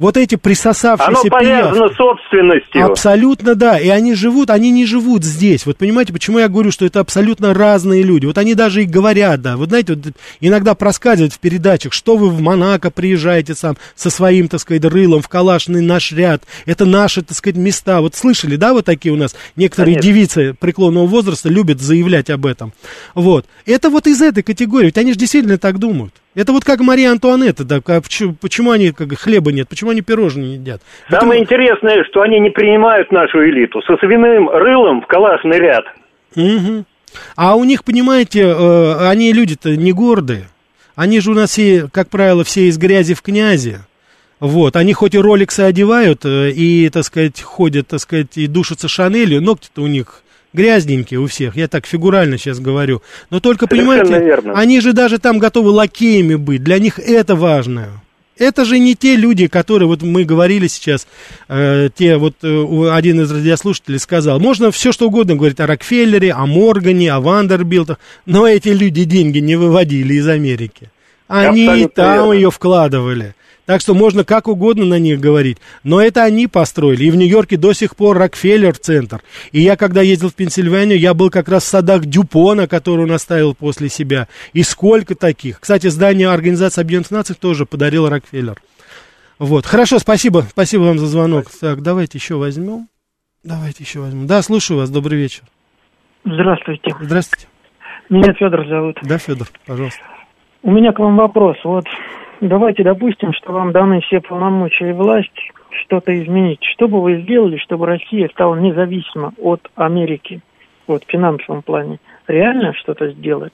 вот 0.00 0.16
эти 0.16 0.34
присосавшиеся 0.34 1.20
Оно 1.20 1.22
повязано 1.30 1.74
пиявки, 1.74 1.96
собственностью. 1.96 2.86
Абсолютно 2.86 3.54
да, 3.54 3.78
и 3.78 3.88
они 3.88 4.14
живут, 4.14 4.48
они 4.48 4.70
не 4.70 4.86
живут 4.86 5.24
здесь. 5.24 5.66
Вот 5.66 5.76
понимаете, 5.76 6.14
почему 6.14 6.38
я 6.38 6.48
говорю, 6.48 6.72
что 6.72 6.86
это 6.86 7.00
абсолютно 7.00 7.52
разные 7.52 8.02
люди. 8.02 8.24
Вот 8.24 8.38
они 8.38 8.54
даже 8.54 8.82
и 8.82 8.86
говорят, 8.86 9.42
да, 9.42 9.58
вот 9.58 9.68
знаете, 9.68 9.94
вот 9.94 10.14
иногда 10.40 10.74
проскальзывают 10.74 11.34
в 11.34 11.38
передачах, 11.38 11.92
что 11.92 12.16
вы 12.16 12.30
в 12.30 12.40
Монако 12.40 12.90
приезжаете 12.90 13.54
сам 13.54 13.76
со 13.94 14.08
своим, 14.08 14.48
так 14.48 14.60
сказать, 14.60 14.84
рылом 14.86 15.20
в 15.20 15.28
калашный 15.28 15.82
наш 15.82 16.12
ряд, 16.12 16.44
это 16.64 16.86
наши, 16.86 17.20
так 17.20 17.36
сказать, 17.36 17.56
места. 17.56 18.00
Вот 18.00 18.14
слышали, 18.14 18.56
да, 18.56 18.72
вот 18.72 18.86
такие 18.86 19.12
у 19.12 19.18
нас 19.18 19.36
некоторые 19.54 19.96
Конечно. 19.96 20.12
девицы 20.12 20.54
преклонного 20.58 21.06
возраста 21.06 21.50
любят 21.50 21.80
заявлять 21.80 22.30
об 22.30 22.46
этом. 22.46 22.72
Вот. 23.14 23.44
Это 23.66 23.90
вот 23.90 24.06
из 24.06 24.22
этой 24.22 24.42
категории, 24.42 24.86
ведь 24.86 24.98
они 24.98 25.12
же 25.12 25.18
действительно 25.18 25.58
так 25.58 25.78
думают. 25.78 26.14
Это 26.34 26.52
вот 26.52 26.64
как 26.64 26.80
Мария 26.80 27.10
Антуанетта, 27.10 27.64
да, 27.64 27.80
почему, 27.80 28.34
почему 28.40 28.70
они 28.70 28.92
как, 28.92 29.12
хлеба 29.18 29.50
нет, 29.50 29.68
почему 29.68 29.90
они 29.90 30.00
пирожные 30.00 30.50
не 30.50 30.54
едят? 30.54 30.80
Самое 31.10 31.42
Это... 31.42 31.44
интересное, 31.44 32.04
что 32.04 32.22
они 32.22 32.38
не 32.38 32.50
принимают 32.50 33.10
нашу 33.10 33.44
элиту. 33.44 33.82
Со 33.82 33.96
свиным 33.96 34.48
рылом 34.48 35.02
в 35.02 35.06
калашный 35.06 35.58
ряд. 35.58 35.84
Угу. 36.36 36.84
А 37.34 37.56
у 37.56 37.64
них, 37.64 37.82
понимаете, 37.82 38.42
э, 38.42 39.08
они 39.08 39.32
люди-то 39.32 39.76
не 39.76 39.92
гордые. 39.92 40.46
Они 40.94 41.18
же 41.20 41.32
у 41.32 41.34
нас 41.34 41.50
все, 41.50 41.88
как 41.92 42.10
правило, 42.10 42.44
все 42.44 42.68
из 42.68 42.78
грязи 42.78 43.14
в 43.14 43.22
князи. 43.22 43.78
Вот, 44.38 44.76
они 44.76 44.92
хоть 44.92 45.14
и 45.14 45.18
роликсы 45.18 45.60
одевают, 45.60 46.24
э, 46.24 46.50
и, 46.50 46.88
так 46.90 47.04
сказать, 47.04 47.40
ходят, 47.42 47.88
так 47.88 48.00
сказать, 48.00 48.36
и 48.36 48.46
душатся 48.46 48.86
Шанелью, 48.86 49.42
ногти-то 49.42 49.82
у 49.82 49.86
них 49.86 50.22
грязненькие 50.52 51.20
у 51.20 51.26
всех, 51.26 51.56
я 51.56 51.68
так 51.68 51.86
фигурально 51.86 52.38
сейчас 52.38 52.60
говорю. 52.60 53.02
Но 53.30 53.40
только, 53.40 53.66
Совершенно 53.66 53.96
понимаете, 54.04 54.24
верно. 54.24 54.52
они 54.54 54.80
же 54.80 54.92
даже 54.92 55.18
там 55.18 55.38
готовы 55.38 55.70
лакеями 55.70 56.34
быть, 56.34 56.62
для 56.62 56.78
них 56.78 56.98
это 56.98 57.34
важно. 57.36 58.02
Это 58.38 58.64
же 58.64 58.78
не 58.78 58.94
те 58.94 59.16
люди, 59.16 59.48
которые, 59.48 59.86
вот 59.86 60.00
мы 60.00 60.24
говорили 60.24 60.66
сейчас, 60.66 61.06
э, 61.48 61.90
те, 61.94 62.16
вот 62.16 62.36
э, 62.42 62.88
один 62.90 63.20
из 63.20 63.30
радиослушателей 63.30 63.98
сказал, 63.98 64.40
можно 64.40 64.70
все 64.70 64.92
что 64.92 65.08
угодно 65.08 65.36
говорить 65.36 65.60
о 65.60 65.66
Рокфеллере, 65.66 66.32
о 66.32 66.46
Моргане, 66.46 67.12
о 67.12 67.20
Вандербилтах, 67.20 67.98
но 68.24 68.46
эти 68.48 68.68
люди 68.68 69.04
деньги 69.04 69.40
не 69.40 69.56
выводили 69.56 70.14
из 70.14 70.26
Америки. 70.26 70.90
Они 71.28 71.66
Абсолютно 71.66 72.02
там 72.02 72.14
верно. 72.14 72.32
ее 72.32 72.50
вкладывали. 72.50 73.34
Так 73.70 73.80
что 73.80 73.94
можно 73.94 74.24
как 74.24 74.48
угодно 74.48 74.84
на 74.84 74.98
них 74.98 75.20
говорить. 75.20 75.58
Но 75.84 76.02
это 76.02 76.24
они 76.24 76.48
построили. 76.48 77.04
И 77.04 77.10
в 77.12 77.14
Нью-Йорке 77.14 77.56
до 77.56 77.72
сих 77.72 77.94
пор 77.94 78.18
Рокфеллер-центр. 78.18 79.22
И 79.52 79.60
я, 79.60 79.76
когда 79.76 80.02
ездил 80.02 80.30
в 80.30 80.34
Пенсильванию, 80.34 80.98
я 80.98 81.14
был 81.14 81.30
как 81.30 81.48
раз 81.48 81.62
в 81.62 81.68
садах 81.68 82.04
Дюпона, 82.04 82.66
который 82.66 83.04
он 83.04 83.12
оставил 83.12 83.54
после 83.54 83.88
себя. 83.88 84.26
И 84.54 84.64
сколько 84.64 85.14
таких. 85.14 85.60
Кстати, 85.60 85.86
здание 85.86 86.30
Организации 86.30 86.80
Объединенных 86.80 87.12
Наций 87.12 87.36
тоже 87.36 87.64
подарил 87.64 88.08
Рокфеллер. 88.08 88.60
Вот. 89.38 89.66
Хорошо, 89.66 90.00
спасибо. 90.00 90.40
Спасибо 90.50 90.82
вам 90.82 90.98
за 90.98 91.06
звонок. 91.06 91.46
Так, 91.60 91.80
давайте 91.80 92.18
еще 92.18 92.34
возьмем. 92.34 92.88
Давайте 93.44 93.84
еще 93.84 94.00
возьмем. 94.00 94.26
Да, 94.26 94.42
слушаю 94.42 94.78
вас. 94.80 94.90
Добрый 94.90 95.16
вечер. 95.16 95.44
Здравствуйте. 96.24 96.90
Здравствуйте. 97.00 97.46
Меня 98.08 98.32
Федор 98.32 98.66
зовут. 98.66 98.98
Да, 99.02 99.18
Федор, 99.18 99.46
пожалуйста. 99.64 100.02
У 100.64 100.72
меня 100.72 100.90
к 100.90 100.98
вам 100.98 101.16
вопрос. 101.16 101.56
Вот 101.62 101.84
давайте 102.40 102.82
допустим, 102.82 103.32
что 103.32 103.52
вам 103.52 103.72
даны 103.72 104.00
все 104.00 104.20
полномочия 104.20 104.90
и 104.90 104.92
власть 104.92 105.30
что-то 105.84 106.14
изменить. 106.22 106.62
Что 106.74 106.88
бы 106.88 107.00
вы 107.00 107.22
сделали, 107.22 107.56
чтобы 107.58 107.86
Россия 107.86 108.28
стала 108.28 108.56
независима 108.56 109.32
от 109.38 109.60
Америки, 109.76 110.40
вот 110.86 111.04
в 111.04 111.10
финансовом 111.10 111.62
плане? 111.62 111.98
реально 112.30 112.72
что-то 112.74 113.10
сделать. 113.10 113.52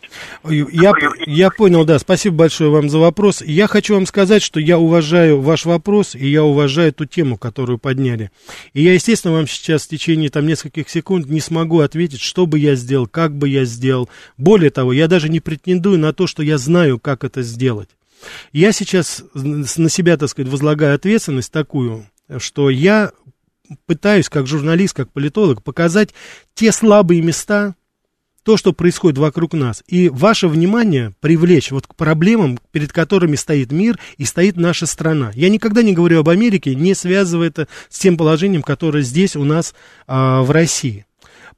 Я, 0.48 0.92
я 1.26 1.50
понял, 1.50 1.84
да, 1.84 1.98
спасибо 1.98 2.36
большое 2.36 2.70
вам 2.70 2.88
за 2.88 2.98
вопрос. 2.98 3.42
Я 3.42 3.66
хочу 3.66 3.94
вам 3.94 4.06
сказать, 4.06 4.42
что 4.42 4.60
я 4.60 4.78
уважаю 4.78 5.40
ваш 5.40 5.64
вопрос, 5.64 6.14
и 6.14 6.26
я 6.26 6.44
уважаю 6.44 6.92
ту 6.92 7.06
тему, 7.06 7.36
которую 7.36 7.78
подняли. 7.78 8.30
И 8.74 8.82
я, 8.82 8.94
естественно, 8.94 9.34
вам 9.34 9.46
сейчас 9.46 9.84
в 9.84 9.88
течение 9.88 10.30
там 10.30 10.46
нескольких 10.46 10.88
секунд 10.88 11.26
не 11.26 11.40
смогу 11.40 11.80
ответить, 11.80 12.20
что 12.20 12.46
бы 12.46 12.58
я 12.58 12.74
сделал, 12.74 13.06
как 13.06 13.36
бы 13.36 13.48
я 13.48 13.64
сделал. 13.64 14.08
Более 14.36 14.70
того, 14.70 14.92
я 14.92 15.08
даже 15.08 15.28
не 15.28 15.40
претендую 15.40 15.98
на 15.98 16.12
то, 16.12 16.26
что 16.26 16.42
я 16.42 16.58
знаю, 16.58 16.98
как 16.98 17.24
это 17.24 17.42
сделать. 17.42 17.88
Я 18.52 18.72
сейчас 18.72 19.22
на 19.34 19.88
себя, 19.88 20.16
так 20.16 20.28
сказать, 20.28 20.50
возлагаю 20.50 20.94
ответственность 20.94 21.52
такую, 21.52 22.06
что 22.38 22.70
я 22.70 23.12
пытаюсь, 23.86 24.28
как 24.28 24.46
журналист, 24.46 24.94
как 24.94 25.12
политолог, 25.12 25.62
показать 25.62 26.14
те 26.54 26.72
слабые 26.72 27.22
места, 27.22 27.74
то, 28.46 28.56
что 28.56 28.72
происходит 28.72 29.18
вокруг 29.18 29.54
нас, 29.54 29.82
и 29.88 30.08
ваше 30.08 30.46
внимание 30.46 31.12
привлечь 31.18 31.72
вот 31.72 31.88
к 31.88 31.96
проблемам, 31.96 32.60
перед 32.70 32.92
которыми 32.92 33.34
стоит 33.34 33.72
мир 33.72 33.98
и 34.18 34.24
стоит 34.24 34.56
наша 34.56 34.86
страна. 34.86 35.32
Я 35.34 35.48
никогда 35.48 35.82
не 35.82 35.92
говорю 35.92 36.20
об 36.20 36.28
Америке, 36.28 36.76
не 36.76 36.94
связывая 36.94 37.48
это 37.48 37.66
с 37.88 37.98
тем 37.98 38.16
положением, 38.16 38.62
которое 38.62 39.02
здесь 39.02 39.34
у 39.34 39.42
нас 39.42 39.74
а, 40.06 40.42
в 40.42 40.52
России. 40.52 41.06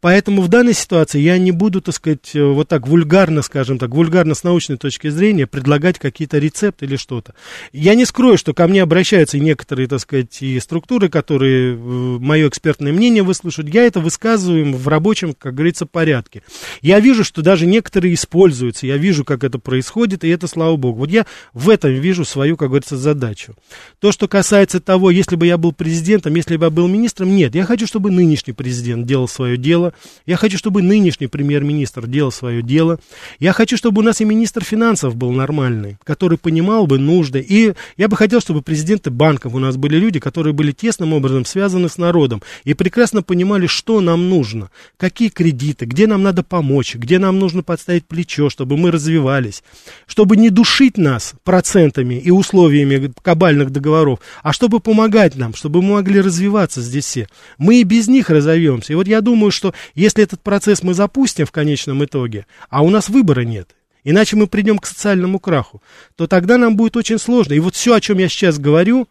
Поэтому 0.00 0.42
в 0.42 0.48
данной 0.48 0.74
ситуации 0.74 1.20
я 1.20 1.38
не 1.38 1.50
буду, 1.50 1.80
так 1.80 1.94
сказать, 1.94 2.30
э, 2.34 2.42
вот 2.42 2.68
так 2.68 2.86
вульгарно, 2.86 3.42
скажем 3.42 3.78
так, 3.78 3.90
вульгарно 3.90 4.34
с 4.34 4.44
научной 4.44 4.76
точки 4.76 5.08
зрения 5.08 5.46
предлагать 5.46 5.98
какие-то 5.98 6.38
рецепты 6.38 6.84
или 6.84 6.96
что-то. 6.96 7.34
Я 7.72 7.96
не 7.96 8.04
скрою, 8.04 8.38
что 8.38 8.54
ко 8.54 8.68
мне 8.68 8.82
обращаются 8.82 9.38
некоторые, 9.38 9.88
так 9.88 9.98
сказать, 10.00 10.40
и 10.40 10.60
структуры, 10.60 11.08
которые 11.08 11.74
э, 11.74 11.76
мое 11.76 12.48
экспертное 12.48 12.92
мнение 12.92 13.24
выслушают. 13.24 13.74
Я 13.74 13.84
это 13.84 13.98
высказываю 13.98 14.76
в 14.76 14.86
рабочем, 14.86 15.34
как 15.34 15.54
говорится, 15.54 15.84
порядке. 15.84 16.42
Я 16.80 17.00
вижу, 17.00 17.24
что 17.24 17.42
даже 17.42 17.66
некоторые 17.66 18.14
используются, 18.14 18.86
я 18.86 18.96
вижу, 18.98 19.24
как 19.24 19.42
это 19.42 19.58
происходит, 19.58 20.22
и 20.22 20.28
это, 20.28 20.46
слава 20.46 20.76
богу. 20.76 21.00
Вот 21.00 21.10
я 21.10 21.26
в 21.52 21.68
этом 21.68 21.92
вижу 21.92 22.24
свою, 22.24 22.56
как 22.56 22.68
говорится, 22.68 22.96
задачу. 22.96 23.54
То, 23.98 24.12
что 24.12 24.28
касается 24.28 24.80
того, 24.80 25.10
если 25.10 25.34
бы 25.34 25.46
я 25.46 25.58
был 25.58 25.72
президентом, 25.72 26.36
если 26.36 26.56
бы 26.56 26.66
я 26.66 26.70
был 26.70 26.86
министром, 26.86 27.34
нет. 27.34 27.56
Я 27.56 27.64
хочу, 27.64 27.86
чтобы 27.86 28.12
нынешний 28.12 28.52
президент 28.52 29.06
делал 29.06 29.26
свое 29.26 29.56
дело, 29.56 29.87
дело. 29.88 29.94
Я 30.26 30.36
хочу, 30.36 30.58
чтобы 30.58 30.82
нынешний 30.82 31.26
премьер-министр 31.26 32.06
делал 32.06 32.32
свое 32.32 32.62
дело. 32.62 32.98
Я 33.38 33.52
хочу, 33.52 33.76
чтобы 33.76 34.00
у 34.00 34.04
нас 34.04 34.20
и 34.20 34.24
министр 34.24 34.64
финансов 34.64 35.16
был 35.16 35.32
нормальный, 35.32 35.96
который 36.04 36.38
понимал 36.38 36.86
бы 36.86 36.98
нужды. 36.98 37.40
И 37.40 37.74
я 37.96 38.08
бы 38.08 38.16
хотел, 38.16 38.40
чтобы 38.40 38.62
президенты 38.62 39.10
банков 39.10 39.54
у 39.54 39.58
нас 39.58 39.76
были 39.76 39.96
люди, 39.96 40.20
которые 40.20 40.52
были 40.52 40.72
тесным 40.72 41.12
образом 41.12 41.44
связаны 41.44 41.88
с 41.88 41.98
народом 41.98 42.42
и 42.64 42.74
прекрасно 42.74 43.22
понимали, 43.22 43.66
что 43.66 44.00
нам 44.00 44.28
нужно, 44.28 44.70
какие 44.96 45.28
кредиты, 45.28 45.86
где 45.86 46.06
нам 46.06 46.22
надо 46.22 46.42
помочь, 46.42 46.94
где 46.94 47.18
нам 47.18 47.38
нужно 47.38 47.62
подставить 47.62 48.06
плечо, 48.06 48.50
чтобы 48.50 48.76
мы 48.76 48.90
развивались, 48.90 49.62
чтобы 50.06 50.36
не 50.36 50.50
душить 50.50 50.98
нас 50.98 51.34
процентами 51.44 52.14
и 52.14 52.30
условиями 52.30 53.12
кабальных 53.22 53.70
договоров, 53.70 54.20
а 54.42 54.52
чтобы 54.52 54.80
помогать 54.80 55.36
нам, 55.36 55.54
чтобы 55.54 55.82
мы 55.82 55.94
могли 55.94 56.20
развиваться 56.20 56.82
здесь 56.82 57.04
все. 57.04 57.28
Мы 57.58 57.80
и 57.80 57.84
без 57.84 58.08
них 58.08 58.30
разовьемся. 58.30 58.92
И 58.92 58.96
вот 58.96 59.08
я 59.08 59.20
думаю, 59.20 59.50
что 59.50 59.74
если 59.94 60.22
этот 60.22 60.40
процесс 60.40 60.82
мы 60.82 60.94
запустим 60.94 61.46
в 61.46 61.52
конечном 61.52 62.04
итоге, 62.04 62.46
а 62.70 62.82
у 62.82 62.90
нас 62.90 63.08
выбора 63.08 63.42
нет, 63.42 63.74
иначе 64.04 64.36
мы 64.36 64.46
придем 64.46 64.78
к 64.78 64.86
социальному 64.86 65.38
краху, 65.38 65.82
то 66.16 66.26
тогда 66.26 66.58
нам 66.58 66.76
будет 66.76 66.96
очень 66.96 67.18
сложно. 67.18 67.54
И 67.54 67.60
вот 67.60 67.74
все, 67.74 67.94
о 67.94 68.00
чем 68.00 68.18
я 68.18 68.28
сейчас 68.28 68.58
говорю, 68.58 69.08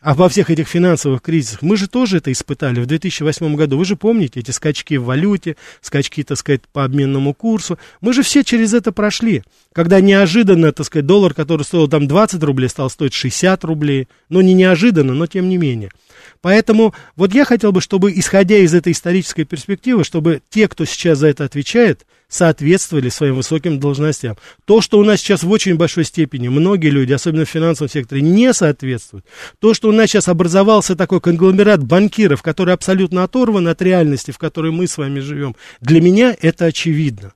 а 0.00 0.14
во 0.14 0.28
всех 0.28 0.48
этих 0.50 0.68
финансовых 0.68 1.22
кризисах, 1.22 1.62
мы 1.62 1.76
же 1.76 1.88
тоже 1.88 2.18
это 2.18 2.30
испытали 2.30 2.80
в 2.80 2.86
2008 2.86 3.56
году. 3.56 3.76
Вы 3.76 3.84
же 3.84 3.96
помните 3.96 4.40
эти 4.40 4.52
скачки 4.52 4.96
в 4.96 5.04
валюте, 5.04 5.56
скачки, 5.80 6.22
так 6.22 6.38
сказать, 6.38 6.62
по 6.72 6.84
обменному 6.84 7.34
курсу. 7.34 7.78
Мы 8.00 8.12
же 8.12 8.22
все 8.22 8.44
через 8.44 8.74
это 8.74 8.92
прошли. 8.92 9.42
Когда 9.78 10.00
неожиданно, 10.00 10.72
так 10.72 10.86
сказать, 10.86 11.06
доллар, 11.06 11.34
который 11.34 11.62
стоил 11.62 11.86
там 11.86 12.08
20 12.08 12.42
рублей, 12.42 12.68
стал 12.68 12.90
стоить 12.90 13.14
60 13.14 13.62
рублей. 13.62 14.08
Ну, 14.28 14.40
не 14.40 14.52
неожиданно, 14.52 15.14
но 15.14 15.28
тем 15.28 15.48
не 15.48 15.56
менее. 15.56 15.92
Поэтому 16.40 16.96
вот 17.14 17.32
я 17.32 17.44
хотел 17.44 17.70
бы, 17.70 17.80
чтобы, 17.80 18.12
исходя 18.12 18.56
из 18.56 18.74
этой 18.74 18.90
исторической 18.90 19.44
перспективы, 19.44 20.02
чтобы 20.02 20.42
те, 20.50 20.66
кто 20.66 20.84
сейчас 20.84 21.18
за 21.18 21.28
это 21.28 21.44
отвечает, 21.44 22.06
соответствовали 22.26 23.08
своим 23.08 23.36
высоким 23.36 23.78
должностям. 23.78 24.36
То, 24.64 24.80
что 24.80 24.98
у 24.98 25.04
нас 25.04 25.20
сейчас 25.20 25.44
в 25.44 25.50
очень 25.52 25.76
большой 25.76 26.04
степени 26.04 26.48
многие 26.48 26.90
люди, 26.90 27.12
особенно 27.12 27.44
в 27.44 27.48
финансовом 27.48 27.88
секторе, 27.88 28.20
не 28.20 28.52
соответствуют, 28.52 29.26
то, 29.60 29.74
что 29.74 29.90
у 29.90 29.92
нас 29.92 30.10
сейчас 30.10 30.26
образовался 30.26 30.96
такой 30.96 31.20
конгломерат 31.20 31.84
банкиров, 31.84 32.42
который 32.42 32.74
абсолютно 32.74 33.22
оторван 33.22 33.68
от 33.68 33.80
реальности, 33.80 34.32
в 34.32 34.38
которой 34.38 34.72
мы 34.72 34.88
с 34.88 34.98
вами 34.98 35.20
живем, 35.20 35.54
для 35.80 36.00
меня 36.00 36.36
это 36.42 36.64
очевидно. 36.64 37.32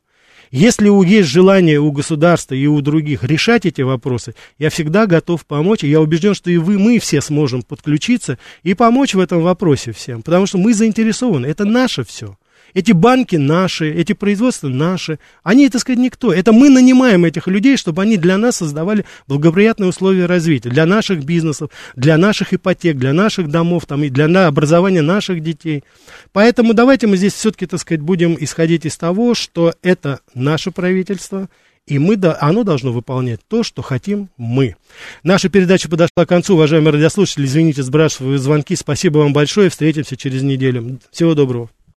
Если 0.52 0.90
есть 1.06 1.30
желание 1.30 1.80
у 1.80 1.90
государства 1.92 2.54
и 2.54 2.66
у 2.66 2.78
других 2.82 3.24
решать 3.24 3.64
эти 3.64 3.80
вопросы, 3.80 4.34
я 4.58 4.68
всегда 4.68 5.06
готов 5.06 5.46
помочь, 5.46 5.82
и 5.82 5.88
я 5.88 5.98
убежден, 5.98 6.34
что 6.34 6.50
и 6.50 6.58
вы, 6.58 6.78
мы 6.78 6.98
все 6.98 7.22
сможем 7.22 7.62
подключиться 7.62 8.38
и 8.62 8.74
помочь 8.74 9.14
в 9.14 9.20
этом 9.20 9.40
вопросе 9.40 9.92
всем, 9.92 10.20
потому 10.22 10.44
что 10.44 10.58
мы 10.58 10.74
заинтересованы, 10.74 11.46
это 11.46 11.64
наше 11.64 12.04
все. 12.04 12.36
Эти 12.74 12.92
банки 12.92 13.36
наши, 13.36 13.90
эти 13.90 14.12
производства 14.12 14.68
наши. 14.68 15.18
Они, 15.42 15.68
так 15.68 15.80
сказать, 15.80 15.98
никто. 15.98 16.32
Это 16.32 16.52
мы 16.52 16.70
нанимаем 16.70 17.24
этих 17.24 17.46
людей, 17.46 17.76
чтобы 17.76 18.02
они 18.02 18.16
для 18.16 18.38
нас 18.38 18.56
создавали 18.56 19.04
благоприятные 19.26 19.88
условия 19.88 20.26
развития. 20.26 20.70
Для 20.70 20.86
наших 20.86 21.24
бизнесов, 21.24 21.70
для 21.96 22.16
наших 22.16 22.54
ипотек, 22.54 22.96
для 22.96 23.12
наших 23.12 23.48
домов, 23.48 23.86
там, 23.86 24.02
и 24.04 24.08
для 24.08 24.46
образования 24.46 25.02
наших 25.02 25.42
детей. 25.42 25.84
Поэтому 26.32 26.74
давайте 26.74 27.06
мы 27.06 27.16
здесь 27.16 27.34
все-таки, 27.34 27.66
так 27.66 27.80
сказать, 27.80 28.00
будем 28.00 28.36
исходить 28.38 28.86
из 28.86 28.96
того, 28.96 29.34
что 29.34 29.74
это 29.82 30.20
наше 30.34 30.70
правительство, 30.70 31.48
и 31.86 31.98
мы, 31.98 32.16
оно 32.40 32.62
должно 32.62 32.92
выполнять 32.92 33.40
то, 33.48 33.64
что 33.64 33.82
хотим 33.82 34.28
мы. 34.36 34.76
Наша 35.24 35.48
передача 35.48 35.88
подошла 35.88 36.24
к 36.24 36.28
концу, 36.28 36.54
уважаемые 36.54 36.92
радиослушатели. 36.92 37.44
Извините, 37.44 37.82
сбрасываю 37.82 38.38
звонки. 38.38 38.76
Спасибо 38.76 39.18
вам 39.18 39.32
большое. 39.32 39.68
Встретимся 39.68 40.16
через 40.16 40.42
неделю. 40.42 41.00
Всего 41.10 41.34
доброго. 41.34 41.70